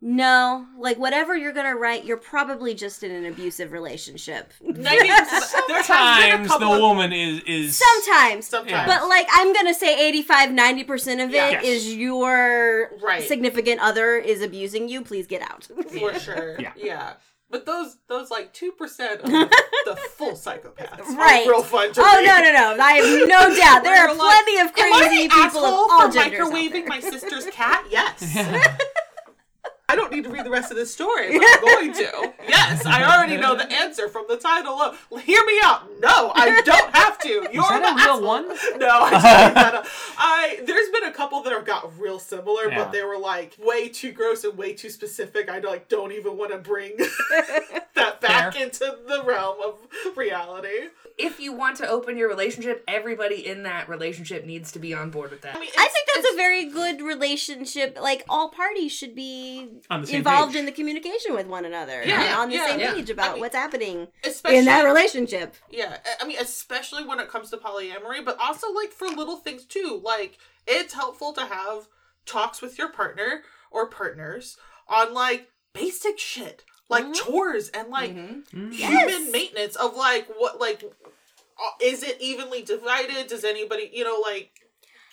No, 0.00 0.66
like 0.78 0.98
whatever 0.98 1.34
you're 1.34 1.52
gonna 1.54 1.74
write, 1.76 2.04
you're 2.04 2.18
probably 2.18 2.74
just 2.74 3.02
in 3.02 3.10
an 3.10 3.24
abusive 3.24 3.72
relationship. 3.72 4.52
Ninety- 4.62 5.06
there 5.08 5.16
has 5.24 5.52
been 5.66 5.76
a 5.76 5.82
Sometimes 5.82 6.48
the 6.48 6.68
of- 6.68 6.80
woman 6.80 7.12
is 7.12 7.40
is 7.46 7.78
Sometimes. 7.78 8.46
Sometimes. 8.46 8.86
But 8.86 9.08
like 9.08 9.26
I'm 9.32 9.54
gonna 9.54 9.72
say 9.72 10.08
85 10.08 10.50
90% 10.50 11.24
of 11.24 11.30
it 11.30 11.34
Yeah. 11.34 11.60
is 11.62 11.94
your 11.94 12.90
Right. 13.02 13.22
significant 13.22 13.80
other 13.80 14.16
is 14.16 14.42
abusing 14.42 14.88
you, 14.90 15.02
please 15.02 15.26
get 15.26 15.40
out. 15.40 15.68
for 15.98 16.18
sure. 16.18 16.56
Yeah. 16.60 16.72
yeah. 16.76 17.12
But 17.50 17.64
those 17.66 17.96
those 18.08 18.30
like 18.30 18.52
two 18.52 18.72
percent 18.72 19.20
of 19.22 19.30
the 19.30 19.96
full 20.16 20.32
psychopaths 20.32 21.06
Right. 21.16 21.46
are 21.46 21.50
real 21.50 21.62
fun 21.62 21.92
to 21.94 22.00
oh 22.02 22.16
read. 22.20 22.26
no 22.26 22.40
no 22.42 22.52
no. 22.76 22.82
I 22.82 22.92
have 22.94 23.28
no 23.28 23.56
doubt. 23.56 23.84
There 23.84 23.94
are 23.96 24.08
We're 24.08 24.14
like, 24.18 24.44
plenty 24.44 24.60
of 24.60 24.66
Am 24.76 24.92
I 24.92 25.06
crazy 25.06 25.22
the 25.28 25.34
people 25.34 25.40
of 25.40 25.46
asshole 25.46 25.64
all 25.64 26.00
for 26.08 26.12
genders. 26.12 26.40
out 26.40 26.52
microwaving 26.52 26.70
there. 26.72 26.86
my 26.88 27.00
sister's 27.00 27.46
cat? 27.46 27.86
Yes. 27.90 28.36
I 29.86 29.96
don't 29.96 30.10
need 30.10 30.24
to 30.24 30.30
read 30.30 30.46
the 30.46 30.50
rest 30.50 30.70
of 30.70 30.78
this 30.78 30.92
story, 30.92 31.38
but 31.38 31.46
I'm 31.46 31.60
going 31.64 31.92
to. 31.92 32.32
Yes, 32.48 32.86
I 32.86 33.04
already 33.04 33.36
know 33.36 33.54
the 33.54 33.70
answer 33.70 34.08
from 34.08 34.24
the 34.28 34.36
title. 34.38 34.80
Of, 34.80 34.98
hear 35.22 35.44
me 35.44 35.60
out. 35.62 35.82
No, 36.00 36.32
I 36.34 36.62
don't 36.62 36.94
have 36.96 37.18
to. 37.18 37.28
You're 37.52 37.62
that 37.62 37.94
the 37.96 38.02
a 38.02 38.06
real 38.16 38.26
one? 38.26 38.44
No, 38.78 38.88
I 39.02 39.10
didn't 39.10 39.54
that 39.54 39.74
up. 39.74 39.84
Uh, 39.84 39.88
I 40.18 40.60
there's 40.66 40.88
been 40.88 41.04
a 41.04 41.12
couple 41.12 41.42
that 41.42 41.52
have 41.52 41.66
got 41.66 41.98
real 41.98 42.18
similar, 42.18 42.68
Yeah. 42.70 42.84
but 42.84 42.92
they 42.92 43.02
were 43.02 43.18
like 43.18 43.56
way 43.58 43.88
too 43.88 44.12
gross 44.12 44.42
and 44.44 44.56
way 44.56 44.72
too 44.72 44.88
specific. 44.88 45.48
I 45.50 45.58
like 45.58 45.88
don't 45.88 46.12
even 46.12 46.36
want 46.38 46.52
to 46.52 46.58
bring 46.58 46.96
that 47.94 48.20
back 48.20 48.54
Fair. 48.54 48.62
into 48.64 48.96
the 49.06 49.22
realm 49.24 49.56
of 49.64 50.16
reality. 50.16 50.88
If 51.16 51.38
you 51.38 51.52
want 51.52 51.76
to 51.76 51.88
open 51.88 52.16
your 52.16 52.28
relationship, 52.28 52.82
everybody 52.88 53.46
in 53.46 53.62
that 53.62 53.88
relationship 53.88 54.44
needs 54.46 54.72
to 54.72 54.80
be 54.80 54.92
on 54.94 55.10
board 55.10 55.30
with 55.30 55.42
that. 55.42 55.54
I 55.56 55.60
mean, 55.60 55.70
I 55.78 55.88
think 55.88 56.08
that's 56.12 56.32
a 56.34 56.36
very 56.36 56.64
good 56.68 57.00
relationship. 57.02 57.96
Like 58.00 58.24
all 58.28 58.48
parties 58.48 58.90
should 58.90 59.14
be 59.14 59.60
On 59.60 59.66
the 59.66 59.70
same 59.70 59.73
involved 59.90 60.52
page. 60.52 60.60
in 60.60 60.66
the 60.66 60.72
communication 60.72 61.34
with 61.34 61.46
one 61.46 61.64
another 61.64 62.02
Yeah, 62.04 62.22
and 62.22 62.34
on 62.34 62.48
the 62.48 62.54
yeah, 62.56 62.66
same 62.68 62.80
yeah. 62.80 62.94
page 62.94 63.10
about 63.10 63.30
I 63.30 63.32
mean, 63.32 63.40
what's 63.40 63.54
happening 63.54 64.08
especially 64.24 64.58
in 64.58 64.64
that 64.66 64.84
relationship. 64.84 65.54
Yeah, 65.70 65.98
I- 66.04 66.24
I 66.24 66.26
mean, 66.26 66.38
especially 66.38 67.04
when 67.04 67.20
it 67.20 67.28
comes 67.28 67.50
to 67.50 67.56
polyamory, 67.56 68.24
but 68.24 68.38
also 68.40 68.72
like 68.72 68.90
for 68.92 69.08
little 69.08 69.36
things 69.36 69.64
too. 69.64 70.00
Like, 70.02 70.38
it's 70.66 70.94
helpful 70.94 71.32
to 71.34 71.46
have 71.46 71.88
talks 72.26 72.62
with 72.62 72.78
your 72.78 72.88
partner 72.90 73.42
or 73.70 73.88
partners 73.88 74.56
on 74.88 75.12
like 75.14 75.50
basic 75.72 76.18
shit, 76.18 76.64
like 76.88 77.04
Mhm. 77.04 77.14
chores 77.14 77.68
and 77.70 77.88
like 77.90 78.12
Mhm. 78.12 78.46
Mm. 78.52 78.72
human 78.74 79.08
Yes. 79.08 79.32
maintenance 79.32 79.76
of 79.76 79.96
like 79.96 80.28
what, 80.38 80.60
like, 80.60 80.82
uh, 80.84 81.70
is 81.80 82.02
it 82.02 82.20
evenly 82.20 82.62
divided? 82.62 83.26
Does 83.26 83.44
anybody, 83.44 83.90
you 83.92 84.04
know, 84.04 84.18
like, 84.20 84.50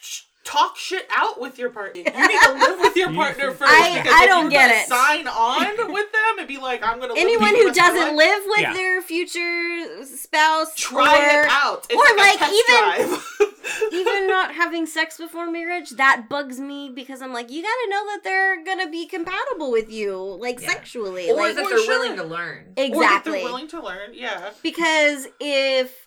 sh- 0.01 0.23
talk 0.43 0.77
shit 0.77 1.07
out 1.15 1.39
with 1.39 1.57
your 1.59 1.69
partner? 1.69 2.01
You 2.01 2.27
need 2.27 2.39
to 2.41 2.53
live 2.53 2.79
with 2.79 2.95
your 2.95 3.13
partner 3.13 3.51
first. 3.51 3.71
I- 3.71 4.01
because 4.01 4.13
I 4.15 4.25
don't 4.25 4.43
you're 4.43 4.51
get 4.51 4.69
gonna 4.69 4.81
it. 4.81 4.87
Sign 4.87 5.27
on 5.27 5.93
with 5.93 6.11
them 6.11 6.39
and 6.39 6.47
be 6.47 6.57
like, 6.57 6.83
I'm 6.85 6.99
gonna 6.99 7.13
Anyone 7.17 7.51
with 7.51 7.51
who 7.51 7.57
you 7.67 7.73
the 7.73 7.79
rest 7.79 7.89
of 7.89 7.95
my 7.95 7.99
doesn't 8.01 8.17
life. 8.17 8.27
live 8.27 8.43
with 8.47 8.59
Yeah. 8.61 8.73
their 8.73 9.01
future 9.01 10.05
spouse 10.05 10.75
Try 10.75 11.35
or 11.37 11.41
it 11.43 11.47
out. 11.49 11.85
It's 11.89 11.95
or, 11.95 12.17
like, 12.17 12.39
a 12.39 12.39
like, 12.39 12.39
test 12.39 12.53
even- 12.53 13.09
drive. 13.09 13.27
even 13.93 14.27
not 14.27 14.53
having 14.53 14.85
sex 14.85 15.17
before 15.17 15.49
marriage, 15.49 15.91
that 15.91 16.27
bugs 16.29 16.59
me 16.59 16.89
because 16.93 17.21
I'm 17.21 17.33
like, 17.33 17.51
you 17.51 17.61
gotta 17.61 17.87
know 17.89 18.05
that 18.07 18.21
they're 18.23 18.63
gonna 18.63 18.89
be 18.89 19.05
compatible 19.07 19.71
with 19.71 19.91
you, 19.91 20.15
like 20.17 20.59
Yeah. 20.61 20.69
sexually. 20.69 21.29
Or 21.29 21.35
like 21.37 21.55
that 21.55 21.67
they're 21.69 21.77
sure. 21.83 21.87
willing 21.99 22.17
to 22.17 22.23
learn. 22.23 22.73
Exactly, 22.77 22.91
or 22.97 22.99
that 23.01 23.05
exactly. 23.05 23.31
they're 23.33 23.43
willing 23.43 23.67
to 23.69 23.81
learn. 23.81 24.09
Yeah. 24.13 24.49
because 24.63 25.27
if 25.39 26.00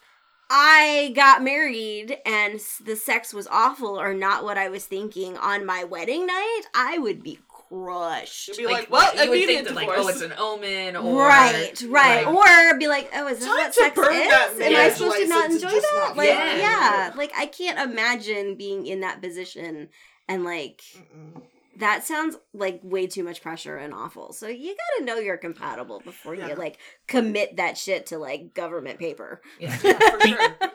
I 0.57 1.13
got 1.17 1.43
married 1.43 2.17
and 2.25 2.61
the 2.85 2.95
sex 2.95 3.35
was 3.35 3.49
awful 3.49 3.99
or 4.01 4.15
not 4.15 4.45
what 4.45 4.57
I 4.57 4.69
was 4.69 4.85
thinking 4.87 5.37
on 5.37 5.67
my 5.67 5.83
wedding 5.83 6.27
night, 6.27 6.61
I 6.73 6.99
would 6.99 7.25
be 7.25 7.41
crushed. 7.49 8.47
You'd 8.49 8.59
be 8.59 8.67
like, 8.67 8.89
well, 8.89 9.13
you 9.15 9.19
would 9.31 9.37
immediate 9.37 9.65
think 9.65 9.69
that, 9.69 9.75
like, 9.75 9.89
oh, 9.91 10.07
it's 10.07 10.21
an 10.21 10.33
omen, 10.39 10.95
or 10.95 11.27
Right, 11.27 11.83
right. 11.89 12.25
like- 12.25 12.73
Or 12.73 12.79
be 12.79 12.87
like, 12.87 13.11
oh, 13.17 13.27
is 13.27 13.41
that 13.41 13.47
Time 13.47 13.57
what 13.57 13.75
sex 13.75 13.97
burn 13.97 14.15
is? 14.15 14.29
that 14.29 14.63
Am 14.63 14.77
I 14.77 14.89
supposed 14.91 15.17
to 15.17 15.27
not 15.27 15.51
enjoy 15.51 15.69
that? 15.71 15.93
not 15.97 16.17
Like, 16.17 16.29
Yeah. 16.29 16.57
yeah. 16.57 17.13
Like, 17.17 17.33
I 17.37 17.47
can't 17.47 17.91
imagine 17.91 18.55
being 18.55 18.87
in 18.87 19.01
that 19.01 19.21
position 19.21 19.89
and 20.29 20.45
like 20.45 20.83
Mm-mm. 20.97 21.43
That 21.79 22.05
sounds 22.05 22.37
like 22.53 22.81
way 22.83 23.07
too 23.07 23.23
much 23.25 23.43
pressure 23.43 23.77
and 23.77 23.93
awful. 23.95 24.33
So 24.33 24.47
you 24.49 24.75
gotta 24.77 25.05
know 25.05 25.17
you're 25.19 25.37
compatible 25.37 26.01
before 26.05 26.35
Yeah. 26.35 26.49
you 26.49 26.55
like 26.55 26.79
commit 27.09 27.57
that 27.57 27.77
shit 27.79 28.07
to 28.07 28.19
like 28.19 28.55
government 28.55 28.99
paper. 28.99 29.41
Yeah. 29.59 29.77
Yeah, 29.83 30.19
sure. 30.19 30.71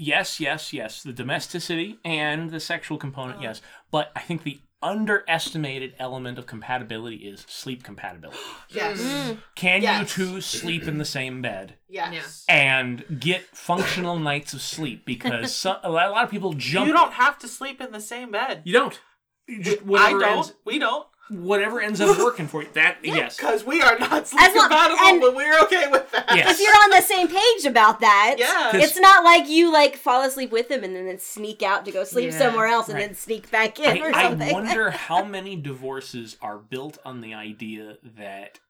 Yes, 0.00 0.38
yes, 0.38 0.72
yes. 0.72 1.02
The 1.02 1.12
domesticity 1.12 1.98
and 2.04 2.50
the 2.50 2.60
sexual 2.60 2.98
component, 2.98 3.40
Uh. 3.40 3.42
yes. 3.42 3.60
But 3.90 4.12
I 4.14 4.20
think 4.20 4.44
the 4.44 4.60
underestimated 4.80 5.92
element 5.98 6.38
of 6.38 6.46
compatibility 6.46 7.16
is 7.16 7.44
sleep 7.48 7.82
compatibility. 7.82 8.38
Yes. 8.70 9.00
Mm. 9.00 9.38
Can 9.56 9.82
Yes. 9.82 10.00
you 10.00 10.06
two 10.06 10.40
sleep 10.40 10.84
in 10.86 10.98
the 10.98 11.04
same 11.04 11.42
bed 11.42 11.74
Yes. 11.88 12.44
and 12.48 13.04
get 13.18 13.42
functional 13.56 14.18
nights 14.20 14.52
of 14.54 14.60
sleep? 14.62 15.04
Because 15.04 15.52
some, 15.62 15.78
a 15.82 15.90
lot 15.90 16.22
of 16.24 16.30
people 16.30 16.52
jump. 16.52 16.86
You 16.86 16.92
don't 16.92 17.14
have 17.14 17.38
to 17.40 17.48
sleep 17.48 17.80
in 17.80 17.90
the 17.90 18.00
same 18.00 18.30
bed. 18.30 18.62
You 18.64 18.74
don't. 18.74 19.00
You 19.48 19.62
just 19.62 19.78
I 19.96 20.10
don't. 20.10 20.22
ends 20.24 20.52
We 20.64 20.78
don't. 20.78 21.06
whatever 21.30 21.80
ends 21.80 22.00
up 22.00 22.16
working 22.18 22.46
for 22.46 22.62
you. 22.62 22.68
That 22.74 22.98
yes. 23.02 23.36
Because 23.36 23.64
we 23.64 23.80
are 23.82 23.98
not 23.98 24.28
sleep 24.28 24.42
As 24.42 24.54
long- 24.54 24.68
compatible, 24.68 24.98
and- 25.06 25.20
but 25.20 25.34
we're 25.34 25.58
okay 25.64 25.88
with 25.90 26.10
that. 26.12 26.26
Yes. 26.34 26.50
If 26.52 26.60
you're 26.60 26.74
on 26.74 26.90
the 26.90 27.02
same 27.02 27.28
page 27.28 27.64
about 27.66 28.00
that, 28.00 28.36
Yeah. 28.38 28.70
It's 28.76 28.98
not 28.98 29.24
like 29.24 29.48
you 29.48 29.72
like 29.72 29.96
fall 29.96 30.22
asleep 30.22 30.50
with 30.52 30.70
him 30.70 30.84
and 30.84 30.94
then, 30.94 31.06
then 31.06 31.18
sneak 31.18 31.62
out 31.62 31.84
to 31.86 31.90
go 31.92 32.04
sleep 32.04 32.30
Yeah, 32.32 32.38
somewhere 32.38 32.66
else 32.66 32.88
and 32.88 32.96
right. 32.96 33.06
then 33.06 33.14
sneak 33.14 33.50
back 33.50 33.78
in 33.80 34.02
or 34.02 34.14
I, 34.14 34.28
I 34.38 34.52
wonder 34.52 34.90
how 35.08 35.24
many 35.24 35.56
divorces 35.56 36.36
are 36.42 36.58
built 36.58 36.98
on 37.04 37.20
the 37.20 37.34
idea 37.34 37.96
that 38.16 38.60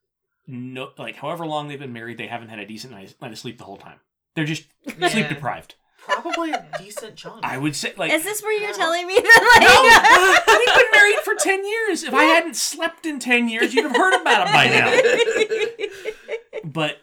no, 0.47 0.91
like 0.97 1.17
however 1.17 1.45
long 1.47 1.69
they've 1.69 1.79
been 1.79 1.93
married, 1.93 2.19
they 2.19 2.27
haven't 2.29 2.49
had 2.49 2.59
a 2.59 2.67
decent 2.67 2.93
night, 2.93 3.15
night 3.21 3.33
of 3.33 3.39
sleep 3.39 3.59
the 3.59 3.65
whole 3.65 3.77
time. 3.77 3.99
They're 4.35 4.45
just 4.47 4.65
sleep 5.11 5.29
deprived. 5.29 5.75
Probably 6.09 6.51
a 6.53 6.67
decent 6.79 7.17
chunk. 7.17 7.45
I 7.45 7.59
would 7.59 7.77
say, 7.77 7.93
like, 7.97 8.13
Is 8.13 8.25
this 8.25 8.43
where 8.43 8.53
you're 8.59 8.71
No. 8.73 8.77
telling 8.77 9.07
me 9.07 9.15
that 9.15 10.43
like 10.47 10.59
we've 10.59 10.75
been 10.75 10.91
married 10.93 11.19
for 11.25 11.35
ten 11.35 11.65
years. 11.67 12.03
If 12.03 12.15
I 12.15 12.25
hadn't 12.25 12.57
slept 12.57 13.07
in 13.07 13.19
ten 13.19 13.49
years, 13.49 13.75
you'd 13.75 13.85
have 13.85 13.97
heard 13.97 14.21
about 14.21 14.49
it 14.49 14.53
by 14.53 14.67
now. 14.69 16.61
But 16.65 16.99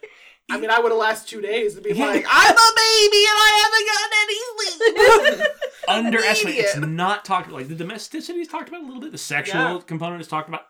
I 0.51 0.59
mean, 0.59 0.69
I 0.69 0.79
would 0.79 0.91
have 0.91 0.99
last 0.99 1.27
two 1.27 1.41
days 1.41 1.73
and 1.75 1.83
be 1.83 1.93
like, 1.93 2.25
I'm 2.29 2.51
a 2.51 2.71
baby 2.75 3.23
and 3.25 3.37
I 3.37 3.51
haven't 3.63 3.87
gotten 3.91 4.17
any 4.21 5.37
sleep. 5.39 5.47
underestimate. 5.87 6.55
It's 6.57 6.75
not 6.77 7.25
talked 7.25 7.49
like 7.51 7.67
the 7.67 7.73
domesticity 7.75 8.39
is 8.41 8.47
talked 8.47 8.69
about 8.69 8.81
a 8.83 8.85
little 8.85 9.01
bit. 9.01 9.11
The 9.11 9.17
sexual 9.17 9.61
Yeah. 9.61 9.79
component 9.87 10.21
is 10.21 10.27
talked 10.27 10.47
about 10.49 10.63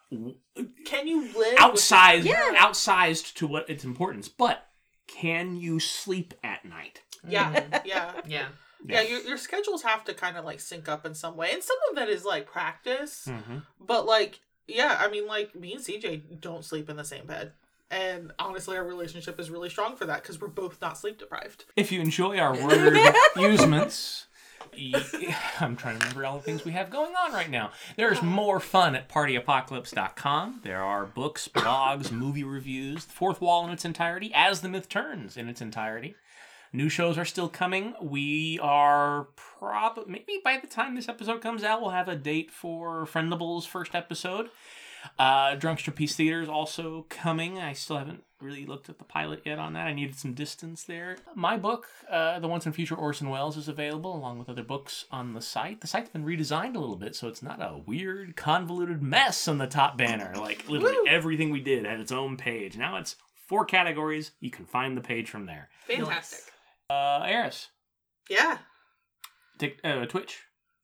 Can 0.85 1.07
you 1.07 1.23
live 1.23 1.35
with- 1.35 1.57
outsized, 1.57 2.23
Yeah. 2.25 2.53
outsized 2.55 3.33
to 3.35 3.47
what 3.47 3.69
its 3.69 3.83
importance. 3.83 4.29
But 4.29 4.65
can 5.07 5.55
you 5.57 5.79
sleep 5.79 6.33
at 6.43 6.63
night? 6.63 7.01
Yeah, 7.27 7.53
Mhm. 7.71 7.81
yeah. 7.85 8.11
Yeah. 8.27 8.45
Yeah, 8.87 9.01
your, 9.01 9.19
your 9.21 9.37
schedules 9.37 9.81
have 9.81 10.03
to 10.05 10.13
kind 10.13 10.37
of 10.37 10.45
like 10.45 10.59
sync 10.59 10.87
up 10.87 11.07
in 11.07 11.15
some 11.15 11.35
way. 11.35 11.49
And 11.51 11.63
some 11.63 11.77
of 11.89 11.95
that 11.95 12.07
is 12.07 12.23
like 12.23 12.45
practice. 12.45 13.27
Mm-hmm. 13.27 13.57
But 13.79 14.05
like, 14.05 14.41
yeah, 14.67 14.97
I 14.99 15.09
mean, 15.09 15.25
like 15.25 15.55
me 15.55 15.73
and 15.73 15.81
CJ 15.83 16.39
don't 16.39 16.63
sleep 16.63 16.87
in 16.87 16.95
the 16.95 17.03
same 17.03 17.25
bed. 17.25 17.53
And 17.89 18.31
honestly, 18.37 18.77
our 18.77 18.83
relationship 18.85 19.39
is 19.39 19.49
really 19.49 19.69
strong 19.69 19.95
for 19.95 20.05
that 20.05 20.21
because 20.21 20.39
we're 20.39 20.49
both 20.49 20.79
not 20.81 20.99
sleep 20.99 21.17
deprived. 21.17 21.65
If 21.75 21.91
you 21.91 21.99
enjoy 21.99 22.37
our 22.37 22.53
word 22.67 22.95
usements, 23.35 24.27
I'm 25.59 25.75
trying 25.75 25.97
to 25.97 26.05
remember 26.05 26.25
all 26.25 26.37
the 26.37 26.43
things 26.43 26.63
we 26.63 26.73
have 26.73 26.89
going 26.91 27.13
on 27.15 27.31
right 27.33 27.49
now. 27.49 27.71
There's 27.97 28.21
more 28.23 28.59
fun 28.59 28.95
at 28.95 29.09
partyapocalypse.com. 29.09 30.61
There 30.63 30.81
are 30.83 31.05
books, 31.05 31.47
blogs, 31.47 32.11
movie 32.11 32.43
reviews, 32.43 33.05
the 33.05 33.13
fourth 33.13 33.41
wall 33.41 33.65
in 33.65 33.71
its 33.71 33.85
entirety, 33.85 34.31
as 34.33 34.61
the 34.61 34.69
myth 34.69 34.89
turns 34.89 35.37
in 35.37 35.47
its 35.49 35.61
entirety. 35.61 36.15
New 36.75 36.89
shows 36.89 37.17
are 37.17 37.25
still 37.25 37.47
coming. 37.47 37.93
We 38.01 38.59
are 38.61 39.27
probably, 39.35 40.11
maybe 40.11 40.41
by 40.43 40.57
the 40.57 40.67
time 40.67 40.95
this 40.95 41.07
episode 41.07 41.41
comes 41.41 41.63
out, 41.63 41.81
we'll 41.81 41.91
have 41.91 42.09
a 42.09 42.15
date 42.15 42.51
for 42.51 43.05
Friendable's 43.05 43.65
first 43.65 43.95
episode. 43.95 44.49
Uh, 45.17 45.55
Drunkster 45.55 45.95
Peace 45.95 46.15
Theater 46.15 46.41
is 46.41 46.49
also 46.49 47.05
coming. 47.09 47.59
I 47.59 47.73
still 47.73 47.97
haven't 47.97 48.23
really 48.41 48.65
looked 48.65 48.89
at 48.89 48.97
the 48.97 49.05
pilot 49.05 49.41
yet 49.45 49.57
on 49.57 49.73
that. 49.73 49.87
I 49.87 49.93
needed 49.93 50.15
some 50.15 50.33
distance 50.33 50.83
there. 50.83 51.17
My 51.33 51.55
book, 51.55 51.87
uh, 52.09 52.39
The 52.39 52.47
Once 52.47 52.65
and 52.65 52.75
Future 52.75 52.95
Orson 52.95 53.29
Welles, 53.29 53.55
is 53.55 53.69
available 53.69 54.13
along 54.13 54.39
with 54.39 54.49
other 54.49 54.63
books 54.63 55.05
on 55.11 55.33
the 55.33 55.41
site. 55.41 55.79
The 55.79 55.87
site's 55.87 56.09
been 56.09 56.25
redesigned 56.25 56.75
a 56.75 56.79
little 56.79 56.97
bit, 56.97 57.15
so 57.15 57.27
it's 57.29 57.43
not 57.43 57.61
a 57.61 57.77
weird, 57.85 58.35
convoluted 58.35 59.01
mess 59.01 59.47
on 59.47 59.59
the 59.59 59.67
top 59.67 59.97
banner. 59.97 60.33
Like 60.35 60.67
literally 60.67 60.97
Woo. 60.97 61.07
everything 61.07 61.51
we 61.51 61.61
did 61.61 61.85
had 61.85 62.01
its 62.01 62.11
own 62.11 62.35
page. 62.35 62.77
Now 62.77 62.97
it's 62.97 63.15
four 63.47 63.63
categories. 63.63 64.31
You 64.41 64.51
can 64.51 64.65
find 64.65 64.97
the 64.97 65.01
page 65.01 65.29
from 65.29 65.45
there. 65.45 65.69
Fantastic. 65.87 66.51
Uh, 66.89 67.23
Eris, 67.25 67.69
Yeah. 68.29 68.59
Tik 69.57 69.79
uh, 69.83 70.05
Twitch. 70.05 70.41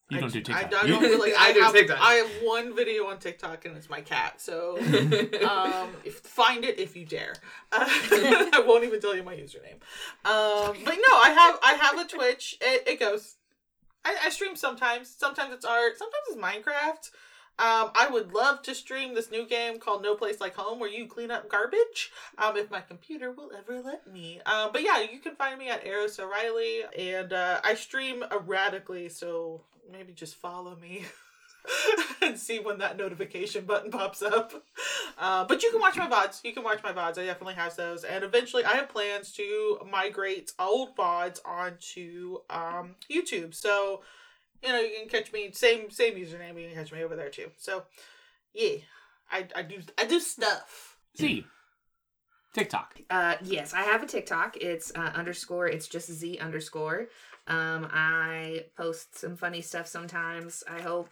You 0.10 0.18
I, 0.18 0.22
don't 0.22 0.34
do 0.34 0.40
I, 0.40 0.42
TikTok. 0.42 0.84
I 0.84 0.88
You- 0.88 0.94
don't 0.94 1.04
really. 1.04 1.34
I 1.34 1.44
I, 1.44 1.54
do 1.54 1.60
have, 1.62 1.74
TikTok. 1.74 1.98
I 2.02 2.14
have 2.16 2.30
one 2.44 2.76
video 2.76 3.06
on 3.08 3.18
TikTok 3.20 3.66
and 3.66 3.78
it's 3.78 3.90
my 3.90 4.02
cat. 4.02 4.42
So 4.42 4.78
um, 5.48 5.90
if, 6.04 6.20
find 6.20 6.66
it 6.66 6.80
if 6.80 6.98
you 6.98 7.06
dare. 7.06 7.34
Uh, 7.72 7.86
I 7.88 8.64
won't 8.66 8.84
even 8.84 9.00
tell 9.00 9.16
you 9.16 9.24
my 9.24 9.36
username. 9.36 9.80
Um, 10.26 10.76
but 10.84 10.96
no, 10.96 11.16
I 11.16 11.36
have 11.38 11.60
I 11.64 11.74
have 11.80 11.98
a 12.00 12.08
Twitch. 12.10 12.58
It, 12.62 12.88
it 12.88 13.00
goes. 13.00 13.36
I, 14.04 14.16
I 14.26 14.30
stream 14.30 14.56
sometimes. 14.56 15.08
Sometimes 15.10 15.54
it's 15.54 15.66
art. 15.66 15.98
Sometimes 15.98 16.24
it's 16.30 16.38
Minecraft. 16.38 17.12
Um, 17.62 17.92
I 17.94 18.08
would 18.10 18.34
love 18.34 18.64
to 18.64 18.74
stream 18.74 19.14
this 19.14 19.30
new 19.30 19.46
game 19.46 19.78
called 19.78 20.02
No 20.02 20.16
Place 20.16 20.42
Like 20.42 20.56
Home, 20.56 20.80
where 20.80 20.90
you 20.90 21.06
clean 21.06 21.30
up 21.30 21.48
garbage. 21.48 22.12
Um, 22.40 22.58
if 22.58 22.72
my 22.72 22.82
computer 22.82 23.32
will 23.32 23.52
ever 23.56 23.80
let 23.82 24.12
me. 24.12 24.42
Um, 24.48 24.72
but 24.74 24.82
yeah, 24.82 25.02
you 25.02 25.20
can 25.20 25.36
find 25.36 25.60
me 25.60 25.70
at 25.70 25.86
Eris 25.86 26.20
O'Reilly, 26.20 26.82
and 26.98 27.32
uh, 27.32 27.62
I 27.64 27.76
stream 27.76 28.24
erratically, 28.32 29.10
so 29.10 29.62
maybe 29.92 30.12
just 30.12 30.36
follow 30.38 30.76
me. 30.76 31.06
and 32.24 32.40
see 32.40 32.60
when 32.60 32.80
that 32.80 32.98
notification 32.98 33.66
button 33.66 33.92
pops 33.92 34.24
up. 34.24 34.64
Uh, 35.20 35.46
but 35.46 35.62
you 35.62 35.70
can 35.70 35.80
watch 35.80 35.98
my 35.98 36.08
VODs. 36.08 36.44
You 36.44 36.54
can 36.54 36.64
watch 36.64 36.82
my 36.82 36.92
VODs. 36.92 37.20
I 37.20 37.26
definitely 37.26 37.54
have 37.54 37.76
those. 37.76 38.04
And 38.04 38.24
eventually, 38.24 38.66
I 38.66 38.74
have 38.74 38.90
plans 38.90 39.32
to 39.34 39.80
migrate 39.88 40.52
old 40.58 40.96
VODs 40.96 41.40
onto 41.46 42.40
um, 42.50 42.96
YouTube. 43.08 43.54
So, 43.54 44.02
you 44.64 44.70
know, 44.70 44.80
you 44.80 44.92
can 45.00 45.10
catch 45.10 45.32
me 45.34 45.52
same 45.54 45.90
same 45.90 46.16
username. 46.16 46.62
You 46.62 46.68
can 46.68 46.76
catch 46.76 46.92
me 46.92 47.04
over 47.04 47.16
there 47.16 47.30
too. 47.30 47.52
So, 47.58 47.84
yeah, 48.54 48.78
I, 49.32 49.48
I 49.56 49.62
do 49.64 49.80
I 49.98 50.06
do 50.06 50.20
stuff. 50.20 50.98
Z. 51.18 51.46
TikTok. 52.54 53.00
Uh, 53.10 53.36
yes, 53.44 53.74
I 53.74 53.82
have 53.84 54.04
a 54.04 54.06
TikTok. 54.06 54.58
It's 54.58 54.92
uh, 54.96 55.12
underscore. 55.16 55.68
It's 55.68 55.88
just 55.88 56.12
Z 56.12 56.38
underscore. 56.40 57.08
Um, 57.48 57.88
I 57.92 58.66
post 58.76 59.18
some 59.18 59.38
funny 59.38 59.62
stuff 59.62 59.88
sometimes. 59.88 60.64
I 60.70 60.82
hope, 60.82 61.10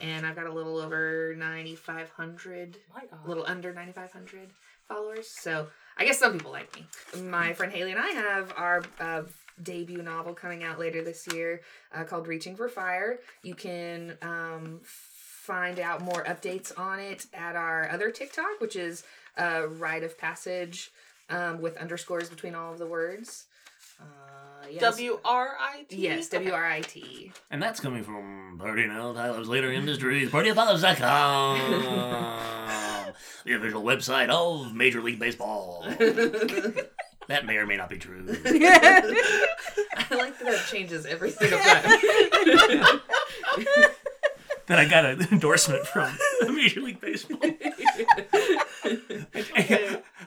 and 0.00 0.26
I've 0.26 0.36
got 0.36 0.46
a 0.46 0.52
little 0.52 0.78
over 0.78 1.34
ninety 1.36 1.74
five 1.76 2.10
hundred, 2.10 2.76
My 2.94 3.02
a 3.24 3.28
little 3.28 3.44
under 3.46 3.72
ninety 3.72 3.92
five 3.92 4.12
hundred 4.12 4.50
followers. 4.86 5.28
So 5.28 5.68
I 5.96 6.04
guess 6.04 6.18
some 6.18 6.34
people 6.34 6.52
like 6.52 6.74
me. 6.76 6.86
My 7.22 7.54
friend 7.54 7.72
Haley 7.72 7.92
and 7.92 8.00
I 8.00 8.08
have 8.08 8.52
our 8.56 8.82
uh, 9.00 9.22
debut 9.62 10.02
novel 10.02 10.34
coming 10.34 10.64
out 10.64 10.78
later 10.78 11.02
this 11.02 11.26
year 11.32 11.60
uh, 11.94 12.04
called 12.04 12.26
Reaching 12.26 12.56
for 12.56 12.68
Fire. 12.68 13.18
You 13.42 13.54
can 13.54 14.16
um, 14.22 14.80
find 14.82 15.80
out 15.80 16.00
more 16.00 16.24
updates 16.24 16.78
on 16.78 16.98
it 17.00 17.26
at 17.34 17.56
our 17.56 17.90
other 17.90 18.10
TikTok, 18.10 18.60
which 18.60 18.76
is 18.76 19.04
uh, 19.36 19.66
Write 19.68 20.02
of 20.04 20.16
Passage 20.18 20.90
um, 21.30 21.60
with 21.60 21.76
underscores 21.76 22.28
between 22.28 22.54
all 22.54 22.72
of 22.72 22.78
the 22.78 22.86
words. 22.86 23.46
Uh, 24.00 24.66
yes. 24.70 24.80
W 24.80 25.18
R 25.24 25.56
I 25.60 25.84
T. 25.88 25.96
Yes, 25.96 26.28
W 26.28 26.52
R 26.52 26.64
I 26.64 26.80
T. 26.80 27.32
And 27.50 27.62
that's 27.62 27.80
coming 27.80 28.02
from 28.02 28.56
Party 28.58 28.86
Now, 28.86 29.12
Tyler's 29.12 29.48
Later 29.48 29.72
Industries, 29.72 30.30
PartyOfOlives.com, 30.30 31.58
the 33.44 33.54
official 33.54 33.82
website 33.82 34.28
of 34.28 34.74
Major 34.74 35.00
League 35.00 35.18
Baseball. 35.18 35.84
That 37.28 37.46
may 37.46 37.56
or 37.56 37.66
may 37.66 37.76
not 37.76 37.88
be 37.88 37.98
true. 37.98 38.24
I 38.44 40.06
like 40.10 40.38
that 40.40 40.54
it 40.54 40.60
changes 40.70 41.06
every 41.06 41.30
single 41.30 41.58
time. 41.60 43.00
Then 44.66 44.78
I 44.78 44.88
got 44.88 45.04
an 45.04 45.26
endorsement 45.32 45.86
from 45.86 46.16
Major 46.54 46.80
League 46.80 47.00
Baseball. 47.00 47.38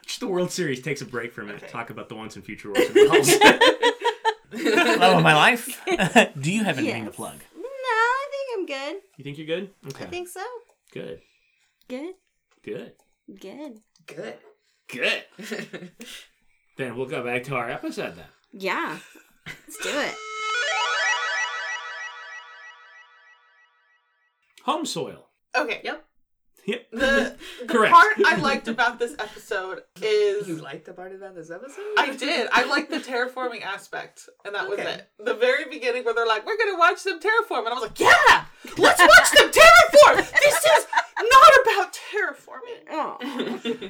Just 0.06 0.20
the 0.20 0.28
World 0.28 0.52
Series 0.52 0.82
takes 0.82 1.02
a 1.02 1.06
break 1.06 1.34
from 1.34 1.50
it. 1.50 1.54
to 1.60 1.66
Okay. 1.66 1.68
talk 1.72 1.90
about 1.90 2.10
the 2.10 2.16
once 2.16 2.36
and 2.36 2.44
future 2.46 2.70
Orson 2.70 2.94
Welles. 2.96 3.30
Love 5.00 5.18
of 5.18 5.24
my 5.24 5.34
life. 5.36 5.82
Do 6.40 6.52
you 6.52 6.64
have 6.64 6.78
anything 6.78 7.06
to 7.06 7.12
plug? 7.12 7.38
No, 7.56 7.64
I 7.64 8.28
think 8.32 8.60
I'm 8.60 8.66
good. 8.66 9.02
You 9.18 9.24
think 9.24 9.38
you're 9.38 9.48
good? 9.48 9.70
Okay. 9.88 10.06
I 10.06 10.08
think 10.08 10.28
so. 10.28 10.44
Good. 10.92 11.22
Good. 11.88 12.16
Good. 12.64 12.94
Good. 13.40 13.80
Good. 14.08 14.36
Good. 14.88 15.24
Then 16.78 16.96
we'll 16.98 17.06
go 17.08 17.24
back 17.24 17.44
to 17.46 17.56
our 17.56 17.70
episode 17.70 18.16
then. 18.16 18.26
Yeah. 18.52 18.98
Let's 19.48 19.78
do 19.82 19.90
it. 19.90 20.14
Home 24.64 24.86
soil. 24.86 25.28
Okay. 25.56 25.82
Yep. 25.84 26.06
Yep. 26.66 26.88
The 26.92 27.36
the 27.62 27.66
Correct. 27.68 27.94
part 27.94 28.16
I 28.26 28.36
liked 28.38 28.68
about 28.68 28.98
this 28.98 29.16
episode 29.20 29.84
is 30.02 30.48
You 30.48 30.56
liked 30.56 30.86
the 30.86 30.94
part 30.94 31.14
about 31.14 31.36
this 31.36 31.52
episode? 31.52 31.84
I 31.98 32.16
did. 32.16 32.50
I 32.52 32.64
liked 32.66 32.90
the 32.90 32.98
terraforming 32.98 33.62
aspect, 33.62 34.28
and 34.44 34.56
that 34.56 34.68
was 34.68 34.80
Okay. 34.80 34.92
it. 34.96 35.10
The 35.24 35.36
very 35.36 35.66
beginning 35.70 36.04
where 36.04 36.16
they're 36.16 36.26
like, 36.26 36.44
"We're 36.46 36.58
gonna 36.58 36.78
watch 36.80 37.04
them 37.04 37.20
terraform," 37.20 37.60
and 37.60 37.68
I 37.68 37.74
was 37.74 37.84
like, 37.84 38.00
"Yeah, 38.00 38.46
let's 38.80 39.00
watch 39.00 39.32
them 39.38 39.52
terraform." 39.52 40.32
This 40.42 40.66
is 40.66 40.88
not 41.18 41.52
about 41.64 41.94
terraforming. 41.94 42.62
Oh. 42.92 43.18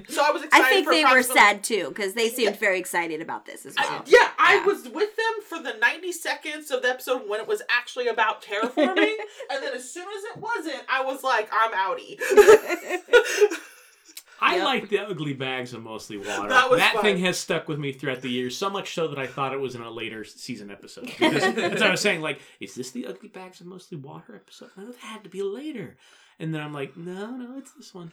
So 0.10 0.24
I 0.24 0.32
was 0.32 0.44
excited. 0.44 0.66
I 0.66 0.70
think 0.70 0.86
for 0.86 0.94
they 0.94 1.04
were 1.04 1.22
sad 1.24 1.64
too 1.64 1.90
because 1.90 2.14
they 2.14 2.30
seemed 2.30 2.58
very 2.58 2.80
excited 2.80 3.22
about 3.22 3.46
this 3.46 3.66
as 3.66 3.76
I- 3.78 3.90
well. 3.90 4.04
yeah, 4.08 4.30
I 4.40 4.64
was 4.66 4.84
with 4.90 5.16
them 5.16 5.34
for 5.48 5.60
the 5.62 5.74
90 5.80 6.12
seconds 6.12 6.72
of 6.72 6.82
the 6.82 6.90
episode 6.90 7.28
when 7.28 7.40
it 7.40 7.48
was 7.48 7.62
actually 7.70 8.08
about 8.08 8.42
terraforming, 8.42 9.16
and 9.52 9.64
then 9.64 9.74
as 9.74 9.92
soon 9.92 10.06
as 10.18 10.24
it 10.36 10.38
wasn't, 10.38 10.84
I 10.90 11.04
was 11.04 11.24
like, 11.24 11.50
I'm 11.52 11.72
outie. 11.72 12.20
I 14.42 14.56
Yep. 14.58 14.64
like 14.66 14.90
the 14.90 15.00
ugly 15.00 15.34
bags 15.34 15.74
of 15.74 15.82
mostly 15.82 16.18
water. 16.18 16.50
That 16.50 16.70
was 16.70 16.82
fun. 16.82 17.02
thing 17.02 17.18
has 17.20 17.38
stuck 17.38 17.70
with 17.70 17.80
me 17.80 17.94
throughout 17.94 18.22
the 18.22 18.30
years, 18.30 18.56
so 18.58 18.70
much 18.70 18.94
so 18.94 19.08
that 19.08 19.18
I 19.18 19.28
thought 19.28 19.54
it 19.54 19.60
was 19.62 19.76
in 19.76 19.82
a 19.82 19.90
later 19.90 20.26
season 20.26 20.70
episode. 20.70 21.06
Because 21.06 21.42
as 21.44 21.82
I 21.82 21.90
was 21.90 22.02
saying, 22.02 22.22
like, 22.22 22.40
is 22.60 22.76
this 22.76 22.92
the 22.92 23.08
ugly 23.08 23.30
bags 23.30 23.62
of 23.62 23.68
mostly 23.68 23.98
water 23.98 24.36
episode? 24.36 24.72
No, 24.78 24.88
that 24.88 24.98
had 24.98 25.24
to 25.24 25.30
be 25.30 25.42
later. 25.42 25.96
And 26.40 26.54
then 26.54 26.62
I'm 26.62 26.74
like, 26.74 26.96
no, 26.98 27.32
no, 27.32 27.58
it's 27.58 27.72
this 27.74 27.94
one. 27.94 28.12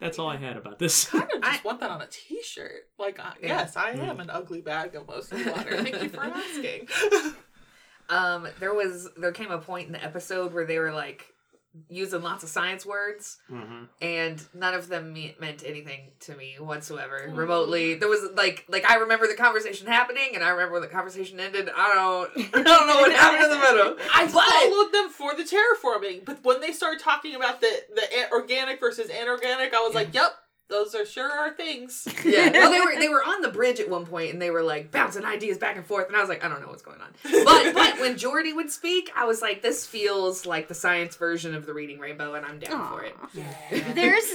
That's 0.00 0.18
all 0.18 0.28
I 0.28 0.36
had 0.36 0.56
about 0.56 0.78
this. 0.80 1.04
kind 1.04 1.22
of 1.24 1.30
just 1.42 1.64
I- 1.64 1.66
want 1.66 1.78
that 1.80 1.90
on 1.90 2.02
a 2.02 2.06
t-shirt. 2.08 2.88
Like, 2.98 3.18
uh, 3.20 3.32
Yeah. 3.40 3.48
yes, 3.60 3.76
I 3.76 3.90
am 3.90 4.18
an 4.20 4.30
ugly 4.30 4.60
bag 4.60 4.94
of 4.96 5.06
mostly 5.06 5.44
water. 5.50 5.82
Thank 5.82 6.02
you 6.02 6.08
for 6.08 6.22
asking. 6.24 6.88
Um, 8.08 8.46
there 8.60 8.74
was 8.74 9.08
there 9.16 9.32
came 9.32 9.50
a 9.50 9.58
point 9.58 9.86
in 9.86 9.92
the 9.92 10.04
episode 10.04 10.52
where 10.52 10.66
they 10.66 10.78
were 10.78 10.92
like 10.92 11.24
using 11.88 12.22
lots 12.22 12.42
of 12.44 12.50
science 12.50 12.84
words, 12.84 13.38
hmm 13.48 13.84
and 14.00 14.42
none 14.54 14.74
of 14.74 14.88
them 14.88 15.12
me- 15.12 15.34
meant 15.40 15.62
anything 15.66 16.10
to 16.20 16.34
me 16.36 16.56
whatsoever. 16.58 17.26
Mm. 17.28 17.36
Remotely, 17.36 17.94
there 17.94 18.08
was 18.08 18.28
like 18.34 18.64
like 18.68 18.84
I 18.84 18.96
remember 18.96 19.26
the 19.26 19.34
conversation 19.34 19.86
happening, 19.86 20.30
and 20.34 20.44
I 20.44 20.50
remember 20.50 20.74
when 20.74 20.82
the 20.82 20.88
conversation 20.88 21.40
ended. 21.40 21.70
I 21.74 21.94
don't 21.94 22.30
I 22.54 22.62
don't 22.62 22.86
know 22.86 22.96
what 23.00 23.12
happened 23.12 23.44
in 23.44 23.50
the 23.50 23.58
middle. 23.58 23.96
I 24.14 24.24
But- 24.26 24.32
followed 24.32 24.92
them 24.92 25.08
for 25.10 25.34
the 25.34 25.44
terraforming, 25.44 26.24
but 26.24 26.44
when 26.44 26.60
they 26.60 26.72
started 26.72 27.00
talking 27.00 27.34
about 27.34 27.60
the 27.60 27.70
the 27.94 28.02
a- 28.02 28.30
organic 28.32 28.80
versus 28.80 29.08
inorganic, 29.08 29.72
I 29.74 29.80
was 29.80 29.94
like, 29.94 30.12
"Yep, 30.14 30.30
those 30.72 30.94
are 30.94 31.06
sure 31.06 31.30
are 31.30 31.52
things." 31.52 32.08
Yeah, 32.24 32.50
well, 32.52 32.70
they 32.70 32.80
were 32.84 33.00
they 33.00 33.08
were 33.08 33.22
on 33.22 33.42
the 33.42 33.48
bridge 33.50 33.78
at 33.80 33.88
one 33.88 34.06
point, 34.06 34.32
and 34.32 34.40
they 34.40 34.50
were 34.50 34.62
like 34.62 34.90
bouncing 34.90 35.24
ideas 35.24 35.58
back 35.58 35.76
and 35.76 35.84
forth, 35.84 36.08
and 36.08 36.16
I 36.16 36.20
was 36.20 36.28
like, 36.28 36.44
I 36.44 36.48
don't 36.48 36.60
know 36.60 36.68
what's 36.68 36.82
going 36.82 37.00
on. 37.00 37.12
But 37.22 37.74
but 37.74 38.00
when 38.00 38.14
Geordi 38.14 38.54
would 38.54 38.70
speak, 38.70 39.10
I 39.16 39.24
was 39.24 39.42
like, 39.42 39.62
this 39.62 39.86
feels 39.86 40.46
like 40.46 40.68
the 40.68 40.74
science 40.74 41.16
version 41.16 41.54
of 41.54 41.66
the 41.66 41.74
Reading 41.74 41.98
Rainbow, 41.98 42.34
and 42.34 42.46
I'm 42.46 42.58
down 42.58 42.88
for 42.90 43.04
it. 43.04 43.14
Aw. 43.22 43.92
There's 43.94 44.30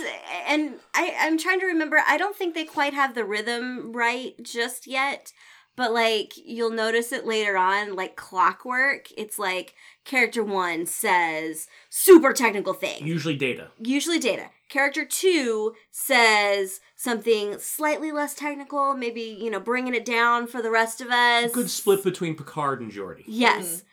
and 0.48 0.76
I 0.94 1.16
I'm 1.20 1.38
trying 1.38 1.60
to 1.62 1.66
remember. 1.66 2.02
I 2.08 2.18
don't 2.18 2.36
think 2.36 2.56
they 2.56 2.66
quite 2.66 2.94
have 2.94 3.16
the 3.16 3.26
rhythm 3.26 3.92
right 3.94 4.36
just 4.44 4.88
yet. 4.88 5.34
But 5.78 5.94
like 5.94 6.34
you'll 6.44 6.72
notice 6.72 7.14
it 7.14 7.26
later 7.26 7.56
on, 7.56 7.96
like 7.96 8.18
clockwork. 8.18 9.08
It's 9.16 9.40
like 9.40 9.76
character 10.04 10.44
one 10.44 10.86
says 10.86 11.68
super 11.90 12.34
technical 12.34 12.74
thing, 12.74 13.08
Usually 13.08 13.36
data. 13.38 13.70
usually 13.80 14.20
data. 14.20 14.50
Character 14.70 15.06
two 15.06 15.76
says 15.92 16.82
something 16.98 17.58
slightly 17.60 18.12
less 18.12 18.34
technical, 18.34 18.96
maybe 18.96 19.22
you 19.22 19.50
know 19.50 19.60
bringing 19.62 19.94
it 19.96 20.04
down 20.04 20.48
for 20.48 20.62
the 20.62 20.72
rest 20.72 21.00
of 21.00 21.10
us. 21.10 21.52
Good 21.54 21.70
split 21.70 22.04
between 22.04 22.36
Picard 22.36 22.82
and 22.82 22.92
Geordi. 22.92 23.24
Yes. 23.28 23.84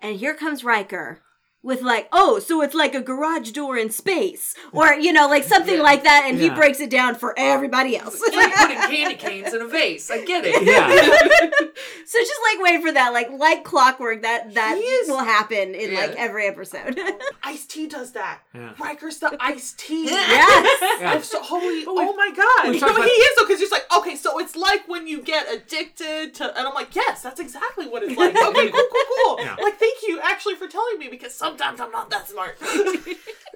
And 0.00 0.16
here 0.16 0.34
comes 0.34 0.62
Riker 0.64 1.20
with 1.62 1.82
like, 1.82 2.08
oh, 2.12 2.38
so 2.38 2.62
it's 2.62 2.74
like 2.74 2.94
a 2.94 3.00
garage 3.00 3.50
door 3.50 3.76
in 3.76 3.90
space, 3.90 4.54
or 4.72 4.94
you 4.94 5.12
know, 5.12 5.26
like 5.28 5.44
something 5.44 5.76
Yeah. 5.76 5.82
like 5.82 6.04
that, 6.04 6.24
and 6.26 6.38
he 6.38 6.50
breaks 6.50 6.80
it 6.80 6.88
down 6.90 7.14
for 7.16 7.34
everybody 7.36 7.96
else. 7.96 8.20
It's 8.22 8.36
like 8.36 8.54
putting 8.56 8.76
candy 8.78 9.14
canes 9.16 9.52
in 9.52 9.60
a 9.62 9.66
vase. 9.66 10.10
I 10.10 10.24
get 10.24 10.44
it. 10.46 10.62
Yeah. 10.62 10.88
so 12.06 12.18
just 12.18 12.40
like 12.52 12.62
wait 12.62 12.82
for 12.82 12.92
that, 12.92 13.12
like 13.12 13.30
like 13.30 13.64
clockwork, 13.64 14.22
that 14.22 14.54
that 14.54 15.04
will 15.08 15.18
happen 15.18 15.74
in 15.74 15.92
Yeah. 15.92 16.00
like 16.00 16.10
every 16.16 16.46
episode. 16.46 16.98
Ice-T 17.42 17.88
does 17.88 18.12
that. 18.12 18.40
Yeah. 18.54 18.72
Riker's 18.78 19.18
the 19.18 19.36
Ice-T 19.40 20.04
yes. 20.04 21.00
Yeah. 21.00 21.20
So 21.20 21.42
holy. 21.42 21.84
But 21.84 21.94
oh 21.96 22.14
my 22.14 22.30
god! 22.36 22.70
we 22.70 22.78
No, 22.78 22.86
talked 22.88 23.04
he 23.04 23.10
is 23.10 23.36
though, 23.36 23.44
because 23.46 23.60
he's 23.60 23.72
like, 23.72 23.84
okay, 23.96 24.16
so 24.16 24.38
it's 24.38 24.54
like 24.56 24.86
when 24.88 25.06
you 25.06 25.22
get 25.22 25.52
addicted 25.52 26.34
to, 26.34 26.56
and 26.58 26.66
I'm 26.68 26.74
like, 26.74 26.94
yes, 26.94 27.22
that's 27.22 27.40
exactly 27.40 27.88
what 27.88 28.02
it's 28.02 28.16
like. 28.16 28.34
Okay, 28.36 28.70
cool, 28.70 28.82
cool, 28.92 29.04
cool. 29.24 29.40
Yeah. 29.40 29.56
Like, 29.60 29.78
thank 29.78 29.98
you 30.06 30.20
actually 30.22 30.54
for 30.54 30.66
telling 30.68 30.98
me 30.98 31.08
because 31.08 31.34
sometimes 31.48 31.80
I'm 31.80 31.90
not 31.90 32.10
that 32.10 32.28
smart. 32.28 32.56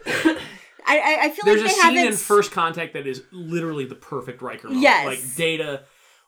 I 0.05 0.39
I, 0.87 1.19
I 1.23 1.29
feel 1.31 1.45
There's 1.45 1.61
like 1.63 1.71
a 1.71 1.75
they 1.75 1.81
scene 1.81 1.95
haven't. 1.97 2.13
in 2.13 2.17
First 2.19 2.51
Contact 2.53 2.95
that 2.95 3.07
is 3.07 3.23
literally 3.31 3.85
the 3.85 3.95
perfect 3.95 4.43
Riker 4.43 4.69
moment. 4.69 4.83
Yes. 4.83 5.07
Like 5.07 5.35
Data 5.37 5.83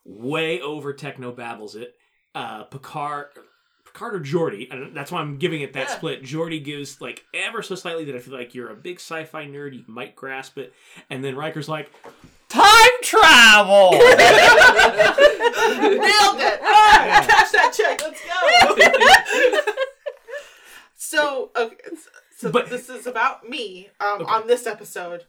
way 0.04 0.60
over 0.60 0.92
techno 0.92 1.32
babbles 1.32 1.74
it. 1.76 1.94
Uh, 2.34 2.64
Picard, 2.64 3.26
Picard 3.84 4.14
or 4.16 4.20
Geordi, 4.20 4.70
and 4.72 4.94
that's 4.96 5.10
why 5.12 5.20
I'm 5.20 5.38
giving 5.38 5.62
it 5.62 5.72
that 5.74 5.88
Yeah. 5.88 5.96
split. 5.96 6.22
Geordi 6.22 6.62
gives 6.62 7.00
like 7.00 7.24
ever 7.32 7.62
so 7.62 7.74
slightly 7.74 8.04
that 8.06 8.14
I 8.14 8.18
feel 8.18 8.34
like 8.34 8.54
you're 8.54 8.70
a 8.70 8.74
big 8.76 8.96
sci-fi 8.98 9.46
nerd, 9.46 9.74
you 9.74 9.84
might 9.86 10.14
grasp 10.16 10.58
it, 10.58 10.72
and 11.10 11.24
then 11.24 11.36
Riker's 11.36 11.68
like, 11.68 11.90
time 12.48 12.90
travel. 13.02 13.90
Nailed 13.94 14.06
it! 16.40 16.60
Cash 16.60 17.50
that 17.52 17.72
check. 17.76 18.00
Let's 18.02 18.20
go. 19.64 19.72
So, 21.68 21.72
okay, 21.72 21.96
so 22.36 22.50
But- 22.50 22.70
this 22.70 22.88
is 22.88 23.06
about 23.06 23.48
me 23.48 23.88
um, 24.00 24.22
Okay. 24.22 24.32
on 24.32 24.46
this 24.46 24.66
episode. 24.66 25.24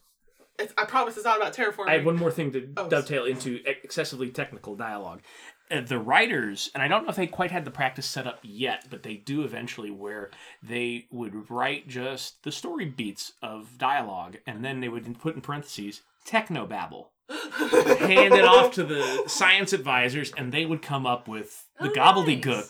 It's, 0.58 0.74
I 0.78 0.86
promise 0.86 1.18
it's 1.18 1.26
not 1.26 1.38
about 1.38 1.54
terraforming. 1.54 1.90
I 1.90 1.94
had 1.98 2.06
one 2.06 2.16
more 2.16 2.32
thing 2.32 2.52
to 2.54 2.70
Oh, 2.78 2.88
dovetail 2.88 3.26
into 3.26 3.60
excessively 3.66 4.30
technical 4.30 4.76
dialogue. 4.76 5.22
Uh, 5.70 5.82
the 5.82 6.00
writers, 6.00 6.70
and 6.74 6.82
I 6.82 6.88
don't 6.88 7.04
know 7.04 7.10
if 7.10 7.16
they 7.18 7.28
quite 7.28 7.52
had 7.52 7.66
the 7.66 7.72
practice 7.72 8.06
set 8.06 8.26
up 8.26 8.40
yet, 8.42 8.86
but 8.90 9.04
they 9.04 9.16
do 9.16 9.42
eventually, 9.44 9.90
where 9.92 10.30
they 10.64 11.08
would 11.12 11.50
write 11.50 11.88
just 11.90 12.42
the 12.44 12.52
story 12.54 12.86
beats 12.86 13.34
of 13.42 13.78
dialogue, 13.78 14.38
and 14.48 14.64
then 14.64 14.80
they 14.80 14.88
would 14.88 15.20
put 15.20 15.36
in 15.36 15.42
parentheses 15.42 16.04
technobabble, 16.26 17.08
hand 17.30 18.34
it 18.34 18.46
off 18.46 18.72
to 18.76 18.84
the 18.84 19.24
science 19.28 19.74
advisors, 19.74 20.32
and 20.38 20.52
they 20.52 20.66
would 20.66 20.82
come 20.82 21.06
up 21.06 21.28
with 21.28 21.66
the 21.82 21.90
Oh, 21.90 21.94
gobbledygook 21.94 22.46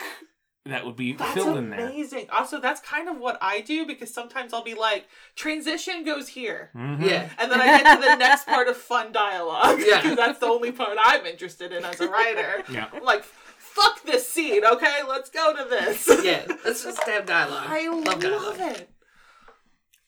That 0.66 0.84
would 0.84 0.96
be 0.96 1.12
That's 1.12 1.32
filled 1.34 1.56
in 1.56 1.70
there. 1.70 1.80
amazing. 1.80 2.26
Also, 2.32 2.60
that's 2.60 2.80
kind 2.80 3.08
of 3.08 3.18
what 3.18 3.38
I 3.40 3.60
do 3.60 3.86
because 3.86 4.12
sometimes 4.12 4.52
I'll 4.52 4.62
be 4.64 4.74
like, 4.74 5.06
transition 5.34 6.04
goes 6.04 6.28
here. 6.28 6.70
Mhm. 6.74 7.08
Yeah. 7.08 7.28
And 7.38 7.50
then 7.50 7.60
I 7.60 7.66
get 7.82 7.94
to 7.96 8.00
the 8.02 8.16
next 8.16 8.46
part 8.46 8.68
of 8.68 8.76
fun 8.76 9.12
dialogue. 9.12 9.80
Yeah. 9.80 10.00
Because 10.02 10.16
that's 10.16 10.38
the 10.40 10.46
only 10.46 10.72
part 10.72 10.96
I'm 11.02 11.24
interested 11.26 11.72
in 11.72 11.84
as 11.84 12.00
a 12.00 12.08
writer. 12.08 12.62
Yeah. 12.70 12.88
I'm 12.92 13.02
like, 13.04 13.22
fuck 13.24 14.02
this 14.04 14.28
scene, 14.28 14.64
okay? 14.64 15.00
Let's 15.08 15.30
go 15.30 15.54
to 15.56 15.68
this. 15.68 16.08
Yeah. 16.24 16.44
Let's 16.64 16.82
just 16.84 17.02
have 17.04 17.26
dialogue. 17.26 17.64
I 17.68 17.88
love, 17.88 18.20
dialogue. 18.20 18.56
it. 18.58 18.90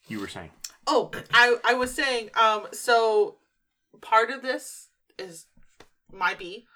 You 0.09 0.21
were 0.21 0.29
saying. 0.29 0.51
Oh, 0.87 1.11
I, 1.35 1.57
I 1.65 1.75
was 1.75 1.95
saying, 1.95 2.31
um, 2.35 2.67
so 2.73 3.37
part 4.01 4.31
of 4.31 4.43
this 4.43 4.89
is 5.19 5.47
my 6.13 6.35
B. 6.35 6.67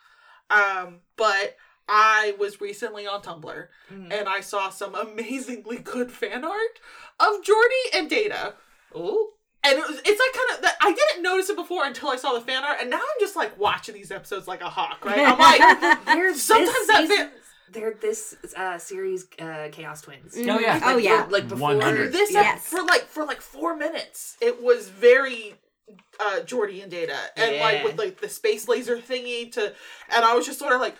Um, 0.50 0.98
but 1.16 1.56
I 1.88 2.34
was 2.38 2.60
recently 2.60 3.06
on 3.06 3.22
Tumblr 3.22 3.66
Mhm. 3.92 4.12
and 4.12 4.28
I 4.28 4.40
saw 4.40 4.70
some 4.70 4.94
amazingly 4.94 5.78
good 5.78 6.10
fan 6.12 6.44
art 6.44 6.80
of 7.20 7.42
Geordi 7.42 7.98
and 7.98 8.08
Data. 8.08 8.54
Ooh. 8.96 9.30
And 9.64 9.78
it 9.78 9.88
was, 9.88 10.00
it's 10.04 10.20
like 10.20 10.32
kind 10.32 10.56
of 10.56 10.62
that 10.62 10.76
I 10.80 10.92
didn't 10.92 11.22
notice 11.22 11.48
it 11.50 11.56
before 11.56 11.84
until 11.84 12.08
I 12.08 12.16
saw 12.16 12.32
the 12.32 12.40
fan 12.40 12.64
art, 12.64 12.78
and 12.80 12.90
now 12.90 12.96
I'm 12.96 13.20
just 13.20 13.36
like 13.36 13.56
watching 13.58 13.94
these 13.94 14.10
episodes 14.10 14.48
like 14.48 14.60
a 14.60 14.68
hawk, 14.68 15.04
right? 15.04 15.20
I'm 15.20 15.38
like, 15.38 16.04
They're 16.06 16.34
Sometimes 16.36 16.72
this 16.72 16.86
that 16.88 17.00
season- 17.02 17.16
fan- 17.16 17.30
they're 17.70 17.94
this 17.94 18.36
uh, 18.54 18.76
series 18.76 19.26
uh, 19.40 19.68
Chaos 19.72 20.02
Twins. 20.02 20.34
Oh, 20.36 20.40
yeah. 20.58 20.78
Oh 20.84 20.94
Like, 20.96 21.04
yeah. 21.04 21.24
for- 21.24 21.30
like 21.30 21.48
before 21.48 21.68
100. 21.76 22.12
this 22.12 22.30
Yes. 22.32 22.66
for 22.66 22.82
like 22.82 23.02
for 23.06 23.24
like 23.24 23.40
four 23.40 23.74
minutes, 23.76 24.36
it 24.42 24.62
was 24.62 24.88
very 24.90 25.54
uh 26.20 26.40
Geordi 26.44 26.82
and 26.82 26.90
Data, 26.90 27.16
and 27.36 27.56
like 27.60 27.82
with 27.84 27.98
like 27.98 28.20
the 28.20 28.28
space 28.28 28.68
laser 28.68 28.98
thingy 28.98 29.50
to, 29.52 29.72
and 30.14 30.24
I 30.24 30.34
was 30.34 30.44
just 30.46 30.58
sort 30.58 30.72
of 30.74 30.80
like. 30.80 30.96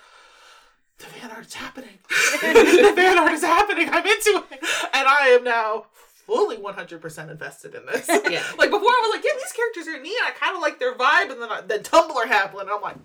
The 0.98 1.04
fan 1.06 1.30
art 1.30 1.46
is 1.46 1.54
happening. 1.54 1.98
the 2.08 2.92
fan 2.94 3.18
art 3.18 3.32
is 3.32 3.42
happening. 3.42 3.88
I'm 3.90 4.06
into 4.06 4.44
it, 4.50 4.60
and 4.92 5.08
I 5.08 5.28
am 5.38 5.44
now 5.44 5.86
fully 6.26 6.56
100% 6.56 7.30
invested 7.30 7.74
in 7.74 7.84
this. 7.86 8.08
Yeah. 8.30 8.42
like 8.58 8.70
before, 8.70 8.88
I 8.88 9.00
was 9.02 9.16
like, 9.16 9.24
"Yeah, 9.24 9.38
these 9.42 9.52
characters 9.52 9.88
are 9.88 10.00
neat. 10.00 10.16
I 10.24 10.30
kind 10.30 10.54
of 10.56 10.62
like 10.62 10.78
their 10.78 10.94
vibe," 10.94 11.30
and 11.32 11.42
then 11.42 11.50
I, 11.50 11.60
then 11.62 11.80
Tumblr 11.82 12.26
happened, 12.26 12.62
and 12.62 12.70
I'm 12.70 12.80
like, 12.80 12.96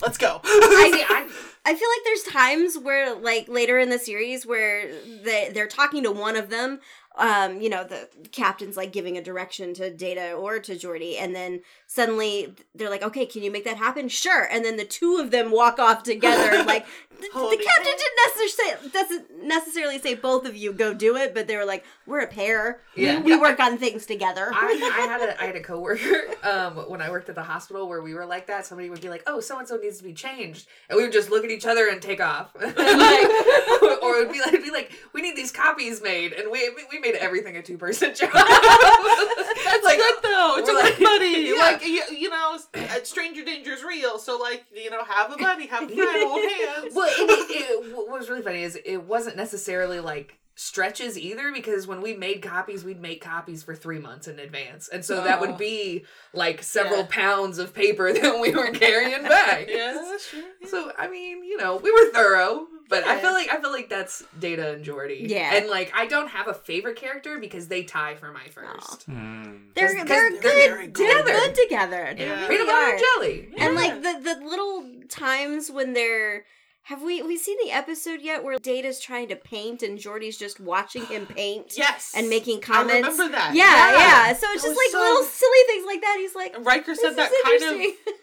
"Let's 0.00 0.16
go." 0.18 0.40
I, 0.44 0.90
See, 0.92 1.02
I, 1.08 1.28
I 1.66 1.74
feel 1.74 1.88
like 1.88 2.04
there's 2.04 2.22
times 2.22 2.78
where, 2.78 3.14
like 3.14 3.48
later 3.48 3.78
in 3.78 3.90
the 3.90 3.98
series, 3.98 4.46
where 4.46 4.90
they 5.22 5.50
they're 5.52 5.68
talking 5.68 6.02
to 6.04 6.10
one 6.12 6.36
of 6.36 6.48
them. 6.50 6.80
Um, 7.16 7.60
you 7.60 7.68
know, 7.68 7.82
the 7.82 8.08
captain's 8.30 8.76
like 8.76 8.92
giving 8.92 9.18
a 9.18 9.22
direction 9.22 9.74
to 9.74 9.90
Data 9.90 10.34
or 10.34 10.60
to 10.60 10.74
Geordi, 10.76 11.20
and 11.20 11.34
then 11.34 11.62
suddenly 11.88 12.54
they're 12.76 12.90
like, 12.90 13.02
"Okay, 13.02 13.26
can 13.26 13.42
you 13.42 13.50
make 13.50 13.64
that 13.64 13.76
happen?" 13.76 14.08
Sure. 14.08 14.44
And 14.50 14.64
then 14.64 14.76
the 14.76 14.84
two 14.84 15.16
of 15.16 15.32
them 15.32 15.50
walk 15.50 15.78
off 15.80 16.04
together. 16.04 16.62
like 16.64 16.86
the, 17.20 17.26
the 17.26 17.62
captain 17.64 17.92
didn't 17.96 18.18
necessarily 18.26 18.90
doesn't 18.90 19.44
necessarily 19.44 19.98
say 19.98 20.14
both 20.14 20.46
of 20.46 20.56
you 20.56 20.72
go 20.72 20.94
do 20.94 21.16
it, 21.16 21.34
but 21.34 21.46
they 21.46 21.56
were 21.56 21.64
like, 21.64 21.84
"We're 22.06 22.20
a 22.20 22.26
pair. 22.26 22.80
Yeah. 22.96 23.20
We, 23.20 23.32
we 23.32 23.40
work 23.40 23.60
on 23.60 23.78
things 23.78 24.06
together." 24.06 24.50
I, 24.52 24.92
I 24.94 25.06
had 25.06 25.20
a 25.20 25.42
I 25.42 25.46
had 25.46 25.56
a 25.56 25.62
coworker 25.62 26.22
um, 26.42 26.76
when 26.88 27.02
I 27.02 27.10
worked 27.10 27.28
at 27.28 27.34
the 27.34 27.42
hospital 27.42 27.88
where 27.88 28.02
we 28.02 28.14
were 28.14 28.26
like 28.26 28.46
that. 28.46 28.66
Somebody 28.66 28.90
would 28.90 29.00
be 29.00 29.08
like, 29.08 29.22
"Oh, 29.26 29.40
so 29.40 29.58
and 29.58 29.66
so 29.66 29.76
needs 29.76 29.98
to 29.98 30.04
be 30.04 30.12
changed," 30.12 30.68
and 30.88 30.96
we 30.96 31.02
would 31.02 31.12
just 31.12 31.30
look 31.30 31.44
at 31.44 31.50
each 31.50 31.66
other 31.66 31.88
and 31.88 32.00
take 32.00 32.20
off, 32.20 32.54
like, 32.60 32.76
or 32.76 34.16
it 34.16 34.26
would 34.26 34.32
be 34.32 34.40
like, 34.40 34.52
it'd 34.52 34.64
be 34.64 34.70
like, 34.70 34.92
"We 35.12 35.22
need 35.22 35.36
these 35.36 35.52
copies 35.52 36.02
made," 36.02 36.32
and 36.32 36.50
we 36.50 36.70
we 36.90 36.98
made 37.00 37.14
everything 37.16 37.56
a 37.56 37.62
two 37.62 37.78
person 37.78 38.14
job. 38.14 38.30
That's 38.32 39.84
like, 39.84 39.98
good 39.98 40.14
though. 40.22 40.56
It's 40.58 40.68
a 40.68 40.72
good 40.72 40.84
like- 40.84 40.98
buddy. 40.98 41.48
Yeah. 41.48 41.54
Like 41.58 41.84
you, 41.86 42.02
you 42.16 42.30
know, 42.30 42.58
uh, 42.74 43.02
stranger 43.02 43.44
danger 43.44 43.72
is 43.72 43.82
real. 43.84 44.18
So 44.18 44.38
like 44.38 44.64
you 44.74 44.90
know, 44.90 45.02
have 45.04 45.32
a 45.32 45.36
buddy, 45.36 45.66
have 45.66 45.84
a 45.90 45.94
friend, 45.94 46.28
hold 46.28 46.42
hands. 46.50 46.94
well, 46.94 47.07
it, 47.08 47.50
it, 47.50 47.84
it, 47.86 47.96
what 47.96 48.08
was 48.08 48.28
really 48.28 48.42
funny 48.42 48.62
is 48.62 48.78
it 48.84 48.98
wasn't 49.04 49.36
necessarily 49.36 50.00
like 50.00 50.38
stretches 50.54 51.16
either 51.16 51.52
because 51.52 51.86
when 51.86 52.02
we 52.02 52.14
made 52.14 52.42
copies 52.42 52.82
we'd 52.82 53.00
make 53.00 53.20
copies 53.22 53.62
for 53.62 53.76
three 53.76 54.00
months 54.00 54.26
in 54.26 54.40
advance 54.40 54.88
and 54.88 55.04
so 55.04 55.22
that 55.22 55.38
Oh. 55.38 55.42
would 55.42 55.56
be 55.56 56.04
like 56.34 56.64
several 56.64 57.02
Yeah. 57.02 57.06
pounds 57.10 57.58
of 57.58 57.72
paper 57.72 58.12
that 58.20 58.40
we 58.40 58.50
were 58.52 58.72
carrying 58.72 59.22
back 59.28 59.68
Yeah, 59.68 60.16
sure. 60.18 60.42
so 60.68 60.90
i 60.98 61.06
mean 61.06 61.44
you 61.44 61.58
know 61.58 61.76
we 61.76 61.92
were 61.92 62.10
thorough 62.12 62.66
but 62.88 63.04
i 63.06 63.20
feel 63.20 63.30
like 63.30 63.48
i 63.52 63.60
feel 63.60 63.70
like 63.70 63.88
that's 63.88 64.24
data 64.40 64.72
and 64.72 64.84
Geordi 64.84 65.28
Yeah. 65.28 65.54
and 65.54 65.68
like 65.70 65.92
i 65.94 66.06
don't 66.06 66.26
have 66.30 66.48
a 66.48 66.54
favorite 66.54 66.96
character 66.96 67.38
because 67.38 67.68
they 67.68 67.84
tie 67.84 68.16
for 68.16 68.32
my 68.32 68.48
first 68.48 69.04
Hmm. 69.04 69.58
they're 69.76 69.94
'cause 69.94 70.08
they're 70.08 70.30
they're 70.32 70.40
good. 70.40 70.42
very 70.42 70.86
They're 70.88 71.22
good. 71.22 71.24
good 71.24 71.54
together. 71.54 72.14
They 72.16 72.24
Yeah. 72.26 72.48
really 72.48 72.56
peanut 72.56 72.66
butter 72.66 72.80
are. 72.80 72.90
and 72.94 73.04
jelly 73.14 73.48
And 73.58 73.74
like 73.76 74.02
the 74.02 74.18
the 74.24 74.44
little 74.44 74.90
times 75.08 75.70
when 75.70 75.92
they're 75.92 76.46
have 76.82 77.02
we 77.02 77.20
we 77.22 77.36
seen 77.36 77.56
the 77.62 77.70
episode 77.70 78.20
yet 78.22 78.42
where 78.42 78.58
Data's 78.58 78.98
trying 79.00 79.28
to 79.28 79.36
paint 79.36 79.82
and 79.82 79.98
Geordi's 79.98 80.38
just 80.38 80.58
watching 80.60 81.04
him 81.06 81.26
paint 81.36 81.74
Yes. 81.76 82.12
and 82.16 82.28
making 82.28 82.60
comments. 82.60 82.92
I 82.94 83.00
comments. 83.00 83.18
remember 83.18 83.36
that. 83.36 83.54
Yeah, 83.54 83.92
yeah. 83.92 84.32
So 84.34 84.46
it's 84.52 84.62
That 84.62 84.68
just 84.68 84.76
like 84.76 84.90
so- 84.90 84.98
little 85.00 85.22
silly 85.24 85.58
things 85.66 85.84
like 85.86 86.00
that. 86.00 86.16
He's 86.18 86.34
like, 86.34 86.54
And 86.54 86.64
Riker 86.64 86.94
said 86.94 87.10
is 87.10 87.16
that 87.16 87.30
kind 87.44 87.56
of. 87.56 87.62
interesting. 87.72 87.94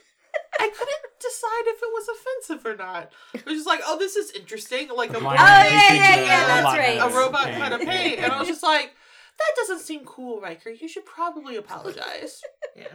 I 0.60 0.68
couldn't 0.68 0.97
decide 1.22 1.66
if 1.68 1.82
it 1.82 1.89
was 1.93 2.08
offensive 2.10 2.66
or 2.66 2.76
not. 2.76 3.12
It 3.34 3.45
was 3.45 3.56
just 3.56 3.68
like, 3.68 3.82
oh, 3.86 3.97
this 3.97 4.16
is 4.18 4.32
interesting. 4.32 4.89
Like 4.95 5.12
a, 5.12 5.20
Line 5.20 5.38
Oh, 5.39 5.41
robot- 5.43 5.72
yeah, 5.72 5.89
painted, 5.89 5.97
yeah, 5.97 6.16
yeah, 6.26 6.47
that's 6.47 6.66
robot 6.66 6.78
right. 6.80 6.97
a 6.97 7.16
robot 7.16 7.43
kind 7.51 7.74
of 7.74 7.82
paint, 7.82 8.20
and 8.24 8.32
I 8.34 8.39
was 8.39 8.47
just 8.47 8.64
like, 8.64 8.91
that 9.38 9.51
doesn't 9.58 9.80
seem 9.80 10.03
cool, 10.06 10.41
Riker. 10.41 10.70
You 10.72 10.88
should 10.89 11.06
probably 11.06 11.56
apologize. 11.58 12.41
yeah 12.76 12.88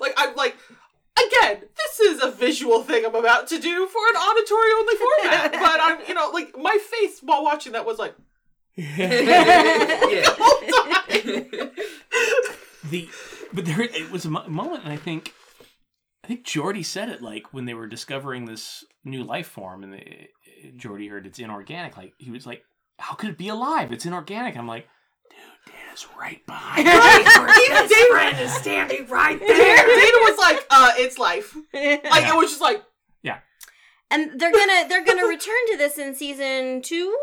Like 0.00 0.14
I'm 0.16 0.34
like 0.36 0.56
again, 1.18 1.62
this 1.76 2.00
is 2.00 2.22
a 2.22 2.30
visual 2.30 2.82
thing 2.82 3.04
I'm 3.04 3.14
about 3.14 3.48
to 3.48 3.58
do 3.58 3.86
for 3.86 4.00
an 4.10 4.16
auditory 4.16 4.72
only 4.78 4.94
format. 4.96 5.52
but 5.52 5.80
I'm 5.80 5.98
you 6.08 6.14
know, 6.14 6.30
like 6.32 6.56
my 6.56 6.78
face 6.78 7.20
while 7.22 7.44
watching 7.44 7.72
that 7.72 7.86
was 7.86 7.98
like 7.98 8.14
yeah 8.76 10.24
whole 10.38 10.86
time. 10.86 11.70
the 12.90 13.08
but 13.52 13.64
there 13.66 13.82
it 13.82 14.10
was 14.10 14.24
a 14.24 14.30
moment 14.30 14.84
and 14.84 14.92
i 14.92 14.96
think 14.96 15.32
i 16.24 16.26
think 16.26 16.44
Geordi 16.46 16.84
said 16.84 17.08
it 17.08 17.20
like 17.20 17.52
when 17.52 17.66
they 17.66 17.74
were 17.74 17.86
discovering 17.86 18.46
this 18.46 18.84
new 19.04 19.24
life 19.24 19.46
form 19.46 19.82
and 19.82 19.92
they, 19.92 20.28
Geordi 20.76 21.10
heard 21.10 21.26
it's 21.26 21.38
inorganic 21.38 21.96
like 21.96 22.14
he 22.16 22.30
was 22.30 22.46
like 22.46 22.62
how 22.98 23.14
could 23.14 23.30
it 23.30 23.38
be 23.38 23.48
alive 23.48 23.92
it's 23.92 24.06
inorganic 24.06 24.56
i'm 24.56 24.68
like 24.68 24.86
dude 25.66 25.74
data's 25.74 26.06
right 26.18 26.44
behind 26.46 26.86
Right. 26.86 27.24
you. 27.58 27.64
Even 27.64 27.82
His 27.82 27.90
Data, 27.90 28.06
friend 28.12 28.38
is 28.40 28.52
standing 28.54 29.06
right 29.08 29.38
Data 29.46 29.54
there 29.54 30.30
was 30.30 30.38
like, 30.38 30.66
uh, 30.70 30.92
it's 30.96 31.18
life. 31.18 31.54
Like 31.72 32.02
Yeah. 32.04 32.34
it 32.34 32.36
was 32.36 32.50
just 32.50 32.60
like 32.60 32.82
Yeah. 33.22 33.38
and 34.10 34.38
they're 34.40 34.52
gonna 34.52 34.88
they're 34.88 35.04
gonna 35.04 35.26
return 35.26 35.54
to 35.72 35.76
this 35.76 35.98
in 35.98 36.14
season 36.14 36.82
two 36.82 37.16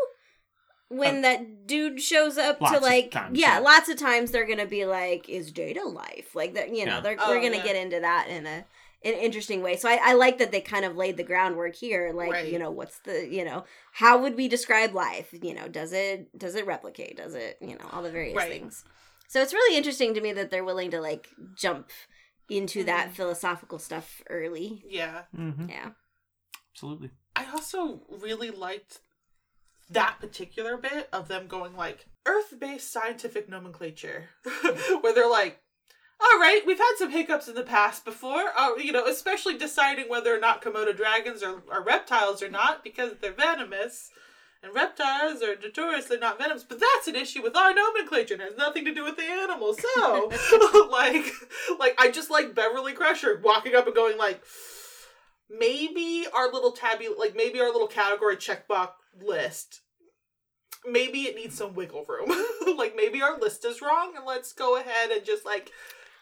when 0.88 1.22
that 1.22 1.68
dude 1.68 2.00
shows 2.00 2.36
up 2.36 2.60
Lots 2.60 2.72
to 2.72 2.78
of 2.78 2.82
like 2.82 3.12
times, 3.12 3.38
yeah, 3.38 3.54
yeah. 3.54 3.58
lots 3.60 3.88
of 3.88 3.96
times 3.96 4.32
they're 4.32 4.46
gonna 4.46 4.66
be 4.66 4.84
like 4.86 5.28
is 5.28 5.52
data 5.52 5.84
life 5.86 6.34
like 6.34 6.54
that 6.54 6.74
you 6.74 6.84
know 6.84 6.94
Yeah. 6.96 7.00
they're 7.00 7.16
Oh, 7.20 7.28
we're 7.30 7.40
gonna 7.42 7.58
yeah. 7.58 7.62
get 7.64 7.76
into 7.76 8.00
that 8.00 8.26
in 8.28 8.46
a 8.46 8.64
an 9.02 9.14
interesting 9.14 9.62
way 9.62 9.76
so 9.76 9.88
I, 9.88 9.98
I 10.02 10.12
like 10.14 10.38
that 10.38 10.50
they 10.52 10.60
kind 10.60 10.84
of 10.84 10.96
laid 10.96 11.16
the 11.16 11.22
groundwork 11.22 11.74
here 11.74 12.12
like 12.14 12.32
Right. 12.32 12.52
you 12.52 12.58
know 12.58 12.70
what's 12.70 12.98
the 13.00 13.26
you 13.28 13.44
know 13.44 13.64
how 13.92 14.20
would 14.20 14.36
we 14.36 14.46
describe 14.48 14.94
life 14.94 15.28
you 15.32 15.54
know 15.54 15.68
does 15.68 15.92
it 15.92 16.36
does 16.38 16.54
it 16.54 16.66
replicate 16.66 17.16
does 17.16 17.34
it 17.34 17.56
you 17.60 17.78
know 17.78 17.88
all 17.92 18.02
the 18.02 18.10
various 18.10 18.36
Right. 18.36 18.50
things 18.50 18.84
so 19.28 19.40
it's 19.40 19.54
really 19.54 19.76
interesting 19.76 20.12
to 20.14 20.20
me 20.20 20.32
that 20.32 20.50
they're 20.50 20.64
willing 20.64 20.90
to 20.90 21.00
like 21.00 21.28
jump 21.54 21.90
into 22.48 22.84
that 22.84 23.08
Mhm. 23.10 23.12
philosophical 23.14 23.78
stuff 23.78 24.20
early 24.28 24.84
yeah. 24.86 25.22
Mhm, 25.36 25.68
yeah 25.70 25.90
absolutely 26.72 27.10
I 27.36 27.46
also 27.52 28.02
really 28.08 28.50
liked 28.50 29.00
that 29.88 30.18
particular 30.20 30.76
bit 30.76 31.08
of 31.12 31.28
them 31.28 31.46
going 31.46 31.74
like 31.74 32.06
Earth-based 32.26 32.92
scientific 32.92 33.48
nomenclature, 33.48 34.28
where 35.00 35.14
they're 35.14 35.28
like, 35.28 35.58
"All 36.20 36.38
right, 36.38 36.62
we've 36.66 36.78
had 36.78 36.94
some 36.96 37.10
hiccups 37.10 37.48
in 37.48 37.54
the 37.54 37.62
past 37.62 38.04
before. 38.04 38.52
Uh, 38.56 38.76
you 38.76 38.92
know, 38.92 39.06
especially 39.06 39.56
deciding 39.56 40.08
whether 40.08 40.34
or 40.34 40.40
not 40.40 40.62
Komodo 40.62 40.96
dragons 40.96 41.42
are, 41.42 41.62
are 41.70 41.82
reptiles 41.82 42.42
or 42.42 42.50
not 42.50 42.84
because 42.84 43.12
they're 43.20 43.32
venomous." 43.32 44.10
And 44.62 44.74
reptiles 44.74 45.42
are 45.42 45.56
notoriously 45.56 46.18
not 46.18 46.36
venomous, 46.36 46.64
but 46.64 46.80
that's 46.80 47.08
an 47.08 47.16
issue 47.16 47.42
with 47.42 47.56
our 47.56 47.72
nomenclature 47.72 48.34
and 48.34 48.42
has 48.42 48.58
nothing 48.58 48.84
to 48.84 48.92
do 48.92 49.04
with 49.04 49.16
the 49.16 49.24
animal. 49.24 49.72
So, 49.72 50.30
like, 50.90 51.24
like 51.78 51.94
I 51.98 52.10
just 52.10 52.30
like 52.30 52.54
Beverly 52.54 52.92
Crusher 52.92 53.40
walking 53.42 53.74
up 53.74 53.86
and 53.86 53.94
going 53.94 54.18
like, 54.18 54.42
maybe 55.48 56.26
our 56.34 56.52
little 56.52 56.72
tabby, 56.72 57.08
like 57.18 57.34
maybe 57.34 57.58
our 57.58 57.72
little 57.72 57.88
category 57.88 58.36
checkbox 58.36 58.90
list 59.18 59.80
maybe 60.88 61.22
it 61.22 61.36
needs 61.36 61.56
some 61.56 61.74
wiggle 61.74 62.04
room. 62.08 62.30
like 62.78 62.94
maybe 62.96 63.22
our 63.22 63.38
list 63.38 63.64
is 63.64 63.82
wrong, 63.82 64.14
and 64.16 64.24
let's 64.26 64.52
go 64.52 64.78
ahead 64.78 65.10
and 65.10 65.24
just 65.24 65.44
like 65.44 65.72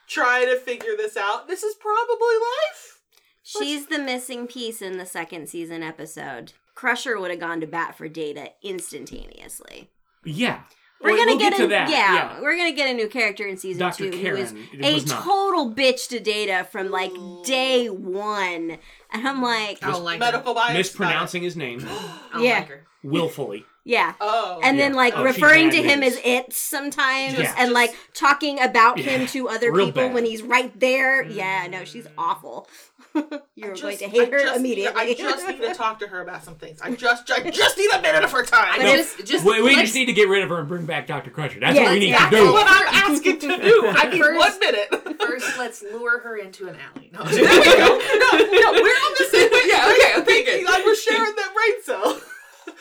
try 0.08 0.44
to 0.44 0.56
figure 0.56 0.96
this 0.96 1.16
out. 1.16 1.48
This 1.48 1.62
is 1.62 1.74
probably 1.74 2.36
life. 2.36 3.00
She's 3.42 3.86
the 3.86 3.98
missing 3.98 4.46
piece 4.46 4.82
in 4.82 4.98
the 4.98 5.06
second 5.06 5.48
season 5.48 5.82
episode. 5.82 6.52
Crusher 6.74 7.18
would 7.18 7.30
have 7.30 7.40
gone 7.40 7.60
to 7.60 7.66
bat 7.66 7.96
for 7.96 8.08
Data 8.08 8.50
instantaneously. 8.62 9.90
Yeah. 10.24 10.60
We're 11.00 11.10
We'll- 11.10 11.16
gonna 11.18 11.30
we'll 11.32 11.38
get, 11.38 11.56
to 11.58 11.64
a 11.64 11.68
that, 11.68 11.90
yeah, 11.90 12.40
we're 12.40 12.56
gonna 12.56 12.72
get 12.72 12.90
a 12.90 12.92
new 12.92 13.08
character 13.08 13.46
in 13.46 13.56
season 13.56 13.78
Dr. 13.78 14.10
two 14.10 14.16
who 14.16 14.20
Karen, 14.22 14.40
is 14.42 14.52
it 14.72 14.84
a 14.84 14.94
was 14.94 15.06
not. 15.06 15.22
total 15.22 15.72
bitch 15.72 16.08
to 16.08 16.18
Data 16.18 16.66
from 16.72 16.90
like 16.90 17.12
day 17.44 17.88
one, 17.88 18.78
and 19.12 19.28
I'm 19.28 19.40
like, 19.40 19.78
I 19.80 19.92
don't 19.92 20.02
like 20.02 20.18
Medical 20.18 20.54
bias. 20.54 20.76
Mispronouncing 20.76 21.44
his 21.44 21.56
name 21.56 21.78
I 21.88 22.28
don't 22.32 22.42
Yeah. 22.42 22.58
like 22.58 22.68
her. 22.68 22.86
willfully. 23.04 23.64
Yeah. 23.88 24.12
Oh. 24.20 24.60
And 24.62 24.78
then 24.78 24.90
Yeah. 24.92 24.96
like 24.98 25.14
Oh, 25.16 25.24
referring 25.24 25.70
to 25.70 25.82
him 25.82 26.00
news. 26.00 26.16
as 26.16 26.20
it 26.24 26.52
sometimes 26.52 27.38
Yeah. 27.38 27.54
and 27.56 27.72
like 27.72 27.96
talking 28.12 28.60
about 28.60 28.98
Yeah. 28.98 29.04
him 29.04 29.26
to 29.28 29.48
other 29.48 29.72
Real 29.72 29.86
people 29.86 30.04
bad. 30.04 30.14
when 30.14 30.26
he's 30.26 30.42
right 30.42 30.78
there. 30.78 31.24
Mm. 31.24 31.34
Yeah, 31.34 31.66
no, 31.68 31.84
she's 31.84 32.06
awful. 32.18 32.68
You're 33.54 33.74
I 33.74 33.80
going 33.80 33.96
to 33.98 34.08
hate 34.08 34.28
I 34.28 34.30
her 34.30 34.38
just 34.40 34.56
immediately. 34.58 35.00
I 35.00 35.14
just 35.14 35.48
need 35.48 35.60
to 35.62 35.74
talk 35.84 35.98
to 36.00 36.06
her 36.06 36.20
about 36.20 36.44
some 36.44 36.54
things. 36.56 36.80
I 36.82 36.92
just, 36.94 37.28
I 37.32 37.48
just 37.50 37.78
need 37.78 37.90
a 37.92 38.02
minute 38.02 38.22
of 38.22 38.30
her 38.32 38.44
time. 38.44 38.74
But 38.76 38.84
No, 38.84 38.96
just, 38.96 39.24
just 39.24 39.44
we 39.44 39.62
we 39.62 39.74
just 39.76 39.94
need 39.94 40.04
to 40.06 40.12
get 40.12 40.28
rid 40.28 40.42
of 40.42 40.50
her 40.50 40.58
and 40.60 40.68
bring 40.68 40.84
back 40.84 41.06
Dr. 41.06 41.30
Crusher. 41.30 41.58
That's 41.58 41.74
Yes, 41.74 41.84
what 41.86 41.92
we 41.94 41.98
need 42.00 42.12
that's 42.12 42.24
to 42.26 42.30
That's 42.36 42.46
do. 42.46 42.52
what 42.52 42.66
I'm 42.68 42.88
asking 43.10 43.38
to 43.40 43.46
do. 43.56 43.86
I 43.88 44.10
need 44.10 44.20
First- 44.20 44.38
one 44.38 44.58
minute. 44.60 45.18
First, 45.20 45.58
let's 45.58 45.82
lure 45.82 46.18
her 46.20 46.36
into 46.36 46.68
an 46.68 46.76
alley. 46.76 47.10
No, 47.12 47.24
There 47.24 47.42
we 47.42 47.48
go. 47.48 47.98
No, 47.98 48.30
no, 48.38 48.72
we're 48.82 49.00
on 49.06 49.14
the 49.18 49.26
same 49.30 49.50
page. 49.50 49.62
Yeah, 49.66 49.90
okay, 49.90 50.20
okay, 50.20 50.24
Thank 50.24 50.46
good. 50.46 50.64
Like, 50.66 50.84
we're 50.84 50.94
sharing 50.94 51.34
that 51.34 51.50
brain 51.54 51.82
cell. 51.82 52.20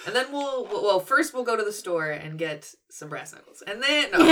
And 0.08 0.16
then 0.16 0.32
we'll, 0.32 0.64
well, 0.66 0.84
well, 0.84 1.00
first 1.00 1.34
we'll 1.34 1.44
go 1.44 1.56
to 1.56 1.64
the 1.64 1.72
store 1.74 2.10
and 2.10 2.40
get 2.40 2.74
some 2.90 3.10
brass 3.10 3.34
knuckles, 3.34 3.62
and 3.68 3.84
then 3.84 4.10
no, 4.12 4.18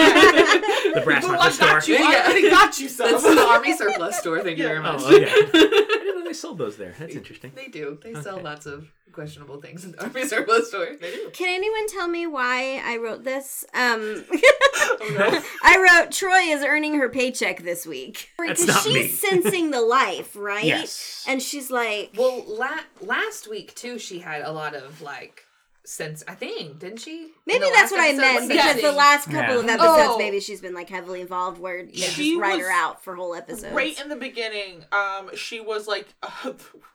The 0.96 1.02
brass 1.04 1.24
Well, 1.24 1.34
knuckle 1.34 1.52
store. 1.52 1.68
got 1.68 1.88
you. 1.88 1.98
I 1.98 2.00
Yeah. 2.12 2.24
already 2.24 2.50
got 2.50 2.80
you 2.80 2.88
some. 2.90 3.12
that's 3.12 3.24
the 3.24 3.40
army 3.40 3.76
surplus 3.76 4.18
store. 4.18 4.42
Thank 4.42 4.58
you 4.58 4.64
very 4.64 4.80
much. 4.82 5.02
Oh, 5.04 5.14
okay. 5.16 5.26
I 5.30 5.46
didn't 5.52 6.16
know 6.20 6.24
they 6.24 6.34
sold 6.34 6.58
those 6.58 6.78
there. 6.78 6.96
That's 6.98 7.14
interesting. 7.16 7.52
They 7.56 7.68
do. 7.68 8.00
They 8.02 8.14
sell 8.14 8.36
Okay. 8.36 8.44
lots 8.44 8.66
of 8.66 8.90
questionable 9.12 9.62
things 9.62 9.86
in 9.86 9.92
the 9.94 10.04
army 10.04 10.26
surplus 10.28 10.70
store. 10.70 10.88
Can 11.34 11.48
anyone 11.50 11.88
tell 11.90 12.08
me 12.08 12.26
why 12.28 12.82
I 12.84 12.98
wrote 12.98 13.24
this? 13.24 13.66
Um, 13.74 14.24
Oh, 14.78 15.14
no. 15.18 15.42
I 15.64 15.78
wrote 15.78 16.12
Troi 16.12 16.54
is 16.54 16.64
earning 16.64 16.96
her 16.96 17.10
paycheck 17.10 17.64
this 17.64 17.86
week 17.86 18.30
That's 18.38 18.62
because 18.66 18.68
not 18.76 18.84
she's 18.84 18.94
me. 18.94 19.08
sensing 19.08 19.72
the 19.72 19.82
life, 19.82 20.36
right? 20.36 20.64
Yes. 20.66 21.24
And 21.28 21.42
she's 21.42 21.70
like, 21.72 22.12
Well, 22.16 22.44
la- 22.48 22.82
last 23.02 23.50
week 23.50 23.74
too, 23.76 23.98
she 24.00 24.20
had 24.20 24.42
a 24.42 24.52
lot 24.52 24.76
of 24.76 25.02
like 25.02 25.44
sense. 25.86 26.24
I 26.28 26.36
think 26.36 26.80
didn't 26.80 27.00
she? 27.00 27.32
Maybe 27.46 27.66
that's 27.74 27.92
what 27.92 28.02
I 28.02 28.14
meant 28.14 28.42
was 28.42 28.50
because 28.50 28.82
the 28.82 28.92
last 28.92 29.26
couple 29.26 29.56
Yeah. 29.56 29.60
of 29.60 29.66
episodes, 29.70 30.10
Oh. 30.14 30.18
maybe 30.18 30.40
she's 30.40 30.62
been 30.62 30.74
like 30.74 30.90
heavily 30.90 31.22
involved 31.22 31.60
where 31.60 31.84
they 31.86 31.92
She 31.94 32.30
just 32.32 32.42
write 32.42 32.60
her 32.60 32.66
was 32.68 32.74
out 32.74 33.04
for 33.04 33.16
whole 33.16 33.36
episodes. 33.36 33.74
Right 33.74 34.00
in 34.02 34.10
the 34.10 34.16
beginning, 34.16 34.86
um, 34.92 35.36
she 35.36 35.60
was 35.60 35.88
like, 35.88 36.08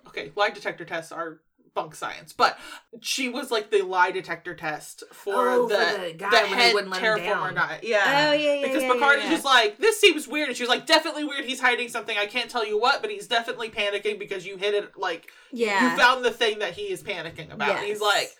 okay, 0.08 0.32
lie 0.36 0.50
detector 0.50 0.84
tests 0.84 1.12
are 1.12 1.40
bunk 1.72 1.94
science, 1.94 2.32
but 2.32 2.58
she 3.00 3.28
was 3.28 3.52
like 3.52 3.70
the 3.70 3.82
lie 3.82 4.10
detector 4.10 4.54
test 4.56 5.04
for 5.12 5.48
Oh, 5.50 5.68
the 5.68 5.76
for 5.76 6.04
the 6.04 6.12
guy 6.14 6.30
the 6.30 6.36
when 6.36 6.46
he 6.48 6.54
head 6.54 6.74
wouldn't 6.74 6.90
let 6.92 7.00
him 7.00 7.18
terraformer 7.18 7.44
down. 7.44 7.54
guy. 7.54 7.78
Yeah. 7.84 8.26
Oh 8.30 8.32
yeah, 8.32 8.54
yeah. 8.54 8.62
Because 8.66 8.82
yeah, 8.82 8.92
Picard 8.92 9.18
yeah, 9.20 9.24
is 9.26 9.30
just 9.30 9.44
like, 9.44 9.78
this 9.78 10.00
seems 10.00 10.26
weird. 10.26 10.48
And 10.48 10.56
she's 10.56 10.68
like, 10.68 10.84
definitely 10.86 11.22
weird. 11.22 11.44
He's 11.44 11.60
hiding 11.60 11.88
something. 11.88 12.18
I 12.18 12.26
can't 12.26 12.50
tell 12.50 12.66
you 12.66 12.78
what, 12.78 13.02
but 13.02 13.10
he's 13.12 13.28
definitely 13.28 13.70
panicking 13.70 14.18
because 14.18 14.44
you 14.44 14.56
hit 14.56 14.74
it, 14.74 14.98
like, 14.98 15.30
yeah. 15.52 15.92
you 15.92 15.96
found 16.00 16.24
the 16.24 16.32
thing 16.32 16.58
that 16.58 16.72
he 16.72 16.90
is 16.90 17.04
panicking 17.04 17.52
about. 17.52 17.76
And 17.76 17.86
he's 17.86 18.00
like, 18.00 18.30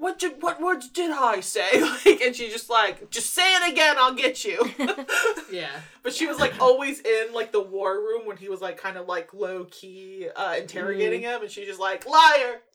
what 0.00 0.18
did, 0.18 0.42
what 0.42 0.60
words 0.62 0.88
did 0.88 1.10
I 1.10 1.40
say? 1.40 1.68
Like, 1.80 2.20
and 2.22 2.34
she's 2.34 2.52
just 2.52 2.70
like, 2.70 3.10
just 3.10 3.34
say 3.34 3.54
it 3.56 3.72
again, 3.72 3.96
I'll 3.98 4.14
get 4.14 4.44
you. 4.44 4.58
Yeah. 5.52 5.68
but 6.02 6.14
she 6.14 6.26
was 6.26 6.38
like 6.38 6.60
always 6.60 7.00
in 7.00 7.32
like 7.34 7.50
the 7.52 7.60
war 7.60 7.96
room 7.98 8.24
when 8.24 8.36
he 8.36 8.48
was 8.48 8.60
like 8.60 8.76
kind 8.78 8.96
of 8.96 9.06
like 9.08 9.34
low 9.34 9.66
key 9.70 10.28
uh, 10.34 10.54
interrogating 10.58 11.22
him, 11.22 11.42
and 11.42 11.50
she's 11.50 11.66
just 11.66 11.80
like 11.80 12.06
liar. 12.06 12.60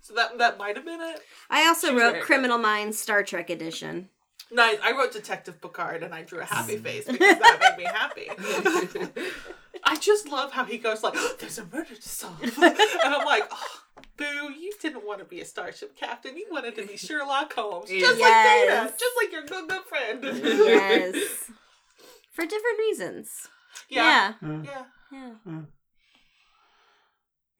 so 0.00 0.14
that 0.14 0.38
that 0.38 0.56
might 0.58 0.76
have 0.76 0.84
been 0.84 1.00
it. 1.00 1.20
I 1.50 1.66
also 1.66 1.88
She 1.88 1.94
wrote 1.94 2.00
very 2.10 2.12
good. 2.20 2.22
Criminal 2.26 2.58
Minds 2.58 2.98
Star 2.98 3.22
Trek 3.24 3.50
edition. 3.50 4.08
Nice. 4.52 4.78
I 4.82 4.92
wrote 4.92 5.12
Detective 5.12 5.60
Picard, 5.60 6.02
and 6.04 6.14
I 6.14 6.22
drew 6.22 6.40
a 6.40 6.44
happy 6.44 6.76
face 6.76 7.06
because 7.06 7.38
that 7.38 7.74
made 7.76 7.84
me 7.84 7.90
happy. 7.90 8.28
I 9.82 9.96
just 9.96 10.28
love 10.28 10.52
how 10.52 10.64
he 10.64 10.78
goes 10.78 11.02
like, 11.02 11.14
"There's 11.40 11.58
a 11.58 11.64
murder 11.66 11.94
to 11.96 12.08
solve," 12.08 12.40
and 12.40 12.54
I'm 13.04 13.26
like, 13.26 13.48
oh, 13.50 13.80
"Boo! 14.16 14.24
You 14.52 14.72
didn't 14.80 15.06
want 15.06 15.18
to 15.20 15.24
be 15.24 15.40
a 15.40 15.44
starship 15.44 15.96
captain. 15.96 16.36
You 16.36 16.46
wanted 16.50 16.74
to 16.76 16.86
be 16.86 16.96
Sherlock 17.06 17.52
Holmes, 17.54 17.90
just 17.90 18.20
like 18.20 18.28
Yes. 18.28 18.68
Data, 18.90 18.94
just 18.98 19.14
like 19.22 19.32
your 19.32 19.42
good 19.44 19.68
good 19.68 19.84
friend." 19.84 20.22
Yes. 20.24 21.50
For 22.32 22.42
different 22.44 22.78
reasons. 22.78 23.48
yeah, 23.88 24.34
Yeah. 24.42 24.62
yeah. 24.64 24.84
Yeah. 25.46 25.60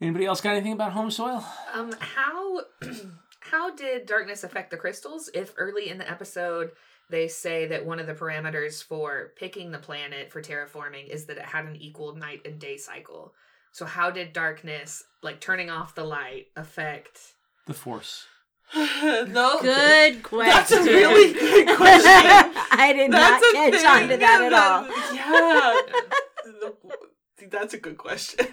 Anybody 0.00 0.26
else 0.26 0.40
got 0.40 0.50
anything 0.56 0.72
about 0.72 0.92
home 0.92 1.10
soil? 1.10 1.44
Um, 1.72 1.92
how 2.00 2.60
how 3.40 3.74
did 3.74 4.06
darkness 4.06 4.42
affect 4.44 4.70
the 4.70 4.76
crystals? 4.76 5.30
If 5.32 5.54
early 5.56 5.88
in 5.88 5.98
the 5.98 6.10
episode 6.10 6.72
they 7.10 7.28
say 7.28 7.66
that 7.66 7.84
one 7.86 8.00
of 8.00 8.06
the 8.06 8.14
parameters 8.14 8.82
for 8.82 9.32
picking 9.36 9.70
the 9.70 9.78
planet 9.78 10.32
for 10.32 10.42
terraforming 10.42 11.06
is 11.08 11.26
that 11.26 11.36
it 11.36 11.44
had 11.44 11.66
an 11.66 11.76
equal 11.76 12.14
night 12.16 12.40
and 12.44 12.58
day 12.58 12.76
cycle. 12.76 13.34
So 13.74 13.86
how 13.86 14.12
did 14.12 14.32
darkness, 14.32 15.02
like 15.20 15.40
turning 15.40 15.68
off 15.68 15.96
the 15.96 16.04
light, 16.04 16.46
affect? 16.54 17.18
The 17.66 17.74
Force. 17.74 18.26
no, 18.76 19.58
Good 19.60 20.22
question. 20.22 20.54
That's 20.54 20.70
a 20.70 20.84
really 20.84 21.32
good 21.32 21.76
question. 21.76 22.06
I 22.06 22.92
did 22.96 23.10
That's 23.10 23.42
not 23.52 23.66
a 23.66 23.70
catch 23.70 23.80
thing. 23.80 23.86
on 24.04 24.08
to 24.10 24.16
that 24.16 24.42
at 24.42 24.52
all. 24.52 25.14
Yeah. 25.14 26.60
The- 26.60 27.48
that's 27.50 27.74
a 27.74 27.78
good 27.78 27.98
question. 27.98 28.46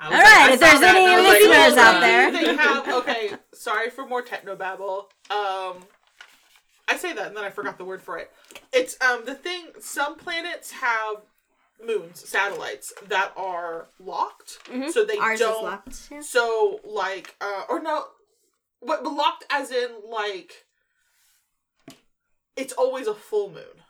I 0.00 0.06
All 0.06 0.10
was 0.12 0.20
right, 0.20 0.52
if 0.54 0.60
there's 0.60 0.80
that 0.80 0.94
any 0.96 1.06
I 1.06 1.16
was 1.16 1.26
like, 1.26 1.40
listeners 1.42 1.76
oh, 1.76 1.80
out 1.80 2.00
there. 2.00 2.32
They 2.32 2.56
have 2.56 2.88
okay. 2.88 3.32
Sorry 3.52 3.90
for 3.90 4.06
more 4.06 4.22
technobabble. 4.22 5.00
Um, 5.30 5.84
I 6.88 6.96
say 6.96 7.12
that 7.12 7.26
and 7.26 7.36
then 7.36 7.44
I 7.44 7.50
forgot 7.50 7.78
the 7.78 7.84
word 7.84 8.00
for 8.00 8.16
it. 8.18 8.30
It's 8.72 8.96
um 9.02 9.24
the 9.26 9.34
thing. 9.34 9.66
Some 9.80 10.16
planets 10.16 10.70
have 10.72 11.22
moons, 11.84 12.28
satellites 12.28 12.92
that 13.08 13.32
are 13.36 13.88
locked, 13.98 14.58
Mhm. 14.66 14.92
so 14.92 15.04
they 15.04 15.18
Ours 15.18 15.38
don't. 15.38 15.62
locked. 15.64 16.08
Yeah. 16.10 16.20
So 16.20 16.80
like, 16.84 17.34
uh, 17.40 17.64
or 17.68 17.80
no, 17.80 18.06
but, 18.80 19.04
locked 19.04 19.44
as 19.50 19.70
in 19.70 19.90
like, 20.08 20.66
it's 22.56 22.72
always 22.72 23.06
a 23.06 23.14
full 23.14 23.50
moon 23.50 23.82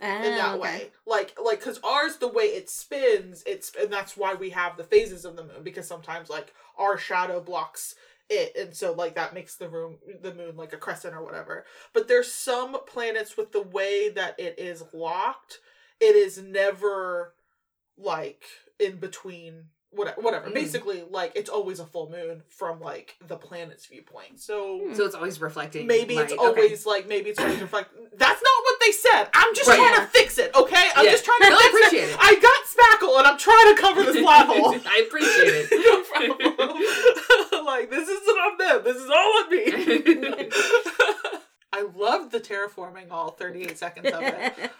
in 0.00 0.34
that 0.34 0.54
Oh, 0.54 0.58
okay. 0.60 0.78
way. 0.84 0.92
Like 1.06 1.38
like 1.40 1.58
because 1.60 1.78
ours 1.82 2.16
the 2.16 2.28
way 2.28 2.44
it 2.44 2.68
spins, 2.70 3.42
it's 3.46 3.72
and 3.78 3.92
that's 3.92 4.16
why 4.16 4.34
we 4.34 4.50
have 4.50 4.76
the 4.76 4.84
phases 4.84 5.24
of 5.24 5.36
the 5.36 5.44
moon 5.44 5.62
because 5.62 5.86
sometimes 5.86 6.28
like 6.30 6.52
our 6.78 6.98
shadow 6.98 7.40
blocks 7.40 7.94
it 8.28 8.56
and 8.56 8.74
so 8.74 8.92
like 8.92 9.14
that 9.14 9.34
makes 9.34 9.54
the 9.54 9.68
room 9.68 9.98
the 10.20 10.34
moon 10.34 10.56
like 10.56 10.72
a 10.72 10.76
crescent 10.76 11.14
or 11.14 11.22
whatever. 11.22 11.64
But 11.92 12.08
there's 12.08 12.30
some 12.32 12.76
planets 12.86 13.36
with 13.36 13.52
the 13.52 13.62
way 13.62 14.08
that 14.10 14.38
it 14.38 14.58
is 14.58 14.82
locked, 14.92 15.60
it 16.00 16.16
is 16.16 16.36
never 16.38 17.34
like 17.98 18.42
in 18.78 18.96
between 18.96 19.64
whatever 19.90 20.20
whatever. 20.20 20.48
Mm. 20.50 20.54
Basically 20.54 21.02
like 21.08 21.32
it's 21.34 21.48
always 21.48 21.80
a 21.80 21.86
full 21.86 22.10
moon 22.10 22.42
from 22.48 22.80
like 22.80 23.16
the 23.26 23.36
planet's 23.36 23.86
viewpoint. 23.86 24.38
So 24.40 24.80
Hmm. 24.88 24.94
So 24.94 25.04
it's 25.06 25.14
always 25.14 25.40
reflecting. 25.40 25.86
Maybe 25.86 26.16
it's 26.16 26.32
light. 26.32 26.38
Okay. 26.38 26.60
always 26.62 26.84
like 26.86 27.08
maybe 27.08 27.30
it's 27.30 27.38
always 27.40 27.60
reflect. 27.60 27.90
That's 28.16 28.42
not 28.42 28.62
what 28.64 28.76
they 28.84 28.92
said. 28.92 29.28
I'm 29.32 29.54
just 29.54 29.68
Right. 29.68 29.76
trying 29.78 29.92
Yeah. 29.94 30.00
to 30.00 30.06
fix 30.08 30.38
it, 30.38 30.54
okay? 30.54 30.88
I'm 30.94 31.04
Yeah. 31.06 31.12
just 31.12 31.24
trying 31.24 31.40
to 31.42 31.50
No, 31.50 31.56
I 31.56 31.62
fix 31.62 31.74
appreciate 31.86 32.08
it. 32.08 32.12
it. 32.12 32.18
I 32.20 32.34
got 32.34 33.00
spackle 33.00 33.18
and 33.18 33.26
I'm 33.26 33.38
trying 33.38 33.74
to 33.74 33.80
cover 33.80 34.02
this 34.02 34.20
plot 34.20 34.46
hole. 34.50 34.74
I 34.86 35.04
appreciate 35.06 35.66
it 35.70 35.70
no 35.72 36.02
problem. 36.02 37.64
like 37.66 37.88
this 37.90 38.08
isn't 38.08 38.38
on 38.38 38.58
them. 38.58 38.84
This 38.84 38.96
is 38.96 39.08
all 39.08 39.16
on 39.44 39.50
me. 39.50 39.58
it. 39.66 40.54
I 41.72 41.82
loved 41.94 42.32
the 42.32 42.40
terraforming 42.40 43.10
all 43.10 43.30
38 43.30 43.78
seconds 43.78 44.10
of 44.12 44.22
it. 44.22 44.70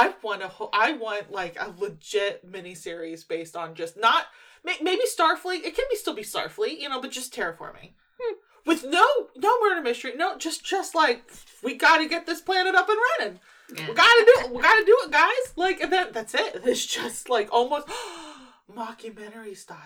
I 0.00 0.14
want 0.22 0.42
a 0.42 0.48
whole, 0.48 0.70
I 0.72 0.92
want 0.92 1.30
like 1.30 1.56
a 1.60 1.74
legit 1.78 2.50
miniseries 2.50 3.26
based 3.26 3.56
on 3.56 3.74
just 3.74 3.96
not 3.96 4.26
may, 4.64 4.76
maybe 4.80 5.02
Starfleet. 5.06 5.64
It 5.64 5.76
can 5.76 5.84
be 5.90 5.96
still 5.96 6.14
be 6.14 6.22
Starfleet, 6.22 6.80
you 6.80 6.88
know, 6.88 7.00
but 7.00 7.10
just 7.10 7.34
terraforming 7.34 7.90
hmm. 8.20 8.34
with 8.64 8.84
no 8.84 9.04
no 9.36 9.60
murder 9.60 9.82
mystery. 9.82 10.12
No, 10.16 10.38
just 10.38 10.64
just 10.64 10.94
like 10.94 11.24
we 11.62 11.74
got 11.74 11.98
to 11.98 12.08
get 12.08 12.26
this 12.26 12.40
planet 12.40 12.74
up 12.74 12.88
and 12.88 12.98
running. 13.18 13.40
Yeah. 13.76 13.88
We 13.88 13.94
gotta 13.94 14.24
do 14.24 14.44
it. 14.44 14.52
We 14.54 14.62
gotta 14.62 14.84
do 14.84 14.98
it, 15.04 15.10
guys. 15.10 15.56
Like 15.56 15.80
and 15.80 15.92
that 15.92 16.12
that's 16.12 16.34
it. 16.34 16.62
It's 16.64 16.86
just 16.86 17.28
like 17.28 17.52
almost 17.52 17.86
mockumentary 18.74 19.56
style. 19.56 19.78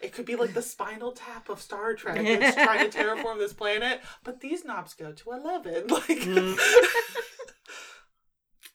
It 0.00 0.12
could 0.12 0.26
be 0.26 0.36
like 0.36 0.52
the 0.52 0.62
spinal 0.62 1.12
tap 1.12 1.48
of 1.48 1.60
Star 1.60 1.94
Trek. 1.94 2.18
It's 2.20 2.56
trying 2.56 2.90
to 2.90 2.98
terraform 2.98 3.38
this 3.38 3.52
planet, 3.52 4.00
but 4.22 4.40
these 4.40 4.64
knobs 4.64 4.94
go 4.94 5.12
to 5.12 5.30
eleven. 5.30 5.86
Like, 5.86 6.06
mm. 6.06 6.58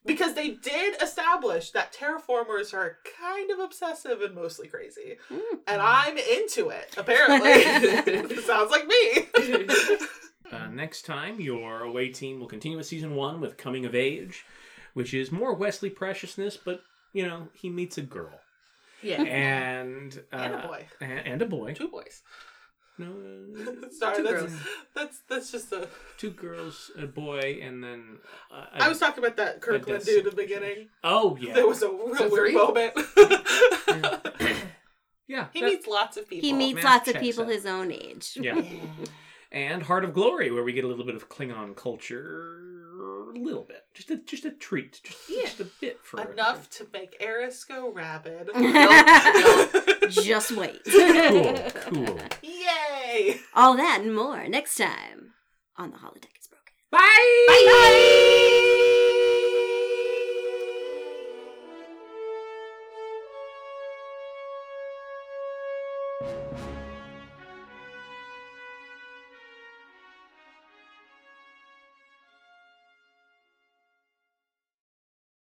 because 0.09 0.33
they 0.33 0.49
did 0.49 1.01
establish 1.01 1.71
that 1.71 1.93
terraformers 1.93 2.73
are 2.73 2.97
kind 3.21 3.49
of 3.51 3.59
obsessive 3.59 4.21
and 4.21 4.35
mostly 4.35 4.67
crazy, 4.67 5.17
Mm. 5.29 5.39
and 5.67 5.81
I'm 5.81 6.17
into 6.17 6.69
it. 6.69 6.95
Apparently, 6.97 8.35
sounds 8.41 8.71
like 8.71 8.85
me. 8.87 9.97
Uh, 10.51 10.65
next 10.67 11.03
time, 11.05 11.39
your 11.39 11.81
away 11.83 12.09
team 12.09 12.39
will 12.39 12.47
continue 12.47 12.75
with 12.75 12.87
season 12.87 13.13
one 13.13 13.39
with 13.39 13.55
Coming 13.55 13.85
of 13.85 13.93
Age, 13.93 14.43
which 14.95 15.13
is 15.13 15.31
more 15.31 15.53
Wesley 15.53 15.91
Preciousness, 15.91 16.57
but 16.57 16.81
you 17.13 17.23
know 17.23 17.49
he 17.53 17.69
meets 17.69 17.99
a 17.99 18.01
girl 18.01 18.39
Yeah. 19.03 19.21
and 19.21 20.19
uh, 20.33 20.35
and 20.37 20.53
a 20.55 20.67
boy, 20.67 20.85
and, 21.01 21.19
and 21.27 21.41
a 21.43 21.45
boy. 21.45 21.75
two 21.75 21.87
boys. 21.87 22.23
No, 22.99 23.07
uh, 23.07 23.89
Sorry, 23.97 24.17
Two 24.17 24.23
that's, 24.23 24.41
girls. 24.41 24.51
that's 24.93 25.19
that's 25.29 25.51
just 25.51 25.71
a. 25.71 25.87
two 26.17 26.31
girls, 26.31 26.91
a 26.97 27.07
boy, 27.07 27.59
and 27.63 27.81
then 27.83 28.17
uh, 28.53 28.65
I 28.73 28.89
was 28.89 28.99
talking 28.99 29.23
about 29.23 29.37
that 29.37 29.61
Kirkland 29.61 30.03
dude 30.03 30.25
at 30.27 30.31
the 30.31 30.35
beginning. 30.35 30.89
Oh 31.03 31.37
yeah, 31.39 31.53
There 31.53 31.65
was 31.67 31.81
a 31.81 31.89
real 31.89 32.15
So 32.17 32.29
weird 32.29 32.53
moment. 32.53 32.93
yeah. 35.27 35.47
he 35.53 35.61
meets 35.61 35.87
lots 35.87 36.17
of 36.17 36.27
people. 36.29 36.47
He 36.47 36.53
meets 36.53 36.75
math 36.75 36.83
lots 36.83 37.07
of 37.09 37.15
people 37.21 37.45
out. 37.45 37.51
his 37.51 37.65
own 37.65 37.91
age. 37.91 38.37
Yeah. 38.39 38.61
and 39.51 39.83
Heart 39.83 40.03
of 40.05 40.13
Glory, 40.13 40.51
where 40.51 40.63
we 40.63 40.73
get 40.73 40.83
a 40.83 40.87
little 40.87 41.05
bit 41.05 41.15
of 41.15 41.29
Klingon 41.29 41.75
culture, 41.75 42.59
a 43.33 43.37
little 43.39 43.63
bit, 43.63 43.85
just 43.93 44.09
a 44.11 44.17
just 44.17 44.43
a 44.45 44.51
treat, 44.51 44.99
just, 45.03 45.17
Yeah. 45.29 45.43
just 45.43 45.59
a 45.61 45.67
bit 45.79 45.99
for 46.03 46.21
enough 46.31 46.69
to 46.71 46.87
make 46.91 47.15
Eris 47.19 47.63
go 47.63 47.91
rabid. 47.91 48.49
Just 50.09 50.51
wait. 50.53 50.81
Cool, 50.85 51.53
cool. 51.75 52.19
Yay! 53.09 53.39
All 53.55 53.75
that 53.77 54.01
and 54.01 54.15
more 54.15 54.47
next 54.47 54.75
time 54.75 55.33
on 55.77 55.91
The 55.91 55.97
Holodeck 55.97 56.37
is 56.39 56.47
Broken. 56.47 56.73
Bye. 56.91 57.45
Bye. 57.47 58.75